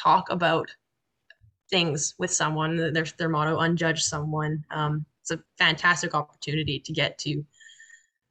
talk 0.01 0.29
about 0.29 0.69
things 1.69 2.13
with 2.19 2.31
someone. 2.31 2.93
Their 2.93 3.05
their 3.17 3.29
motto: 3.29 3.57
"Unjudge 3.59 3.99
someone." 3.99 4.63
Um, 4.69 5.05
it's 5.21 5.31
a 5.31 5.39
fantastic 5.57 6.13
opportunity 6.13 6.79
to 6.79 6.93
get 6.93 7.17
to 7.19 7.43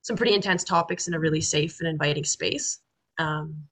some 0.02 0.16
pretty 0.16 0.34
intense 0.34 0.62
topics 0.62 1.08
in 1.08 1.14
a 1.14 1.18
really 1.18 1.40
safe 1.40 1.80
and 1.80 1.88
inviting 1.88 2.24
space. 2.24 2.80
Um, 3.18 3.64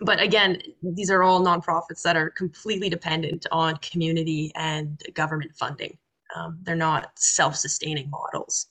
but 0.00 0.20
again, 0.20 0.62
these 0.82 1.10
are 1.10 1.22
all 1.22 1.44
nonprofits 1.44 2.02
that 2.02 2.16
are 2.16 2.30
completely 2.30 2.88
dependent 2.88 3.46
on 3.50 3.76
community 3.78 4.52
and 4.54 5.02
government 5.14 5.52
funding. 5.56 5.98
Um, 6.34 6.58
they're 6.62 6.76
not 6.76 7.10
self-sustaining 7.16 8.10
models, 8.10 8.66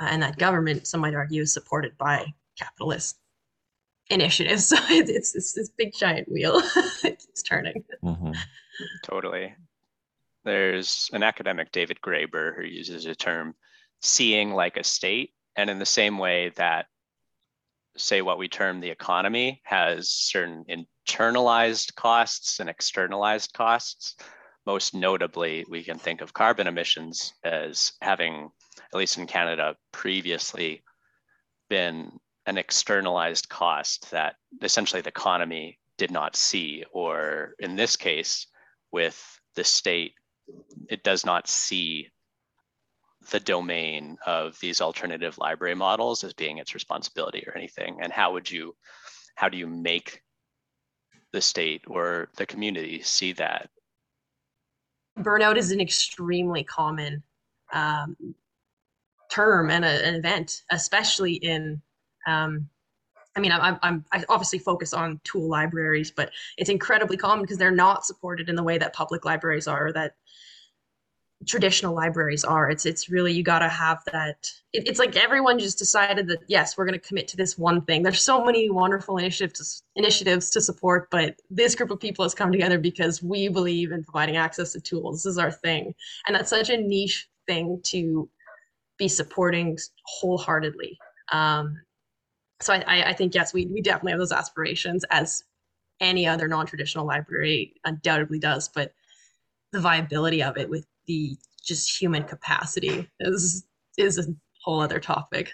uh, 0.00 0.06
and 0.10 0.22
that 0.22 0.38
government, 0.38 0.86
some 0.86 1.00
might 1.00 1.14
argue, 1.14 1.42
is 1.42 1.52
supported 1.52 1.96
by 1.98 2.32
capitalist 2.58 3.18
initiatives. 4.10 4.68
So 4.68 4.76
it's, 4.88 5.34
it's 5.34 5.52
this 5.52 5.70
big 5.76 5.92
giant 5.94 6.30
wheel 6.30 6.60
it 7.04 7.18
keeps 7.18 7.42
turning. 7.42 7.84
Mhm. 8.02 8.36
Totally. 9.02 9.54
There's 10.44 11.10
an 11.12 11.22
academic, 11.22 11.72
David 11.72 11.98
Graeber, 12.00 12.56
who 12.56 12.62
uses 12.62 13.06
a 13.06 13.14
term 13.14 13.54
seeing 14.00 14.54
like 14.54 14.76
a 14.76 14.84
state. 14.84 15.34
And 15.56 15.68
in 15.68 15.78
the 15.78 15.86
same 15.86 16.18
way 16.18 16.52
that, 16.56 16.86
say, 17.96 18.22
what 18.22 18.38
we 18.38 18.48
term 18.48 18.80
the 18.80 18.90
economy 18.90 19.60
has 19.64 20.08
certain 20.08 20.64
internalized 21.08 21.94
costs 21.96 22.60
and 22.60 22.70
externalized 22.70 23.52
costs, 23.52 24.16
most 24.66 24.94
notably, 24.94 25.64
we 25.68 25.82
can 25.82 25.98
think 25.98 26.20
of 26.20 26.34
carbon 26.34 26.66
emissions 26.66 27.32
as 27.44 27.92
having, 28.00 28.50
at 28.92 28.98
least 28.98 29.18
in 29.18 29.26
Canada, 29.26 29.76
previously 29.92 30.82
been 31.68 32.18
an 32.46 32.58
externalized 32.58 33.48
cost 33.48 34.10
that 34.10 34.36
essentially 34.62 35.02
the 35.02 35.08
economy 35.08 35.78
did 35.96 36.10
not 36.10 36.36
see, 36.36 36.84
or 36.92 37.54
in 37.58 37.76
this 37.76 37.96
case, 37.96 38.46
with 38.92 39.40
the 39.54 39.64
state, 39.64 40.14
it 40.88 41.02
does 41.02 41.26
not 41.26 41.48
see 41.48 42.08
the 43.30 43.40
domain 43.40 44.16
of 44.26 44.58
these 44.60 44.80
alternative 44.80 45.36
library 45.38 45.74
models 45.74 46.24
as 46.24 46.32
being 46.32 46.58
its 46.58 46.74
responsibility 46.74 47.44
or 47.46 47.56
anything. 47.56 47.98
And 48.00 48.12
how 48.12 48.32
would 48.32 48.50
you, 48.50 48.74
how 49.34 49.48
do 49.48 49.58
you 49.58 49.66
make 49.66 50.22
the 51.32 51.40
state 51.42 51.82
or 51.86 52.30
the 52.36 52.46
community 52.46 53.02
see 53.02 53.32
that? 53.32 53.68
Burnout 55.18 55.56
is 55.56 55.70
an 55.70 55.80
extremely 55.80 56.64
common 56.64 57.22
um, 57.72 58.16
term 59.30 59.70
and 59.70 59.84
a, 59.84 60.06
an 60.06 60.14
event, 60.14 60.62
especially 60.70 61.34
in 61.34 61.80
um, 62.26 62.68
I 63.36 63.40
mean, 63.40 63.52
I'm, 63.52 63.78
I'm, 63.82 64.04
I 64.12 64.24
obviously 64.28 64.58
focus 64.58 64.92
on 64.92 65.20
tool 65.22 65.48
libraries, 65.48 66.10
but 66.10 66.32
it's 66.56 66.68
incredibly 66.68 67.16
common 67.16 67.42
because 67.42 67.56
they're 67.56 67.70
not 67.70 68.04
supported 68.04 68.48
in 68.48 68.56
the 68.56 68.64
way 68.64 68.78
that 68.78 68.92
public 68.92 69.24
libraries 69.24 69.68
are, 69.68 69.92
that 69.92 70.16
traditional 71.46 71.94
libraries 71.94 72.44
are. 72.44 72.68
It's, 72.68 72.84
it's 72.84 73.08
really, 73.08 73.32
you 73.32 73.42
got 73.42 73.60
to 73.60 73.68
have 73.68 74.02
that. 74.12 74.50
It, 74.72 74.88
it's 74.88 74.98
like 74.98 75.16
everyone 75.16 75.58
just 75.58 75.78
decided 75.78 76.26
that, 76.28 76.40
yes, 76.48 76.76
we're 76.76 76.84
going 76.84 76.98
to 76.98 77.06
commit 77.06 77.28
to 77.28 77.36
this 77.36 77.56
one 77.56 77.82
thing. 77.82 78.02
There's 78.02 78.22
so 78.22 78.44
many 78.44 78.70
wonderful 78.70 79.18
initiatives, 79.18 79.82
initiatives 79.94 80.50
to 80.50 80.60
support, 80.60 81.08
but 81.10 81.36
this 81.48 81.74
group 81.74 81.90
of 81.90 82.00
people 82.00 82.24
has 82.24 82.34
come 82.34 82.50
together 82.50 82.78
because 82.78 83.22
we 83.22 83.48
believe 83.48 83.92
in 83.92 84.02
providing 84.02 84.36
access 84.36 84.72
to 84.72 84.80
tools. 84.80 85.22
This 85.22 85.32
is 85.32 85.38
our 85.38 85.52
thing. 85.52 85.94
And 86.26 86.34
that's 86.34 86.50
such 86.50 86.70
a 86.70 86.76
niche 86.76 87.28
thing 87.46 87.80
to 87.84 88.28
be 88.98 89.08
supporting 89.08 89.78
wholeheartedly. 90.04 90.98
Um, 91.32 91.80
so 92.60 92.72
I, 92.74 93.10
I 93.10 93.12
think 93.12 93.34
yes, 93.34 93.54
we 93.54 93.66
we 93.66 93.80
definitely 93.80 94.12
have 94.12 94.18
those 94.18 94.32
aspirations 94.32 95.04
as 95.10 95.44
any 96.00 96.26
other 96.26 96.48
non-traditional 96.48 97.06
library 97.06 97.74
undoubtedly 97.84 98.40
does, 98.40 98.68
but 98.68 98.92
the 99.70 99.80
viability 99.80 100.42
of 100.42 100.56
it 100.56 100.68
with 100.68 100.84
the 101.08 101.36
just 101.64 102.00
human 102.00 102.22
capacity 102.22 103.10
is 103.18 103.66
is 103.96 104.18
a 104.18 104.24
whole 104.62 104.80
other 104.80 105.00
topic. 105.00 105.50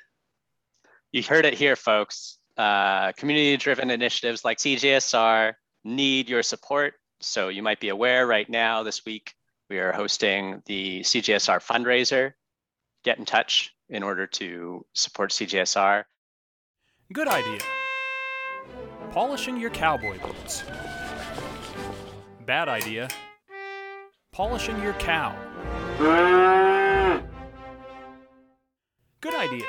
You 1.13 1.23
heard 1.23 1.47
it 1.47 1.55
here, 1.55 1.77
folks. 1.77 2.39
Uh, 2.57 3.13
community-driven 3.13 3.91
initiatives 3.91 4.45
like 4.45 4.59
CJSR 4.59 5.55
need 5.85 6.29
your 6.29 6.43
support. 6.43 6.95
So 7.21 7.49
you 7.49 7.63
might 7.63 7.81
be 7.81 7.89
aware 7.89 8.27
right 8.27 8.49
now, 8.49 8.83
this 8.83 9.05
week, 9.07 9.33
we 9.71 9.79
are 9.79 9.93
hosting 9.93 10.63
the 10.67 11.01
CJSR 11.01 11.63
fundraiser. 11.65 12.33
Get 13.03 13.19
in 13.19 13.25
touch 13.25 13.75
in 13.89 14.03
order 14.03 14.27
to 14.27 14.85
support 14.93 15.31
CJSR. 15.31 16.05
Good 17.13 17.29
idea. 17.29 17.61
Polishing 19.11 19.57
your 19.57 19.71
cowboy 19.71 20.19
boots. 20.21 20.65
Bad 22.45 22.69
idea. 22.69 23.09
Polishing 24.33 24.83
your 24.83 24.95
cow. 24.95 25.35
Good 29.21 29.35
idea. 29.35 29.67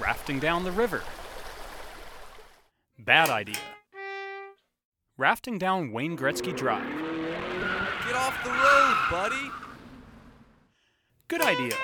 Rafting 0.00 0.38
down 0.38 0.64
the 0.64 0.72
river. 0.72 1.02
Bad 2.98 3.28
idea. 3.30 3.56
Rafting 5.18 5.58
down 5.58 5.92
Wayne 5.92 6.16
Gretzky 6.16 6.56
Drive. 6.56 6.88
Get 8.06 8.14
off 8.14 8.42
the 8.42 8.50
road, 8.50 8.96
buddy! 9.10 9.50
Good 11.28 11.42
idea. 11.42 11.76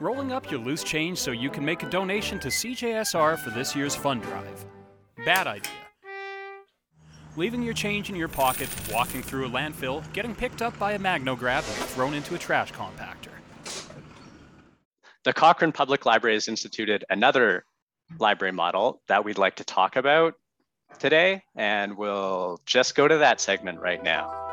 Rolling 0.00 0.32
up 0.32 0.50
your 0.50 0.60
loose 0.60 0.82
change 0.82 1.18
so 1.18 1.30
you 1.30 1.50
can 1.50 1.64
make 1.64 1.82
a 1.82 1.90
donation 1.90 2.38
to 2.40 2.48
CJSR 2.48 3.38
for 3.38 3.50
this 3.50 3.76
year's 3.76 3.94
fund 3.94 4.22
drive. 4.22 4.64
Bad 5.24 5.46
idea. 5.46 5.79
Leaving 7.36 7.62
your 7.62 7.74
change 7.74 8.10
in 8.10 8.16
your 8.16 8.28
pocket, 8.28 8.68
walking 8.92 9.22
through 9.22 9.46
a 9.46 9.50
landfill, 9.50 10.02
getting 10.12 10.34
picked 10.34 10.62
up 10.62 10.76
by 10.78 10.92
a 10.92 10.98
magnograb 10.98 11.58
and 11.58 11.88
thrown 11.90 12.14
into 12.14 12.34
a 12.34 12.38
trash 12.38 12.72
compactor. 12.72 13.30
The 15.22 15.32
Cochrane 15.32 15.72
Public 15.72 16.06
Library 16.06 16.34
has 16.34 16.48
instituted 16.48 17.04
another 17.08 17.64
library 18.18 18.52
model 18.52 19.00
that 19.06 19.24
we'd 19.24 19.38
like 19.38 19.56
to 19.56 19.64
talk 19.64 19.96
about 19.96 20.34
today, 20.98 21.44
and 21.54 21.96
we'll 21.96 22.60
just 22.66 22.94
go 22.96 23.06
to 23.06 23.18
that 23.18 23.40
segment 23.40 23.80
right 23.80 24.02
now. 24.02 24.49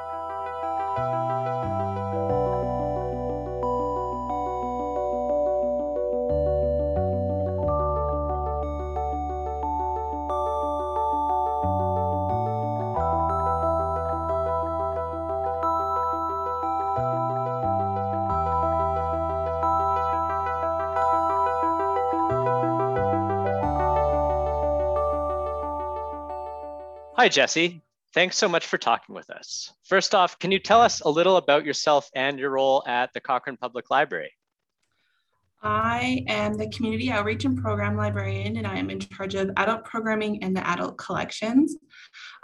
Hi, 27.28 27.30
Jesse. 27.30 27.82
Thanks 28.14 28.38
so 28.38 28.48
much 28.48 28.66
for 28.66 28.78
talking 28.78 29.14
with 29.14 29.30
us. 29.30 29.74
First 29.84 30.16
off, 30.16 30.40
can 30.40 30.50
you 30.50 30.60
tell 30.60 30.80
us 30.80 31.02
a 31.02 31.10
little 31.10 31.36
about 31.36 31.66
yourself 31.66 32.10
and 32.16 32.40
your 32.40 32.52
role 32.52 32.86
at 32.88 33.12
the 33.12 33.20
Cochrane 33.20 33.58
Public 33.58 33.90
Library? 33.90 34.32
I 35.62 36.24
am 36.30 36.54
the 36.54 36.70
Community 36.70 37.12
Outreach 37.12 37.44
and 37.44 37.62
Program 37.62 37.98
Librarian, 37.98 38.56
and 38.56 38.66
I 38.66 38.78
am 38.78 38.90
in 38.90 39.02
charge 39.02 39.36
of 39.36 39.52
adult 39.58 39.84
programming 39.84 40.42
and 40.42 40.56
the 40.56 40.66
adult 40.66 40.98
collections. 40.98 41.76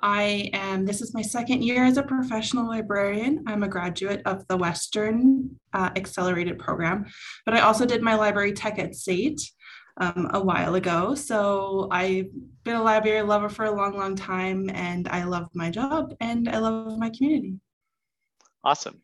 I 0.02 0.50
am, 0.52 0.86
this 0.86 1.02
is 1.02 1.14
my 1.14 1.22
second 1.22 1.64
year 1.64 1.86
as 1.86 1.96
a 1.96 2.04
professional 2.04 2.68
librarian. 2.68 3.46
I'm 3.48 3.64
a 3.64 3.70
graduate 3.70 4.22
of 4.26 4.46
the 4.50 4.58
Western 4.58 5.62
uh, 5.72 5.92
Accelerated 5.96 6.60
Program, 6.60 7.06
but 7.46 7.56
I 7.56 7.62
also 7.62 7.86
did 7.86 8.02
my 8.02 8.16
library 8.16 8.52
tech 8.52 8.80
at 8.80 8.96
SAIT 8.96 9.40
um, 9.98 10.30
a 10.34 10.44
while 10.44 10.76
ago. 10.76 11.16
So 11.16 11.88
I've 11.92 12.30
been 12.64 12.76
a 12.76 12.84
library 12.84 13.22
lover 13.22 13.50
for 13.50 13.66
a 13.66 13.72
long, 13.72 13.98
long 13.98 14.16
time, 14.16 14.70
and 14.70 15.08
I 15.08 15.24
love 15.24 15.50
my 15.54 15.70
job 15.70 16.14
and 16.20 16.50
I 16.50 16.58
love 16.60 16.98
my 16.98 17.10
community. 17.10 17.60
Awesome. 18.64 19.02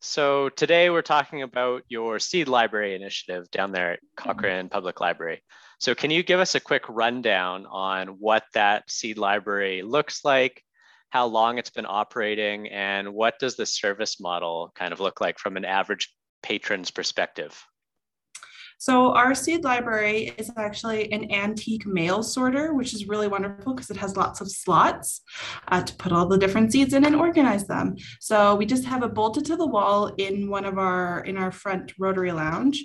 So 0.00 0.50
today 0.50 0.90
we're 0.90 1.02
talking 1.02 1.42
about 1.42 1.82
your 1.88 2.18
seed 2.18 2.48
library 2.48 2.94
initiative 2.94 3.50
down 3.50 3.72
there 3.72 3.94
at 3.94 4.00
Cochrane 4.16 4.68
Public 4.68 5.00
Library. 5.00 5.42
So 5.80 5.94
can 5.94 6.10
you 6.10 6.22
give 6.22 6.38
us 6.38 6.54
a 6.54 6.60
quick 6.60 6.84
rundown 6.88 7.66
on 7.66 8.08
what 8.20 8.44
that 8.54 8.90
seed 8.90 9.18
library 9.18 9.82
looks 9.82 10.24
like, 10.24 10.62
how 11.10 11.26
long 11.26 11.58
it's 11.58 11.70
been 11.70 11.86
operating, 11.88 12.68
and 12.68 13.14
what 13.14 13.38
does 13.38 13.56
the 13.56 13.66
service 13.66 14.20
model 14.20 14.70
kind 14.74 14.92
of 14.92 15.00
look 15.00 15.20
like 15.20 15.38
from 15.38 15.56
an 15.56 15.64
average 15.64 16.14
patron's 16.42 16.90
perspective? 16.90 17.58
So 18.78 19.12
our 19.14 19.34
seed 19.34 19.64
library 19.64 20.34
is 20.36 20.50
actually 20.56 21.10
an 21.12 21.32
antique 21.32 21.86
mail 21.86 22.22
sorter, 22.22 22.74
which 22.74 22.92
is 22.92 23.08
really 23.08 23.28
wonderful 23.28 23.74
because 23.74 23.90
it 23.90 23.96
has 23.96 24.16
lots 24.16 24.40
of 24.40 24.50
slots 24.50 25.22
uh, 25.68 25.82
to 25.82 25.94
put 25.96 26.12
all 26.12 26.26
the 26.26 26.38
different 26.38 26.72
seeds 26.72 26.92
in 26.92 27.04
and 27.04 27.16
organize 27.16 27.66
them. 27.66 27.96
So 28.20 28.54
we 28.54 28.66
just 28.66 28.84
have 28.84 29.02
it 29.02 29.14
bolted 29.14 29.46
to 29.46 29.56
the 29.56 29.66
wall 29.66 30.08
in 30.18 30.50
one 30.50 30.64
of 30.64 30.78
our 30.78 31.20
in 31.20 31.36
our 31.36 31.50
front 31.50 31.94
rotary 31.98 32.32
lounge. 32.32 32.84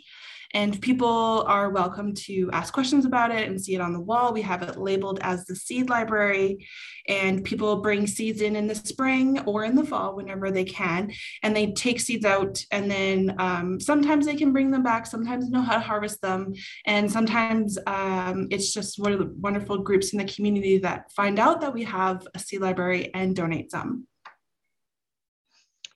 And 0.54 0.82
people 0.82 1.44
are 1.48 1.70
welcome 1.70 2.14
to 2.14 2.50
ask 2.52 2.74
questions 2.74 3.06
about 3.06 3.32
it 3.32 3.48
and 3.48 3.60
see 3.60 3.76
it 3.76 3.82
on 3.82 3.94
the 3.94 4.00
wall. 4.00 4.34
We 4.34 4.42
have 4.42 4.62
it 4.62 4.78
labeled 4.78 5.20
as 5.22 5.46
the 5.46 5.56
seed 5.56 5.90
library, 5.90 6.68
and 7.08 7.44
people 7.44 7.82
bring 7.82 8.08
seeds 8.08 8.42
in 8.42 8.56
in 8.56 8.68
the 8.68 8.76
spring 8.76 9.40
or 9.46 9.64
in 9.64 9.76
the 9.76 9.84
fall 9.84 10.16
whenever 10.16 10.52
they 10.52 10.66
can. 10.66 11.12
And 11.44 11.56
they 11.56 11.72
take 11.72 12.00
seeds 12.00 12.26
out, 12.26 12.64
and 12.72 12.90
then 12.90 13.36
um, 13.40 13.80
sometimes 13.80 14.26
they 14.26 14.36
can 14.36 14.52
bring 14.52 14.72
them 14.72 14.84
back, 14.84 15.06
sometimes 15.06 15.50
know 15.50 15.62
how 15.62 15.76
to 15.76 15.80
harvest 15.80 16.22
them. 16.22 16.54
And 16.86 17.12
sometimes 17.12 17.78
um, 17.88 18.48
it's 18.52 18.74
just 18.74 19.00
one 19.00 19.14
of 19.14 19.20
the 19.20 19.34
wonderful 19.40 19.78
groups 19.78 20.14
in 20.14 20.20
the 20.20 20.26
community 20.26 20.78
that 20.80 21.12
find 21.12 21.40
out 21.40 21.62
that 21.62 21.74
we 21.74 21.84
have 21.84 22.28
a 22.34 22.40
seed 22.40 22.62
library 22.62 23.14
and 23.14 23.36
donate 23.36 23.72
some. 23.72 24.08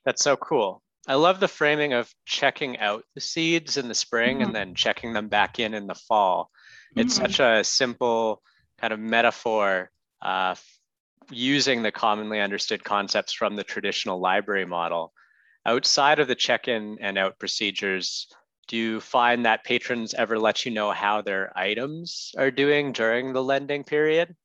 That's 0.06 0.24
so 0.24 0.38
cool. 0.38 0.84
I 1.08 1.16
love 1.16 1.40
the 1.40 1.48
framing 1.48 1.94
of 1.94 2.14
checking 2.26 2.80
out 2.80 3.04
the 3.14 3.22
seeds 3.22 3.78
in 3.78 3.88
the 3.88 3.96
spring 3.96 4.38
mm-hmm. 4.38 4.48
and 4.48 4.56
then 4.56 4.76
checking 4.76 5.14
them 5.14 5.28
back 5.28 5.60
in 5.60 5.74
in 5.74 5.88
the 5.88 5.96
fall. 5.96 6.50
It's 6.96 7.16
mm-hmm. 7.16 7.26
such 7.26 7.40
a 7.40 7.64
simple 7.64 8.42
kind 8.80 8.94
of 8.94 9.00
metaphor 9.00 9.92
uh, 10.22 10.56
using 11.30 11.84
the 11.84 11.92
commonly 11.92 12.40
understood 12.40 12.84
concepts 12.84 13.34
from 13.34 13.56
the 13.56 13.64
traditional 13.64 14.20
library 14.20 14.66
model. 14.66 15.14
Outside 15.66 16.20
of 16.20 16.28
the 16.28 16.36
check 16.36 16.68
in 16.68 16.98
and 17.02 17.18
out 17.18 17.40
procedures, 17.40 18.28
do 18.68 18.78
you 18.78 19.00
find 19.00 19.46
that 19.46 19.64
patrons 19.64 20.14
ever 20.14 20.40
let 20.40 20.66
you 20.66 20.72
know 20.72 20.92
how 20.92 21.22
their 21.22 21.56
items 21.58 22.32
are 22.38 22.52
doing 22.52 22.94
during 22.94 23.34
the 23.34 23.44
lending 23.44 23.84
period? 23.84 24.36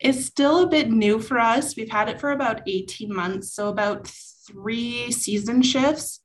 It's 0.00 0.24
still 0.24 0.62
a 0.62 0.68
bit 0.68 0.90
new 0.90 1.20
for 1.20 1.38
us. 1.38 1.76
We've 1.76 1.90
had 1.90 2.08
it 2.08 2.20
for 2.20 2.32
about 2.32 2.62
18 2.66 3.14
months. 3.14 3.52
So, 3.52 3.68
about 3.68 4.10
three 4.46 5.10
season 5.12 5.62
shifts, 5.62 6.20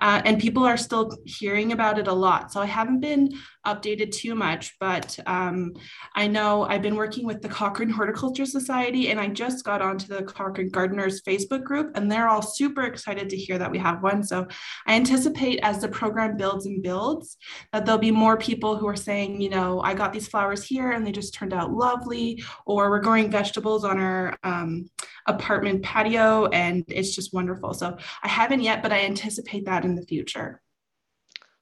uh, 0.00 0.22
and 0.24 0.40
people 0.40 0.64
are 0.64 0.76
still 0.76 1.16
hearing 1.24 1.72
about 1.72 1.98
it 1.98 2.08
a 2.08 2.12
lot. 2.12 2.52
So 2.52 2.60
I 2.60 2.66
haven't 2.66 3.00
been 3.00 3.30
updated 3.66 4.12
too 4.12 4.34
much, 4.34 4.76
but 4.80 5.18
um, 5.26 5.74
I 6.14 6.26
know 6.26 6.64
I've 6.64 6.82
been 6.82 6.96
working 6.96 7.26
with 7.26 7.42
the 7.42 7.48
Cochrane 7.58 7.90
Horticulture 7.90 8.46
Society, 8.46 9.10
and 9.10 9.20
I 9.20 9.28
just 9.28 9.64
got 9.64 9.82
onto 9.82 10.06
the 10.06 10.22
Cochrane 10.22 10.70
Gardeners 10.70 11.22
Facebook 11.22 11.64
group, 11.64 11.96
and 11.96 12.10
they're 12.10 12.28
all 12.28 12.42
super 12.42 12.82
excited 12.82 13.28
to 13.30 13.36
hear 13.36 13.58
that 13.58 13.70
we 13.70 13.78
have 13.78 14.02
one. 14.02 14.22
So 14.22 14.46
I 14.86 14.94
anticipate 14.94 15.60
as 15.62 15.80
the 15.80 15.88
program 15.88 16.36
builds 16.36 16.66
and 16.66 16.82
builds, 16.82 17.36
that 17.72 17.84
there'll 17.84 17.98
be 17.98 18.10
more 18.10 18.36
people 18.36 18.76
who 18.76 18.86
are 18.88 18.96
saying, 18.96 19.40
you 19.40 19.50
know, 19.50 19.80
I 19.80 19.94
got 19.94 20.12
these 20.12 20.28
flowers 20.28 20.64
here 20.64 20.92
and 20.92 21.06
they 21.06 21.12
just 21.12 21.34
turned 21.34 21.52
out 21.52 21.72
lovely, 21.72 22.42
or 22.66 22.90
we're 22.90 23.00
growing 23.00 23.30
vegetables 23.30 23.84
on 23.84 23.98
our 23.98 24.36
um, 24.44 24.88
apartment 25.26 25.82
patio, 25.82 26.46
and 26.46 26.84
it's 26.88 27.14
just 27.14 27.34
wonderful. 27.34 27.74
So 27.74 27.96
I 28.22 28.28
haven't 28.28 28.62
yet, 28.62 28.82
but 28.82 28.92
I 28.92 29.00
anticipate 29.00 29.47
that 29.66 29.84
in 29.84 29.94
the 29.94 30.06
future. 30.06 30.60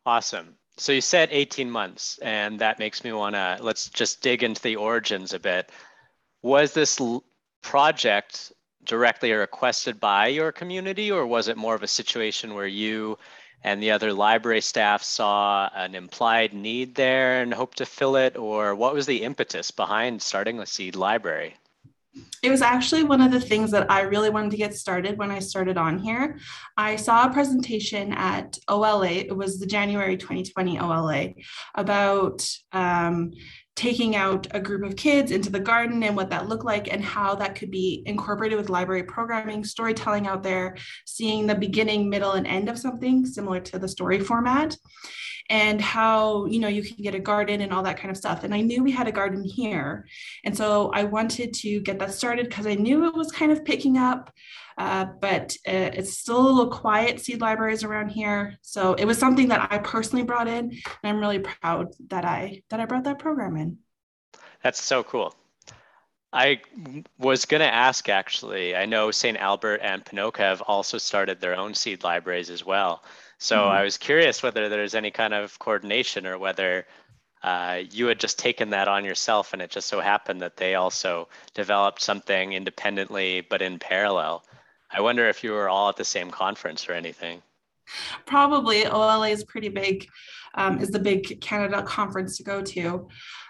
Awesome. 0.04 0.54
So 0.76 0.92
you 0.92 1.00
said 1.00 1.30
18 1.32 1.70
months, 1.70 2.18
and 2.18 2.58
that 2.58 2.78
makes 2.78 3.02
me 3.02 3.12
want 3.12 3.34
to 3.34 3.58
let's 3.60 3.88
just 3.88 4.20
dig 4.20 4.42
into 4.42 4.60
the 4.60 4.76
origins 4.76 5.32
a 5.32 5.38
bit. 5.38 5.70
Was 6.42 6.74
this 6.74 7.00
project 7.62 8.52
directly 8.84 9.32
requested 9.32 9.98
by 9.98 10.28
your 10.28 10.52
community, 10.52 11.10
or 11.10 11.26
was 11.26 11.48
it 11.48 11.56
more 11.56 11.74
of 11.74 11.82
a 11.82 11.88
situation 11.88 12.54
where 12.54 12.66
you 12.66 13.18
and 13.62 13.82
the 13.82 13.90
other 13.90 14.12
library 14.12 14.60
staff 14.60 15.02
saw 15.02 15.68
an 15.74 15.94
implied 15.94 16.52
need 16.52 16.94
there 16.94 17.42
and 17.42 17.52
hoped 17.54 17.78
to 17.78 17.86
fill 17.86 18.16
it, 18.16 18.36
or 18.36 18.74
what 18.74 18.94
was 18.94 19.06
the 19.06 19.22
impetus 19.22 19.70
behind 19.70 20.22
starting 20.22 20.58
the 20.58 20.66
Seed 20.66 20.94
Library? 20.94 21.56
It 22.42 22.50
was 22.50 22.62
actually 22.62 23.02
one 23.02 23.20
of 23.20 23.32
the 23.32 23.40
things 23.40 23.70
that 23.72 23.90
I 23.90 24.02
really 24.02 24.30
wanted 24.30 24.50
to 24.52 24.56
get 24.56 24.74
started 24.74 25.18
when 25.18 25.30
I 25.30 25.38
started 25.40 25.76
on 25.76 25.98
here. 25.98 26.38
I 26.76 26.96
saw 26.96 27.26
a 27.26 27.32
presentation 27.32 28.12
at 28.12 28.58
OLA, 28.68 29.08
it 29.08 29.36
was 29.36 29.58
the 29.58 29.66
January 29.66 30.16
2020 30.16 30.78
OLA, 30.78 31.30
about 31.74 32.48
um, 32.72 33.32
taking 33.76 34.16
out 34.16 34.46
a 34.52 34.60
group 34.60 34.82
of 34.82 34.96
kids 34.96 35.30
into 35.30 35.50
the 35.50 35.60
garden 35.60 36.02
and 36.02 36.16
what 36.16 36.30
that 36.30 36.48
looked 36.48 36.64
like 36.64 36.92
and 36.92 37.04
how 37.04 37.34
that 37.34 37.54
could 37.54 37.70
be 37.70 38.02
incorporated 38.06 38.58
with 38.58 38.70
library 38.70 39.02
programming, 39.02 39.62
storytelling 39.62 40.26
out 40.26 40.42
there, 40.42 40.76
seeing 41.04 41.46
the 41.46 41.54
beginning, 41.54 42.08
middle, 42.08 42.32
and 42.32 42.46
end 42.46 42.68
of 42.70 42.78
something 42.78 43.26
similar 43.26 43.60
to 43.60 43.78
the 43.78 43.86
story 43.86 44.18
format 44.18 44.76
and 45.48 45.80
how 45.80 46.44
you 46.46 46.58
know 46.58 46.68
you 46.68 46.82
can 46.82 46.96
get 46.96 47.14
a 47.14 47.20
garden 47.20 47.60
and 47.60 47.72
all 47.72 47.82
that 47.82 47.98
kind 47.98 48.10
of 48.10 48.16
stuff. 48.16 48.42
And 48.42 48.54
i 48.54 48.60
knew 48.60 48.82
we 48.82 48.90
had 48.90 49.06
a 49.06 49.12
garden 49.12 49.44
here. 49.44 50.06
And 50.44 50.56
so 50.56 50.90
i 50.92 51.04
wanted 51.04 51.54
to 51.54 51.80
get 51.80 51.98
that 52.00 52.12
started 52.12 52.48
because 52.48 52.66
i 52.66 52.74
knew 52.74 53.06
it 53.06 53.14
was 53.14 53.30
kind 53.30 53.52
of 53.52 53.64
picking 53.64 53.96
up 53.96 54.32
uh, 54.78 55.06
but 55.20 55.56
uh, 55.66 55.90
it's 55.94 56.18
still 56.18 56.38
a 56.38 56.46
little 56.46 56.70
quiet 56.70 57.20
seed 57.20 57.40
libraries 57.40 57.84
around 57.84 58.08
here 58.08 58.56
so 58.62 58.94
it 58.94 59.04
was 59.04 59.18
something 59.18 59.48
that 59.48 59.68
i 59.70 59.78
personally 59.78 60.24
brought 60.24 60.48
in 60.48 60.70
and 60.70 60.80
i'm 61.02 61.18
really 61.18 61.38
proud 61.38 61.88
that 62.08 62.24
i 62.24 62.62
that 62.70 62.80
i 62.80 62.84
brought 62.84 63.04
that 63.04 63.18
program 63.18 63.56
in 63.56 63.78
that's 64.62 64.82
so 64.82 65.02
cool 65.02 65.34
I 66.32 66.60
was 67.18 67.46
going 67.46 67.60
to 67.60 67.72
ask 67.72 68.10
actually. 68.10 68.76
I 68.76 68.84
know 68.84 69.10
St. 69.10 69.38
Albert 69.38 69.80
and 69.82 70.04
Ponoka 70.04 70.38
have 70.38 70.60
also 70.60 70.98
started 70.98 71.40
their 71.40 71.56
own 71.56 71.72
seed 71.72 72.04
libraries 72.04 72.50
as 72.50 72.62
well. 72.62 73.02
So 73.38 73.56
mm-hmm. 73.56 73.70
I 73.70 73.82
was 73.82 73.96
curious 73.96 74.42
whether 74.42 74.68
there's 74.68 74.94
any 74.94 75.10
kind 75.10 75.32
of 75.32 75.58
coordination 75.58 76.26
or 76.26 76.36
whether 76.36 76.86
uh, 77.42 77.82
you 77.90 78.06
had 78.06 78.20
just 78.20 78.38
taken 78.38 78.70
that 78.70 78.88
on 78.88 79.04
yourself 79.04 79.52
and 79.52 79.62
it 79.62 79.70
just 79.70 79.88
so 79.88 80.00
happened 80.00 80.42
that 80.42 80.56
they 80.56 80.74
also 80.74 81.28
developed 81.54 82.02
something 82.02 82.52
independently 82.52 83.40
but 83.40 83.62
in 83.62 83.78
parallel. 83.78 84.44
I 84.90 85.00
wonder 85.00 85.28
if 85.28 85.42
you 85.42 85.52
were 85.52 85.68
all 85.68 85.88
at 85.88 85.96
the 85.96 86.04
same 86.04 86.30
conference 86.30 86.88
or 86.88 86.92
anything. 86.92 87.42
Probably. 88.26 88.86
OLA 88.86 89.28
is 89.28 89.44
pretty 89.44 89.68
big, 89.68 90.08
um, 90.54 90.80
is 90.80 90.90
the 90.90 90.98
big 90.98 91.40
Canada 91.40 91.82
conference 91.82 92.36
to 92.36 92.42
go 92.42 92.62
to. 92.62 93.08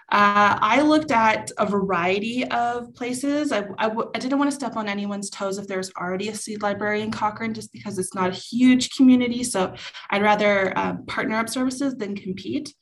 Uh, 0.09 0.57
I 0.61 0.81
looked 0.81 1.11
at 1.11 1.51
a 1.57 1.65
variety 1.65 2.45
of 2.45 2.93
places. 2.93 3.51
I 3.51 3.67
I, 3.77 3.89
w- 3.89 4.09
I 4.15 4.19
didn't 4.19 4.39
want 4.39 4.49
to 4.49 4.55
step 4.55 4.77
on 4.77 4.87
anyone's 4.87 5.29
toes 5.29 5.57
if 5.57 5.67
there's 5.67 5.91
already 5.95 6.29
a 6.29 6.35
seed 6.35 6.61
library 6.61 7.01
in 7.01 7.11
Cochrane, 7.11 7.53
just 7.53 7.73
because 7.73 7.99
it's 7.99 8.15
not 8.15 8.29
a 8.29 8.33
huge 8.33 8.91
community. 8.91 9.43
So 9.43 9.73
I'd 10.09 10.21
rather 10.21 10.77
um, 10.77 11.05
partner 11.07 11.35
up 11.37 11.49
services 11.49 11.95
than 11.95 12.15
compete. 12.15 12.73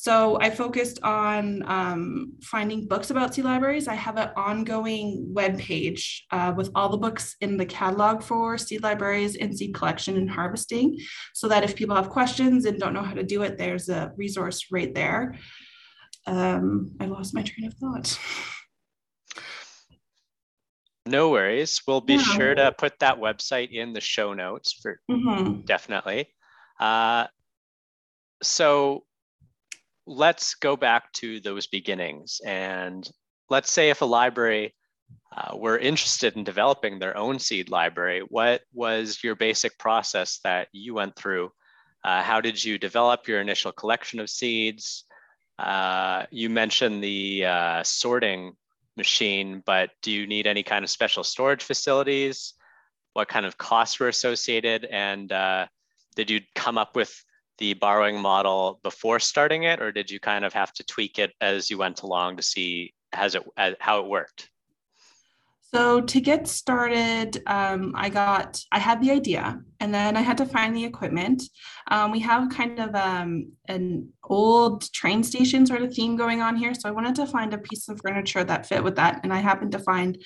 So 0.00 0.38
I 0.40 0.50
focused 0.50 1.00
on 1.02 1.64
um, 1.66 2.34
finding 2.42 2.86
books 2.86 3.10
about 3.10 3.34
seed 3.34 3.44
libraries. 3.44 3.88
I 3.88 3.94
have 3.94 4.16
an 4.16 4.30
ongoing 4.36 5.26
web 5.32 5.58
page 5.58 6.24
uh, 6.30 6.52
with 6.56 6.70
all 6.74 6.88
the 6.88 6.98
books 6.98 7.34
in 7.40 7.56
the 7.56 7.66
catalog 7.66 8.22
for 8.22 8.56
seed 8.58 8.82
libraries 8.82 9.36
and 9.36 9.56
seed 9.56 9.74
collection 9.74 10.16
and 10.16 10.30
harvesting, 10.30 10.96
so 11.34 11.48
that 11.48 11.64
if 11.64 11.74
people 11.74 11.96
have 11.96 12.10
questions 12.10 12.64
and 12.64 12.78
don't 12.78 12.94
know 12.94 13.02
how 13.02 13.14
to 13.14 13.24
do 13.24 13.42
it, 13.42 13.58
there's 13.58 13.88
a 13.88 14.12
resource 14.16 14.66
right 14.70 14.94
there 14.94 15.34
um, 16.28 16.94
I 17.00 17.06
lost 17.06 17.34
my 17.34 17.42
train 17.42 17.66
of 17.66 17.74
thought. 17.74 18.18
No 21.06 21.30
worries. 21.30 21.80
We'll 21.86 22.02
be 22.02 22.16
yeah. 22.16 22.22
sure 22.22 22.54
to 22.54 22.72
put 22.72 22.98
that 22.98 23.18
website 23.18 23.70
in 23.72 23.94
the 23.94 24.00
show 24.00 24.34
notes 24.34 24.74
for 24.74 25.00
mm-hmm. 25.10 25.62
definitely. 25.62 26.28
Uh, 26.78 27.28
so 28.42 29.04
let's 30.08 30.54
go 30.54 30.74
back 30.74 31.12
to 31.12 31.38
those 31.40 31.66
beginnings. 31.66 32.40
And 32.44 33.08
let's 33.50 33.70
say 33.70 33.90
if 33.90 34.00
a 34.00 34.06
library 34.06 34.74
uh, 35.36 35.56
were 35.56 35.78
interested 35.78 36.36
in 36.36 36.44
developing 36.44 36.98
their 36.98 37.16
own 37.16 37.38
seed 37.38 37.68
library, 37.68 38.22
what 38.28 38.62
was 38.72 39.22
your 39.22 39.34
basic 39.34 39.78
process 39.78 40.40
that 40.44 40.68
you 40.72 40.94
went 40.94 41.14
through? 41.14 41.52
Uh, 42.02 42.22
how 42.22 42.40
did 42.40 42.62
you 42.62 42.78
develop 42.78 43.28
your 43.28 43.40
initial 43.40 43.70
collection 43.70 44.18
of 44.18 44.30
seeds? 44.30 45.04
Uh, 45.58 46.24
you 46.30 46.48
mentioned 46.48 47.04
the 47.04 47.44
uh, 47.44 47.82
sorting 47.82 48.54
machine, 48.96 49.62
but 49.66 49.90
do 50.02 50.10
you 50.10 50.26
need 50.26 50.46
any 50.46 50.62
kind 50.62 50.84
of 50.84 50.90
special 50.90 51.22
storage 51.22 51.62
facilities? 51.62 52.54
What 53.12 53.28
kind 53.28 53.44
of 53.44 53.58
costs 53.58 54.00
were 54.00 54.08
associated? 54.08 54.86
And 54.86 55.30
uh, 55.32 55.66
did 56.16 56.30
you 56.30 56.40
come 56.54 56.78
up 56.78 56.96
with 56.96 57.12
the 57.58 57.74
borrowing 57.74 58.20
model 58.20 58.80
before 58.82 59.20
starting 59.20 59.64
it, 59.64 59.80
or 59.82 59.92
did 59.92 60.10
you 60.10 60.20
kind 60.20 60.44
of 60.44 60.52
have 60.52 60.72
to 60.74 60.84
tweak 60.84 61.18
it 61.18 61.32
as 61.40 61.70
you 61.70 61.78
went 61.78 62.02
along 62.02 62.36
to 62.36 62.42
see 62.42 62.94
has 63.12 63.34
it, 63.34 63.42
how 63.80 64.00
it 64.00 64.06
worked? 64.06 64.50
So 65.74 66.00
to 66.00 66.20
get 66.20 66.48
started, 66.48 67.42
um, 67.46 67.92
I 67.94 68.08
got 68.08 68.58
I 68.72 68.78
had 68.78 69.02
the 69.02 69.10
idea, 69.10 69.60
and 69.80 69.92
then 69.92 70.16
I 70.16 70.22
had 70.22 70.38
to 70.38 70.46
find 70.46 70.74
the 70.74 70.84
equipment. 70.84 71.42
Um, 71.90 72.10
we 72.10 72.20
have 72.20 72.48
kind 72.48 72.78
of 72.78 72.94
um, 72.94 73.52
an 73.68 74.08
old 74.24 74.90
train 74.92 75.22
station 75.22 75.66
sort 75.66 75.82
of 75.82 75.94
theme 75.94 76.16
going 76.16 76.40
on 76.40 76.56
here, 76.56 76.74
so 76.74 76.88
I 76.88 76.92
wanted 76.92 77.14
to 77.16 77.26
find 77.26 77.52
a 77.52 77.58
piece 77.58 77.88
of 77.88 78.00
furniture 78.00 78.42
that 78.42 78.66
fit 78.66 78.82
with 78.82 78.96
that, 78.96 79.20
and 79.22 79.32
I 79.32 79.38
happened 79.38 79.72
to 79.72 79.78
find 79.78 80.18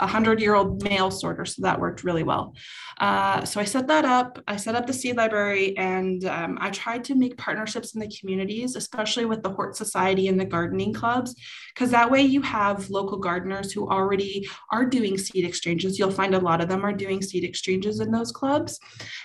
a 0.00 0.06
hundred 0.06 0.40
year 0.40 0.54
old 0.54 0.82
mail 0.82 1.10
sorter, 1.10 1.44
so 1.44 1.62
that 1.62 1.80
worked 1.80 2.04
really 2.04 2.22
well. 2.22 2.54
Uh, 2.98 3.44
so 3.44 3.60
I 3.60 3.64
set 3.64 3.86
that 3.88 4.04
up. 4.04 4.42
I 4.46 4.56
set 4.56 4.74
up 4.74 4.86
the 4.86 4.92
seed 4.92 5.16
library, 5.16 5.76
and 5.76 6.24
um, 6.24 6.58
I 6.60 6.70
tried 6.70 7.04
to 7.04 7.14
make 7.14 7.36
partnerships 7.36 7.94
in 7.94 8.00
the 8.00 8.12
communities, 8.20 8.76
especially 8.76 9.24
with 9.24 9.42
the 9.42 9.50
Hort 9.50 9.76
Society 9.76 10.28
and 10.28 10.38
the 10.38 10.44
gardening 10.44 10.92
clubs, 10.92 11.34
because 11.74 11.90
that 11.90 12.10
way 12.10 12.22
you 12.22 12.42
have 12.42 12.90
local 12.90 13.18
gardeners 13.18 13.72
who 13.72 13.88
already 13.88 14.48
are 14.70 14.84
doing 14.84 15.18
seed 15.18 15.44
exchanges. 15.44 15.98
You'll 15.98 16.10
find 16.10 16.34
a 16.34 16.40
lot 16.40 16.60
of 16.60 16.68
them 16.68 16.84
are 16.84 16.92
doing 16.92 17.22
seed 17.22 17.44
exchanges 17.44 18.00
in 18.00 18.10
those 18.10 18.32
clubs, 18.32 18.78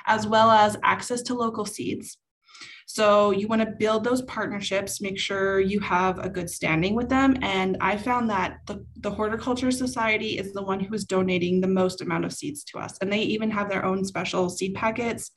as 0.05 0.27
well 0.27 0.51
as 0.51 0.77
access 0.83 1.21
to 1.23 1.33
local 1.33 1.65
seeds. 1.65 2.17
So 2.93 3.31
you 3.31 3.47
want 3.47 3.63
to 3.63 3.71
build 3.71 4.03
those 4.03 4.21
partnerships, 4.21 5.01
make 5.01 5.17
sure 5.17 5.59
you 5.59 5.79
have 5.79 6.19
a 6.19 6.29
good 6.29 6.47
standing 6.47 6.93
with 6.93 7.09
them. 7.09 7.35
And 7.41 7.75
I 7.81 7.97
found 7.97 8.29
that 8.29 8.59
the, 8.67 8.85
the 8.97 9.09
Horticulture 9.09 9.71
Society 9.71 10.37
is 10.37 10.53
the 10.53 10.61
one 10.61 10.79
who 10.79 10.93
is 10.93 11.03
donating 11.03 11.59
the 11.59 11.67
most 11.67 12.01
amount 12.01 12.23
of 12.23 12.33
seeds 12.33 12.63
to 12.65 12.77
us. 12.77 12.95
And 13.01 13.11
they 13.11 13.21
even 13.21 13.49
have 13.49 13.67
their 13.67 13.83
own 13.83 14.05
special 14.05 14.47
seed 14.47 14.75
packets 14.75 15.31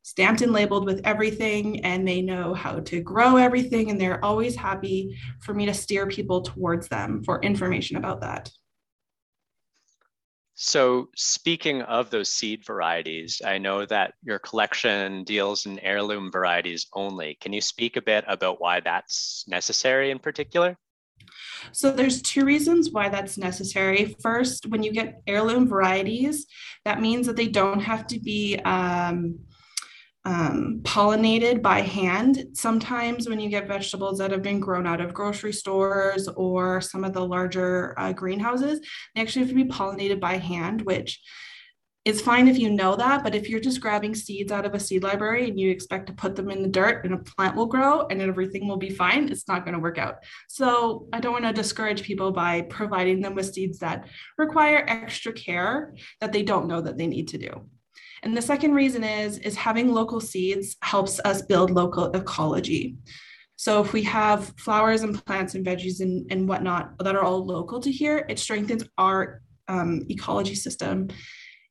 stamped 0.00 0.40
and 0.40 0.52
labeled 0.52 0.86
with 0.86 1.02
everything 1.04 1.84
and 1.84 2.08
they 2.08 2.22
know 2.22 2.54
how 2.54 2.80
to 2.80 3.02
grow 3.02 3.36
everything 3.36 3.90
and 3.90 4.00
they're 4.00 4.24
always 4.24 4.56
happy 4.56 5.14
for 5.42 5.52
me 5.52 5.66
to 5.66 5.74
steer 5.74 6.06
people 6.06 6.40
towards 6.40 6.88
them 6.88 7.22
for 7.22 7.38
information 7.42 7.98
about 7.98 8.22
that. 8.22 8.50
So 10.66 11.10
speaking 11.14 11.82
of 11.82 12.08
those 12.08 12.30
seed 12.32 12.64
varieties, 12.64 13.42
I 13.44 13.58
know 13.58 13.84
that 13.84 14.14
your 14.22 14.38
collection 14.38 15.22
deals 15.24 15.66
in 15.66 15.78
heirloom 15.80 16.32
varieties 16.32 16.86
only. 16.94 17.36
Can 17.38 17.52
you 17.52 17.60
speak 17.60 17.98
a 17.98 18.02
bit 18.02 18.24
about 18.28 18.62
why 18.62 18.80
that's 18.80 19.44
necessary 19.46 20.10
in 20.10 20.18
particular? 20.18 20.78
So 21.72 21.90
there's 21.90 22.22
two 22.22 22.46
reasons 22.46 22.92
why 22.92 23.10
that's 23.10 23.36
necessary. 23.36 24.16
First, 24.22 24.64
when 24.68 24.82
you 24.82 24.90
get 24.90 25.20
heirloom 25.26 25.68
varieties, 25.68 26.46
that 26.86 26.98
means 26.98 27.26
that 27.26 27.36
they 27.36 27.48
don't 27.48 27.80
have 27.80 28.06
to 28.06 28.18
be 28.18 28.56
um, 28.60 29.40
um, 30.24 30.80
pollinated 30.82 31.60
by 31.60 31.80
hand. 31.80 32.44
Sometimes, 32.54 33.28
when 33.28 33.40
you 33.40 33.50
get 33.50 33.68
vegetables 33.68 34.18
that 34.18 34.30
have 34.30 34.42
been 34.42 34.60
grown 34.60 34.86
out 34.86 35.00
of 35.00 35.12
grocery 35.12 35.52
stores 35.52 36.28
or 36.28 36.80
some 36.80 37.04
of 37.04 37.12
the 37.12 37.24
larger 37.24 37.94
uh, 37.98 38.12
greenhouses, 38.12 38.80
they 39.14 39.20
actually 39.20 39.42
have 39.42 39.50
to 39.50 39.54
be 39.54 39.64
pollinated 39.64 40.20
by 40.20 40.38
hand, 40.38 40.82
which 40.82 41.20
is 42.06 42.20
fine 42.20 42.48
if 42.48 42.58
you 42.58 42.70
know 42.70 42.96
that. 42.96 43.22
But 43.22 43.34
if 43.34 43.48
you're 43.48 43.60
just 43.60 43.80
grabbing 43.80 44.14
seeds 44.14 44.52
out 44.52 44.66
of 44.66 44.74
a 44.74 44.80
seed 44.80 45.02
library 45.02 45.48
and 45.48 45.58
you 45.58 45.70
expect 45.70 46.06
to 46.08 46.12
put 46.12 46.36
them 46.36 46.50
in 46.50 46.62
the 46.62 46.68
dirt 46.68 47.04
and 47.04 47.14
a 47.14 47.18
plant 47.18 47.56
will 47.56 47.66
grow 47.66 48.06
and 48.06 48.20
everything 48.20 48.68
will 48.68 48.76
be 48.76 48.90
fine, 48.90 49.28
it's 49.30 49.48
not 49.48 49.64
going 49.64 49.74
to 49.74 49.80
work 49.80 49.98
out. 49.98 50.16
So, 50.48 51.06
I 51.12 51.20
don't 51.20 51.32
want 51.32 51.44
to 51.44 51.52
discourage 51.52 52.02
people 52.02 52.30
by 52.32 52.62
providing 52.62 53.20
them 53.20 53.34
with 53.34 53.52
seeds 53.52 53.78
that 53.80 54.06
require 54.38 54.84
extra 54.86 55.32
care 55.32 55.94
that 56.20 56.32
they 56.32 56.42
don't 56.42 56.68
know 56.68 56.80
that 56.80 56.96
they 56.96 57.06
need 57.06 57.28
to 57.28 57.38
do. 57.38 57.68
And 58.24 58.34
the 58.34 58.42
second 58.42 58.72
reason 58.72 59.04
is, 59.04 59.38
is 59.38 59.54
having 59.54 59.92
local 59.92 60.18
seeds 60.18 60.76
helps 60.82 61.20
us 61.26 61.42
build 61.42 61.70
local 61.70 62.10
ecology. 62.12 62.96
So 63.56 63.82
if 63.82 63.92
we 63.92 64.02
have 64.04 64.52
flowers 64.58 65.02
and 65.02 65.24
plants 65.26 65.54
and 65.54 65.64
veggies 65.64 66.00
and, 66.00 66.26
and 66.32 66.48
whatnot 66.48 66.94
that 66.98 67.14
are 67.14 67.22
all 67.22 67.44
local 67.44 67.80
to 67.80 67.92
here, 67.92 68.24
it 68.28 68.38
strengthens 68.38 68.82
our 68.96 69.42
um, 69.68 70.06
ecology 70.08 70.54
system. 70.54 71.08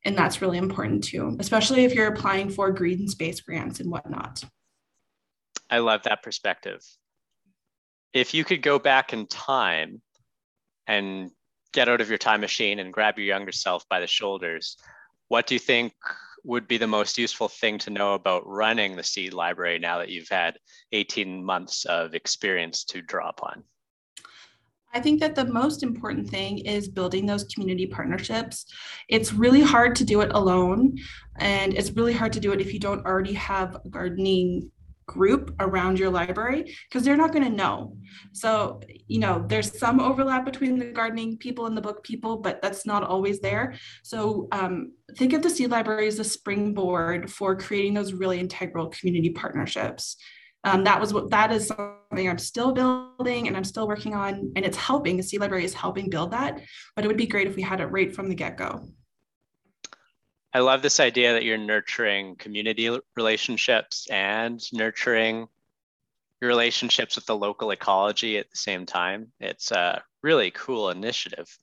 And 0.04 0.16
that's 0.16 0.40
really 0.40 0.58
important 0.58 1.02
too, 1.02 1.36
especially 1.40 1.84
if 1.84 1.92
you're 1.92 2.06
applying 2.06 2.50
for 2.50 2.70
green 2.70 3.08
space 3.08 3.40
grants 3.40 3.80
and 3.80 3.90
whatnot. 3.90 4.44
I 5.68 5.78
love 5.78 6.04
that 6.04 6.22
perspective. 6.22 6.82
If 8.12 8.32
you 8.32 8.44
could 8.44 8.62
go 8.62 8.78
back 8.78 9.12
in 9.12 9.26
time 9.26 10.00
and 10.86 11.30
get 11.72 11.88
out 11.88 12.00
of 12.00 12.08
your 12.08 12.18
time 12.18 12.42
machine 12.42 12.78
and 12.78 12.92
grab 12.92 13.18
your 13.18 13.26
younger 13.26 13.50
self 13.50 13.88
by 13.88 13.98
the 13.98 14.06
shoulders, 14.06 14.76
what 15.28 15.48
do 15.48 15.54
you 15.56 15.58
think 15.58 15.92
would 16.44 16.68
be 16.68 16.78
the 16.78 16.86
most 16.86 17.18
useful 17.18 17.48
thing 17.48 17.78
to 17.78 17.90
know 17.90 18.14
about 18.14 18.46
running 18.46 18.94
the 18.94 19.02
seed 19.02 19.32
library 19.32 19.78
now 19.78 19.98
that 19.98 20.10
you've 20.10 20.28
had 20.28 20.58
18 20.92 21.42
months 21.42 21.84
of 21.86 22.14
experience 22.14 22.84
to 22.84 23.02
draw 23.02 23.30
upon? 23.30 23.64
I 24.92 25.00
think 25.00 25.18
that 25.20 25.34
the 25.34 25.46
most 25.46 25.82
important 25.82 26.28
thing 26.28 26.58
is 26.58 26.86
building 26.86 27.26
those 27.26 27.44
community 27.44 27.86
partnerships. 27.86 28.66
It's 29.08 29.32
really 29.32 29.62
hard 29.62 29.96
to 29.96 30.04
do 30.04 30.20
it 30.20 30.30
alone, 30.32 30.96
and 31.38 31.74
it's 31.74 31.90
really 31.90 32.12
hard 32.12 32.32
to 32.34 32.40
do 32.40 32.52
it 32.52 32.60
if 32.60 32.72
you 32.72 32.78
don't 32.78 33.04
already 33.04 33.32
have 33.32 33.74
a 33.74 33.88
gardening 33.88 34.70
group 35.06 35.54
around 35.60 35.98
your 35.98 36.10
library 36.10 36.74
because 36.88 37.04
they're 37.04 37.16
not 37.16 37.32
going 37.32 37.44
to 37.44 37.50
know. 37.50 37.96
So, 38.32 38.80
you 39.06 39.18
know, 39.18 39.44
there's 39.46 39.78
some 39.78 40.00
overlap 40.00 40.44
between 40.44 40.78
the 40.78 40.86
gardening 40.86 41.36
people 41.36 41.66
and 41.66 41.76
the 41.76 41.80
book 41.80 42.02
people, 42.02 42.38
but 42.38 42.62
that's 42.62 42.86
not 42.86 43.02
always 43.02 43.40
there. 43.40 43.74
So, 44.02 44.48
um, 44.52 44.92
think 45.16 45.32
of 45.32 45.42
the 45.42 45.50
seed 45.50 45.70
library 45.70 46.06
as 46.06 46.18
a 46.18 46.24
springboard 46.24 47.30
for 47.30 47.56
creating 47.56 47.94
those 47.94 48.12
really 48.12 48.40
integral 48.40 48.88
community 48.88 49.30
partnerships. 49.30 50.16
Um, 50.64 50.82
that 50.84 50.98
was 50.98 51.12
what 51.12 51.30
that 51.30 51.52
is 51.52 51.66
something 51.66 52.28
I'm 52.28 52.38
still 52.38 52.72
building 52.72 53.48
and 53.48 53.56
I'm 53.56 53.64
still 53.64 53.86
working 53.86 54.14
on, 54.14 54.50
and 54.56 54.64
it's 54.64 54.78
helping. 54.78 55.18
The 55.18 55.22
seed 55.22 55.40
library 55.40 55.64
is 55.64 55.74
helping 55.74 56.08
build 56.08 56.30
that, 56.30 56.58
but 56.96 57.04
it 57.04 57.08
would 57.08 57.18
be 57.18 57.26
great 57.26 57.46
if 57.46 57.54
we 57.54 57.62
had 57.62 57.80
it 57.80 57.86
right 57.86 58.14
from 58.14 58.30
the 58.30 58.34
get 58.34 58.56
go. 58.56 58.88
I 60.54 60.60
love 60.60 60.82
this 60.82 61.00
idea 61.00 61.32
that 61.32 61.42
you're 61.42 61.58
nurturing 61.58 62.36
community 62.36 62.96
relationships 63.16 64.06
and 64.08 64.62
nurturing 64.72 65.48
your 66.40 66.48
relationships 66.48 67.16
with 67.16 67.26
the 67.26 67.36
local 67.36 67.72
ecology 67.72 68.38
at 68.38 68.48
the 68.50 68.56
same 68.56 68.86
time. 68.86 69.32
It's 69.40 69.72
a 69.72 70.04
really 70.22 70.52
cool 70.52 70.90
initiative. 70.90 71.58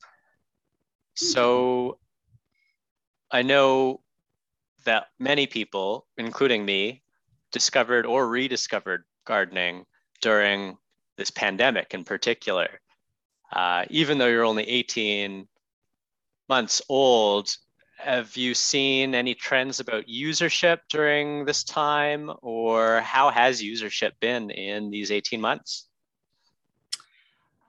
So 1.16 2.00
I 3.32 3.44
know 3.44 4.02
that 4.84 5.08
many 5.18 5.48
people, 5.48 6.06
including 6.18 6.66
me, 6.66 7.02
discovered 7.54 8.06
or 8.06 8.28
rediscovered 8.28 9.06
gardening 9.26 9.86
during 10.22 10.78
this 11.18 11.32
pandemic 11.32 11.94
in 11.94 12.04
particular. 12.04 12.82
Uh, 13.54 13.86
even 13.90 14.18
though 14.18 14.28
you're 14.28 14.44
only 14.44 14.68
18 14.68 15.48
months 16.50 16.82
old, 16.90 17.56
have 18.04 18.36
you 18.36 18.56
seen 18.56 19.14
any 19.14 19.36
trends 19.36 19.80
about 19.80 20.08
usership 20.08 20.80
during 20.90 21.46
this 21.46 21.64
time 21.64 22.32
or 22.42 23.00
how 23.02 23.30
has 23.30 23.62
usership 23.62 24.12
been 24.20 24.50
in 24.50 24.90
these 24.90 25.12
18 25.12 25.40
months 25.40 25.88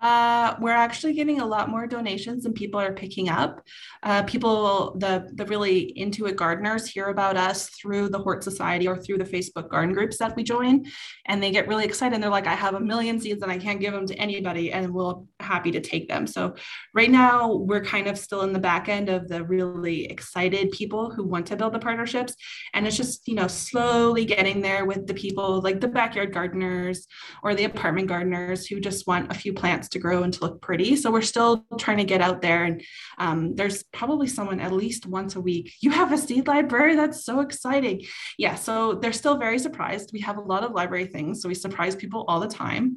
uh, 0.02 0.56
we're 0.58 0.72
actually 0.72 1.14
getting 1.14 1.40
a 1.40 1.46
lot 1.46 1.70
more 1.70 1.86
donations 1.86 2.42
than 2.42 2.52
people 2.52 2.80
are 2.80 2.92
picking 2.92 3.28
up. 3.28 3.64
Uh, 4.02 4.22
people, 4.24 4.96
the 4.98 5.30
the 5.34 5.46
really 5.46 5.78
into 5.96 6.26
it 6.26 6.34
gardeners, 6.34 6.88
hear 6.88 7.06
about 7.06 7.36
us 7.36 7.68
through 7.68 8.08
the 8.08 8.18
Hort 8.18 8.42
Society 8.42 8.88
or 8.88 8.96
through 8.96 9.18
the 9.18 9.24
Facebook 9.24 9.68
garden 9.68 9.94
groups 9.94 10.18
that 10.18 10.34
we 10.34 10.42
join, 10.42 10.84
and 11.26 11.40
they 11.40 11.52
get 11.52 11.68
really 11.68 11.84
excited. 11.84 12.14
And 12.14 12.22
they're 12.22 12.30
like, 12.30 12.48
"I 12.48 12.54
have 12.54 12.74
a 12.74 12.80
million 12.80 13.20
seeds 13.20 13.42
and 13.42 13.52
I 13.52 13.58
can't 13.58 13.78
give 13.78 13.92
them 13.92 14.06
to 14.08 14.14
anybody, 14.16 14.72
and 14.72 14.92
we're 14.92 15.14
happy 15.38 15.70
to 15.70 15.80
take 15.80 16.08
them." 16.08 16.26
So 16.26 16.56
right 16.94 17.10
now, 17.10 17.54
we're 17.54 17.84
kind 17.84 18.08
of 18.08 18.18
still 18.18 18.42
in 18.42 18.52
the 18.52 18.58
back 18.58 18.88
end 18.88 19.08
of 19.08 19.28
the 19.28 19.44
really 19.44 20.06
excited 20.06 20.72
people 20.72 21.12
who 21.12 21.22
want 21.22 21.46
to 21.46 21.56
build 21.56 21.74
the 21.74 21.78
partnerships, 21.78 22.34
and 22.74 22.88
it's 22.88 22.96
just 22.96 23.28
you 23.28 23.36
know 23.36 23.46
slowly 23.46 24.24
getting 24.24 24.60
there 24.60 24.84
with 24.84 25.06
the 25.06 25.14
people 25.14 25.60
like 25.60 25.80
the 25.80 25.86
backyard 25.86 26.32
gardeners 26.32 27.06
or 27.44 27.54
the 27.54 27.64
apartment 27.64 28.08
gardeners 28.08 28.66
who 28.66 28.80
just 28.80 29.06
want 29.06 29.30
a 29.30 29.34
few 29.34 29.52
plants 29.52 29.91
to 29.92 29.98
grow 29.98 30.22
and 30.22 30.32
to 30.34 30.40
look 30.40 30.60
pretty. 30.60 30.96
So 30.96 31.10
we're 31.10 31.22
still 31.22 31.64
trying 31.78 31.98
to 31.98 32.04
get 32.04 32.20
out 32.20 32.42
there. 32.42 32.64
And 32.64 32.82
um, 33.18 33.54
there's 33.54 33.82
probably 33.92 34.26
someone 34.26 34.60
at 34.60 34.72
least 34.72 35.06
once 35.06 35.36
a 35.36 35.40
week. 35.40 35.72
You 35.80 35.90
have 35.90 36.12
a 36.12 36.18
seed 36.18 36.46
library? 36.46 36.96
That's 36.96 37.24
so 37.24 37.40
exciting. 37.40 38.04
Yeah. 38.38 38.56
So 38.56 38.94
they're 38.94 39.12
still 39.12 39.38
very 39.38 39.58
surprised. 39.58 40.10
We 40.12 40.20
have 40.20 40.38
a 40.38 40.42
lot 40.42 40.64
of 40.64 40.72
library 40.72 41.06
things. 41.06 41.40
So 41.40 41.48
we 41.48 41.54
surprise 41.54 41.94
people 41.96 42.24
all 42.28 42.40
the 42.40 42.48
time. 42.48 42.96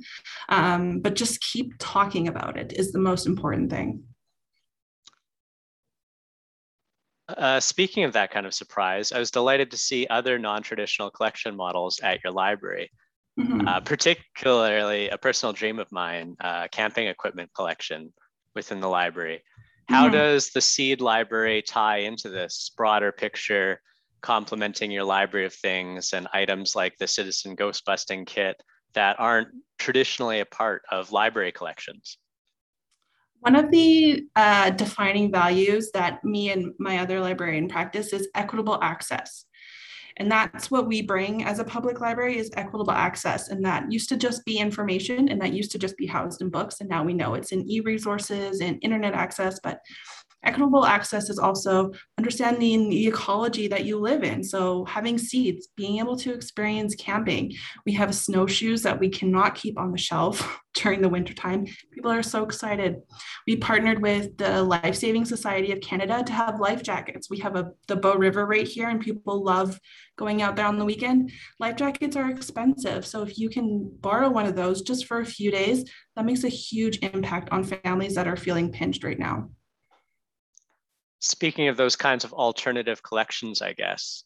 Um, 0.49 0.99
but 0.99 1.15
just 1.15 1.41
keep 1.41 1.73
talking 1.79 2.27
about 2.27 2.57
it 2.57 2.73
is 2.73 2.91
the 2.91 2.99
most 2.99 3.27
important 3.27 3.69
thing. 3.69 4.03
Uh, 7.27 7.59
speaking 7.59 8.03
of 8.03 8.13
that 8.13 8.31
kind 8.31 8.45
of 8.45 8.53
surprise, 8.53 9.11
I 9.11 9.17
was 9.17 9.31
delighted 9.31 9.71
to 9.71 9.77
see 9.77 10.05
other 10.07 10.37
non-traditional 10.37 11.09
collection 11.09 11.55
models 11.55 11.99
at 12.01 12.23
your 12.23 12.31
library. 12.31 12.91
Mm-hmm. 13.39 13.67
Uh, 13.67 13.81
particularly 13.81 15.09
a 15.09 15.17
personal 15.17 15.51
dream 15.51 15.77
of 15.79 15.91
mine, 15.91 16.37
uh, 16.39 16.69
camping 16.71 17.07
equipment 17.07 17.49
collection 17.53 18.13
within 18.55 18.79
the 18.79 18.87
library. 18.87 19.43
How 19.89 20.05
mm-hmm. 20.05 20.13
does 20.13 20.51
the 20.51 20.61
seed 20.61 21.01
library 21.01 21.61
tie 21.61 21.97
into 21.97 22.29
this 22.29 22.71
broader 22.77 23.11
picture, 23.11 23.81
complementing 24.21 24.89
your 24.89 25.03
library 25.03 25.45
of 25.45 25.53
things 25.53 26.13
and 26.13 26.27
items 26.33 26.75
like 26.75 26.97
the 26.97 27.07
Citizen 27.07 27.55
Ghost 27.55 27.83
Busting 27.85 28.23
Kit 28.25 28.55
that 28.93 29.19
aren't 29.19 29.49
traditionally 29.77 30.39
a 30.39 30.45
part 30.45 30.83
of 30.89 31.11
library 31.11 31.51
collections? 31.51 32.17
One 33.41 33.55
of 33.55 33.69
the 33.69 34.23
uh, 34.35 34.71
defining 34.71 35.31
values 35.31 35.91
that 35.93 36.23
me 36.23 36.51
and 36.51 36.73
my 36.79 36.99
other 36.99 37.19
librarian 37.19 37.67
practice 37.67 38.13
is 38.13 38.27
equitable 38.33 38.79
access. 38.81 39.45
And 40.17 40.31
that's 40.31 40.71
what 40.71 40.87
we 40.87 41.01
bring 41.01 41.43
as 41.43 41.59
a 41.59 41.63
public 41.63 41.99
library 41.99 42.37
is 42.37 42.51
equitable 42.55 42.91
access. 42.91 43.49
And 43.49 43.63
that 43.65 43.91
used 43.91 44.09
to 44.09 44.17
just 44.17 44.45
be 44.45 44.57
information 44.57 45.29
and 45.29 45.41
that 45.41 45.53
used 45.53 45.71
to 45.71 45.77
just 45.77 45.97
be 45.97 46.07
housed 46.07 46.41
in 46.41 46.49
books. 46.49 46.79
And 46.79 46.89
now 46.89 47.03
we 47.03 47.13
know 47.13 47.33
it's 47.33 47.51
in 47.51 47.69
e-resources 47.69 48.61
and 48.61 48.79
internet 48.81 49.13
access, 49.13 49.59
but 49.61 49.79
Equitable 50.45 50.85
access 50.85 51.31
is 51.31 51.39
also 51.39 51.91
understanding 52.19 52.87
the 52.87 53.07
ecology 53.07 53.67
that 53.67 53.83
you 53.83 53.99
live 53.99 54.23
in. 54.23 54.43
So, 54.43 54.85
having 54.85 55.17
seeds, 55.17 55.69
being 55.75 55.97
able 55.97 56.15
to 56.17 56.33
experience 56.33 56.93
camping. 56.93 57.53
We 57.83 57.93
have 57.93 58.13
snowshoes 58.13 58.83
that 58.83 58.99
we 58.99 59.09
cannot 59.09 59.55
keep 59.55 59.79
on 59.79 59.91
the 59.91 59.97
shelf 59.97 60.59
during 60.75 61.01
the 61.01 61.09
wintertime. 61.09 61.65
People 61.91 62.11
are 62.11 62.21
so 62.21 62.43
excited. 62.43 62.97
We 63.47 63.57
partnered 63.57 64.03
with 64.03 64.37
the 64.37 64.61
Life 64.61 64.95
Saving 64.95 65.25
Society 65.25 65.71
of 65.71 65.81
Canada 65.81 66.23
to 66.23 66.33
have 66.33 66.59
life 66.59 66.83
jackets. 66.83 67.27
We 67.27 67.39
have 67.39 67.55
a 67.55 67.71
the 67.87 67.95
Bow 67.95 68.13
River 68.15 68.45
right 68.45 68.67
here, 68.67 68.89
and 68.89 69.01
people 69.01 69.43
love 69.43 69.79
going 70.17 70.41
out 70.41 70.55
there 70.55 70.65
on 70.65 70.77
the 70.77 70.85
weekend, 70.85 71.31
life 71.59 71.75
jackets 71.75 72.15
are 72.15 72.29
expensive. 72.29 73.05
So 73.05 73.21
if 73.21 73.37
you 73.37 73.49
can 73.49 73.89
borrow 73.99 74.29
one 74.29 74.45
of 74.45 74.55
those 74.55 74.81
just 74.81 75.05
for 75.05 75.19
a 75.19 75.25
few 75.25 75.51
days, 75.51 75.89
that 76.15 76.25
makes 76.25 76.43
a 76.43 76.49
huge 76.49 76.99
impact 76.99 77.49
on 77.51 77.63
families 77.63 78.15
that 78.15 78.27
are 78.27 78.37
feeling 78.37 78.71
pinched 78.71 79.03
right 79.03 79.19
now. 79.19 79.49
Speaking 81.19 81.67
of 81.67 81.77
those 81.77 81.95
kinds 81.95 82.23
of 82.23 82.33
alternative 82.33 83.01
collections, 83.01 83.61
I 83.61 83.73
guess, 83.73 84.23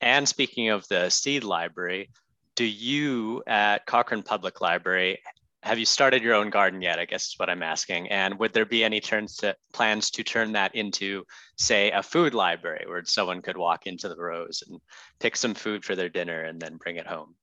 and 0.00 0.28
speaking 0.28 0.70
of 0.70 0.86
the 0.88 1.10
seed 1.10 1.44
library, 1.44 2.10
do 2.54 2.64
you 2.64 3.42
at 3.46 3.86
Cochrane 3.86 4.22
Public 4.22 4.60
Library 4.60 5.18
have 5.66 5.80
you 5.80 5.84
started 5.84 6.22
your 6.22 6.34
own 6.34 6.48
garden 6.48 6.80
yet? 6.80 7.00
I 7.00 7.04
guess 7.04 7.26
is 7.26 7.34
what 7.38 7.50
I'm 7.50 7.62
asking. 7.62 8.08
And 8.08 8.38
would 8.38 8.52
there 8.52 8.64
be 8.64 8.84
any 8.84 9.00
turns 9.00 9.36
to 9.38 9.56
plans 9.72 10.12
to 10.12 10.22
turn 10.22 10.52
that 10.52 10.72
into, 10.76 11.24
say, 11.58 11.90
a 11.90 12.04
food 12.04 12.34
library 12.34 12.84
where 12.86 13.04
someone 13.04 13.42
could 13.42 13.56
walk 13.56 13.88
into 13.88 14.08
the 14.08 14.16
rows 14.16 14.62
and 14.68 14.80
pick 15.18 15.34
some 15.34 15.54
food 15.54 15.84
for 15.84 15.96
their 15.96 16.08
dinner 16.08 16.44
and 16.44 16.60
then 16.60 16.76
bring 16.76 16.96
it 16.96 17.06
home? 17.06 17.34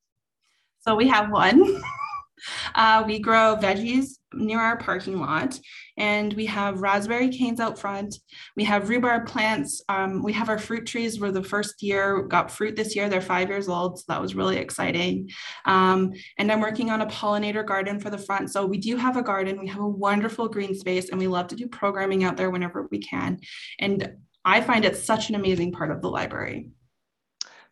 So 0.80 0.94
we 0.94 1.06
have 1.08 1.30
one. 1.30 1.82
Uh, 2.74 3.04
we 3.06 3.18
grow 3.18 3.56
veggies 3.56 4.18
near 4.32 4.60
our 4.60 4.76
parking 4.76 5.20
lot, 5.20 5.58
and 5.96 6.32
we 6.34 6.46
have 6.46 6.80
raspberry 6.80 7.28
canes 7.28 7.60
out 7.60 7.78
front. 7.78 8.16
We 8.56 8.64
have 8.64 8.88
rhubarb 8.88 9.26
plants. 9.26 9.82
Um, 9.88 10.22
we 10.22 10.32
have 10.32 10.48
our 10.48 10.58
fruit 10.58 10.86
trees. 10.86 11.20
We're 11.20 11.30
the 11.30 11.42
first 11.42 11.82
year 11.82 12.22
got 12.22 12.50
fruit 12.50 12.76
this 12.76 12.96
year. 12.96 13.08
They're 13.08 13.20
five 13.20 13.48
years 13.48 13.68
old, 13.68 13.98
so 13.98 14.04
that 14.08 14.20
was 14.20 14.34
really 14.34 14.56
exciting. 14.56 15.30
Um, 15.66 16.12
and 16.38 16.50
I'm 16.50 16.60
working 16.60 16.90
on 16.90 17.02
a 17.02 17.06
pollinator 17.06 17.64
garden 17.64 18.00
for 18.00 18.10
the 18.10 18.18
front. 18.18 18.50
So 18.50 18.66
we 18.66 18.78
do 18.78 18.96
have 18.96 19.16
a 19.16 19.22
garden. 19.22 19.60
We 19.60 19.68
have 19.68 19.82
a 19.82 19.88
wonderful 19.88 20.48
green 20.48 20.74
space, 20.74 21.10
and 21.10 21.18
we 21.18 21.28
love 21.28 21.48
to 21.48 21.56
do 21.56 21.68
programming 21.68 22.24
out 22.24 22.36
there 22.36 22.50
whenever 22.50 22.88
we 22.90 22.98
can. 22.98 23.38
And 23.78 24.16
I 24.44 24.60
find 24.60 24.84
it 24.84 24.96
such 24.96 25.28
an 25.28 25.36
amazing 25.36 25.72
part 25.72 25.90
of 25.90 26.02
the 26.02 26.10
library. 26.10 26.70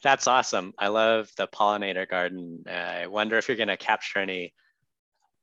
That's 0.03 0.27
awesome. 0.27 0.73
I 0.79 0.89
love 0.89 1.31
the 1.37 1.47
pollinator 1.47 2.09
garden. 2.09 2.65
Uh, 2.69 2.73
I 2.73 3.07
wonder 3.07 3.39
if 3.39 3.49
you're 3.49 3.57
going 3.57 3.69
to 3.69 3.77
capture 3.77 4.19
any 4.19 4.53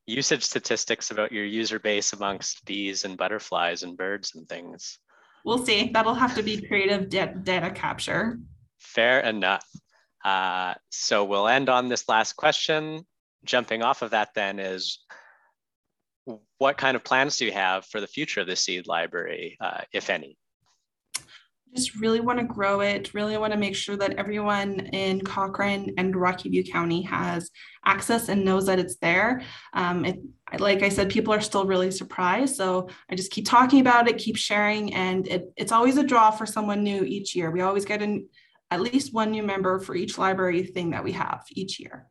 usage 0.06 0.44
statistics 0.44 1.12
about 1.12 1.32
your 1.32 1.46
user 1.46 1.80
base 1.80 2.14
amongst 2.14 2.66
bees 2.66 3.06
and 3.06 3.18
butterflies 3.18 3.84
and 3.84 3.96
birds 3.96 4.34
and 4.36 4.50
things. 4.50 5.00
We'll 5.46 5.66
see. 5.66 5.92
That'll 5.94 6.14
have 6.14 6.36
to 6.36 6.44
be 6.44 6.62
creative 6.68 7.10
data 7.10 7.72
capture. 7.72 8.40
Fair 8.80 9.22
enough. 9.22 9.66
Uh, 10.26 10.74
so 10.90 11.24
we'll 11.24 11.48
end 11.48 11.70
on 11.70 11.88
this 11.88 12.10
last 12.10 12.34
question. 12.34 13.06
Jumping 13.46 13.84
off 13.84 14.02
of 14.02 14.12
that, 14.12 14.34
then, 14.36 14.60
is 14.60 15.00
what 16.58 16.78
kind 16.78 16.98
of 16.98 17.04
plans 17.06 17.38
do 17.38 17.46
you 17.46 17.54
have 17.54 17.86
for 17.86 18.02
the 18.02 18.08
future 18.08 18.42
of 18.42 18.48
the 18.48 18.56
seed 18.56 18.86
library, 18.86 19.58
uh, 19.62 19.82
if 19.94 20.10
any? 20.10 20.38
Just 21.76 21.96
really 21.96 22.20
want 22.20 22.40
to 22.40 22.46
grow 22.46 22.82
it, 22.82 23.14
really 23.14 23.38
want 23.38 23.54
to 23.54 23.60
make 23.60 23.76
sure 23.76 23.96
that 23.98 24.16
everyone 24.16 24.80
in 24.88 25.22
Cochrane 25.22 25.94
and 25.98 26.16
Rocky 26.16 26.50
View 26.50 26.64
County 26.64 27.02
has 27.04 27.52
access 27.86 28.30
and 28.30 28.44
knows 28.44 28.66
that 28.66 28.80
it's 28.80 28.96
there. 28.98 29.42
Um, 29.74 30.06
it, 30.06 30.20
like 30.58 30.82
I 30.82 30.90
said, 30.90 31.10
people 31.10 31.34
are 31.34 31.42
still 31.42 31.66
really 31.66 31.92
surprised. 31.92 32.56
So 32.56 32.90
I 33.10 33.16
just 33.16 33.32
keep 33.32 33.46
talking 33.46 33.82
about 33.82 34.08
it, 34.08 34.18
keep 34.18 34.36
sharing, 34.36 34.94
and 34.94 35.28
it, 35.28 35.52
it's 35.58 35.72
always 35.72 35.98
a 35.98 36.04
draw 36.04 36.32
for 36.32 36.46
someone 36.46 36.84
new 36.84 37.04
each 37.04 37.36
year. 37.36 37.52
We 37.52 37.62
always 37.62 37.86
get 37.86 38.02
an, 38.02 38.28
at 38.72 38.82
least 38.82 39.14
one 39.14 39.32
new 39.32 39.44
member 39.44 39.80
for 39.80 39.96
each 39.96 40.18
library 40.18 40.64
thing 40.64 40.92
that 40.92 41.04
we 41.04 41.12
have 41.12 41.44
each 41.52 41.80
year. 41.80 42.08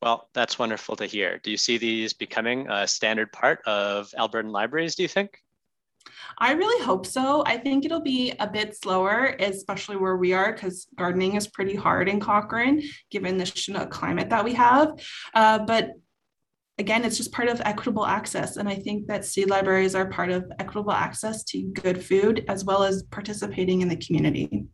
Well, 0.00 0.28
that's 0.32 0.58
wonderful 0.58 0.94
to 0.96 1.06
hear. 1.06 1.38
Do 1.38 1.50
you 1.50 1.56
see 1.56 1.76
these 1.76 2.12
becoming 2.12 2.68
a 2.70 2.86
standard 2.86 3.32
part 3.32 3.60
of 3.66 4.10
Albertan 4.16 4.50
libraries, 4.50 4.94
do 4.94 5.02
you 5.02 5.08
think? 5.08 5.42
I 6.38 6.52
really 6.52 6.84
hope 6.84 7.06
so. 7.06 7.42
I 7.46 7.56
think 7.56 7.84
it'll 7.84 8.00
be 8.00 8.32
a 8.38 8.46
bit 8.46 8.76
slower, 8.76 9.36
especially 9.38 9.96
where 9.96 10.16
we 10.16 10.32
are, 10.32 10.52
because 10.52 10.86
gardening 10.96 11.34
is 11.34 11.48
pretty 11.48 11.74
hard 11.74 12.08
in 12.08 12.20
Cochrane, 12.20 12.82
given 13.10 13.38
the 13.38 13.46
Chinook 13.46 13.90
climate 13.90 14.30
that 14.30 14.44
we 14.44 14.54
have. 14.54 14.92
Uh, 15.34 15.58
but 15.58 15.92
again, 16.78 17.04
it's 17.04 17.16
just 17.16 17.32
part 17.32 17.48
of 17.48 17.60
equitable 17.62 18.06
access. 18.06 18.56
And 18.56 18.68
I 18.68 18.76
think 18.76 19.06
that 19.08 19.24
seed 19.24 19.50
libraries 19.50 19.94
are 19.94 20.06
part 20.06 20.30
of 20.30 20.50
equitable 20.58 20.92
access 20.92 21.42
to 21.44 21.62
good 21.62 22.04
food, 22.04 22.44
as 22.48 22.64
well 22.64 22.84
as 22.84 23.02
participating 23.04 23.80
in 23.80 23.88
the 23.88 23.96
community. 23.96 24.64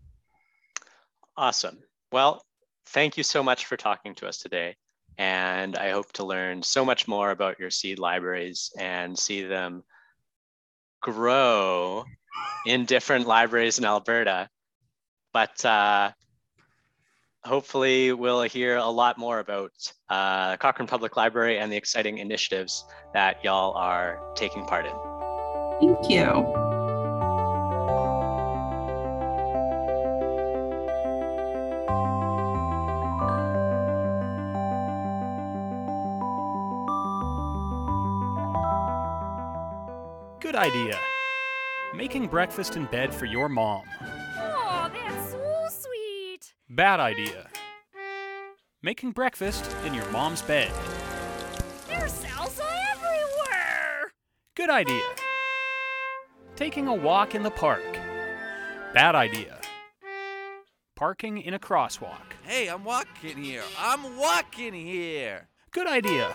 Awesome. 1.36 1.78
Well, 2.12 2.44
thank 2.86 3.16
you 3.16 3.22
so 3.22 3.42
much 3.42 3.66
for 3.66 3.76
talking 3.76 4.14
to 4.16 4.28
us 4.28 4.38
today. 4.38 4.76
And 5.16 5.76
I 5.76 5.90
hope 5.90 6.12
to 6.14 6.24
learn 6.24 6.62
so 6.62 6.84
much 6.84 7.08
more 7.08 7.30
about 7.30 7.58
your 7.58 7.70
seed 7.70 7.98
libraries 7.98 8.70
and 8.78 9.18
see 9.18 9.42
them 9.42 9.84
grow 11.04 12.04
in 12.66 12.86
different 12.86 13.26
libraries 13.26 13.78
in 13.78 13.84
Alberta. 13.84 14.48
But 15.32 15.64
uh, 15.64 16.12
hopefully 17.44 18.12
we'll 18.12 18.42
hear 18.42 18.76
a 18.76 18.88
lot 18.88 19.18
more 19.18 19.38
about 19.38 19.72
uh, 20.08 20.56
Cochrane 20.56 20.88
Public 20.88 21.16
Library 21.16 21.58
and 21.58 21.70
the 21.70 21.76
exciting 21.76 22.18
initiatives 22.18 22.84
that 23.12 23.44
y'all 23.44 23.74
are 23.74 24.20
taking 24.34 24.64
part 24.64 24.86
in. 24.86 24.94
Thank 25.80 26.10
you. 26.10 26.63
Idea. 40.64 40.98
Making 41.94 42.26
breakfast 42.26 42.74
in 42.76 42.86
bed 42.86 43.12
for 43.12 43.26
your 43.26 43.50
mom. 43.50 43.82
Oh, 44.00 44.90
that's 44.94 45.32
so 45.32 45.66
sweet. 45.68 46.54
Bad 46.70 47.00
idea. 47.00 47.48
Making 48.82 49.10
breakfast 49.10 49.76
in 49.84 49.92
your 49.92 50.08
mom's 50.10 50.40
bed. 50.40 50.72
There's 51.86 52.14
salsa 52.14 52.64
everywhere. 52.92 54.12
Good 54.56 54.70
idea. 54.70 55.02
Taking 56.56 56.88
a 56.88 56.94
walk 56.94 57.34
in 57.34 57.42
the 57.42 57.50
park. 57.50 57.84
Bad 58.94 59.14
idea. 59.14 59.58
Parking 60.96 61.42
in 61.42 61.52
a 61.52 61.58
crosswalk. 61.58 62.32
Hey, 62.42 62.68
I'm 62.68 62.84
walking 62.84 63.36
here. 63.36 63.64
I'm 63.78 64.16
walking 64.16 64.72
here. 64.72 65.50
Good 65.72 65.88
idea. 65.88 66.32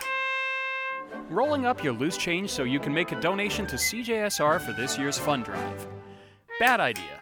Rolling 1.29 1.65
up 1.65 1.83
your 1.83 1.93
loose 1.93 2.17
change 2.17 2.49
so 2.49 2.63
you 2.63 2.79
can 2.79 2.91
make 2.93 3.11
a 3.11 3.21
donation 3.21 3.67
to 3.67 3.75
CJSR 3.75 4.59
for 4.59 4.73
this 4.73 4.97
year's 4.97 5.17
fund 5.17 5.45
drive. 5.45 5.87
Bad 6.59 6.79
idea. 6.79 7.21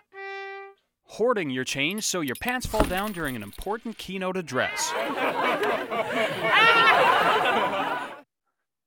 Hoarding 1.03 1.49
your 1.49 1.65
change 1.65 2.05
so 2.05 2.21
your 2.21 2.35
pants 2.35 2.65
fall 2.65 2.85
down 2.85 3.11
during 3.11 3.35
an 3.35 3.43
important 3.43 3.97
keynote 3.97 4.37
address. 4.37 4.93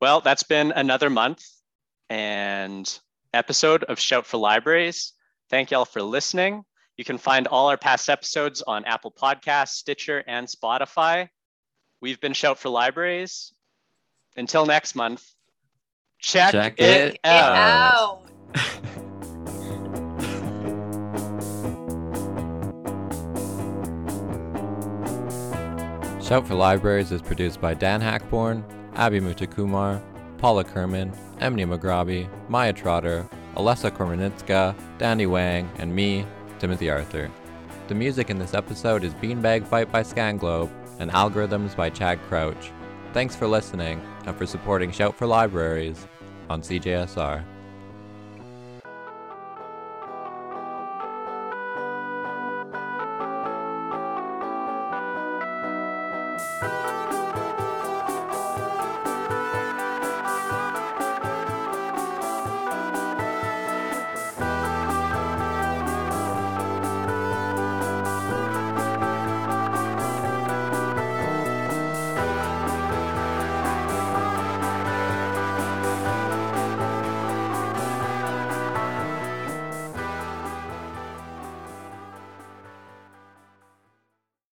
well, 0.00 0.20
that's 0.20 0.42
been 0.42 0.72
another 0.72 1.10
month 1.10 1.46
and 2.08 2.98
episode 3.34 3.84
of 3.84 4.00
Shout 4.00 4.26
for 4.26 4.38
Libraries. 4.38 5.12
Thank 5.50 5.70
y'all 5.70 5.84
for 5.84 6.02
listening. 6.02 6.64
You 6.96 7.04
can 7.04 7.18
find 7.18 7.46
all 7.46 7.68
our 7.68 7.78
past 7.78 8.08
episodes 8.08 8.62
on 8.62 8.84
Apple 8.84 9.12
Podcasts, 9.12 9.74
Stitcher, 9.74 10.24
and 10.26 10.46
Spotify. 10.46 11.28
We've 12.00 12.20
been 12.20 12.32
Shout 12.32 12.58
for 12.58 12.70
Libraries 12.70 13.52
until 14.40 14.66
next 14.66 14.96
month, 14.96 15.34
check, 16.18 16.52
check 16.52 16.80
it, 16.80 17.12
it, 17.12 17.20
out. 17.24 18.22
out. 18.56 18.64
Shout 26.24 26.48
for 26.48 26.54
Libraries 26.54 27.12
is 27.12 27.20
produced 27.20 27.60
by 27.60 27.74
Dan 27.74 28.00
Hackborn, 28.00 28.64
Abby 28.94 29.20
Mutakumar, 29.20 30.00
Paula 30.38 30.64
Kerman, 30.64 31.12
Emily 31.40 31.64
McGroby, 31.64 32.26
Maya 32.48 32.72
Trotter, 32.72 33.28
Alessa 33.56 33.90
Kormanitska, 33.90 34.74
Danny 34.96 35.26
Wang, 35.26 35.70
and 35.76 35.94
me, 35.94 36.24
Timothy 36.58 36.88
Arthur. 36.88 37.30
The 37.88 37.94
music 37.94 38.30
in 38.30 38.38
this 38.38 38.54
episode 38.54 39.04
is 39.04 39.12
Beanbag 39.14 39.66
Fight 39.66 39.92
by 39.92 40.02
Scanglobe 40.02 40.70
and 40.98 41.10
Algorithms 41.10 41.76
by 41.76 41.90
Chad 41.90 42.18
Crouch. 42.22 42.70
Thanks 43.12 43.34
for 43.34 43.48
listening 43.48 44.00
and 44.26 44.36
for 44.36 44.46
supporting 44.46 44.90
Shout 44.90 45.16
for 45.16 45.26
Libraries 45.26 46.06
on 46.48 46.62
CJSR. 46.62 47.44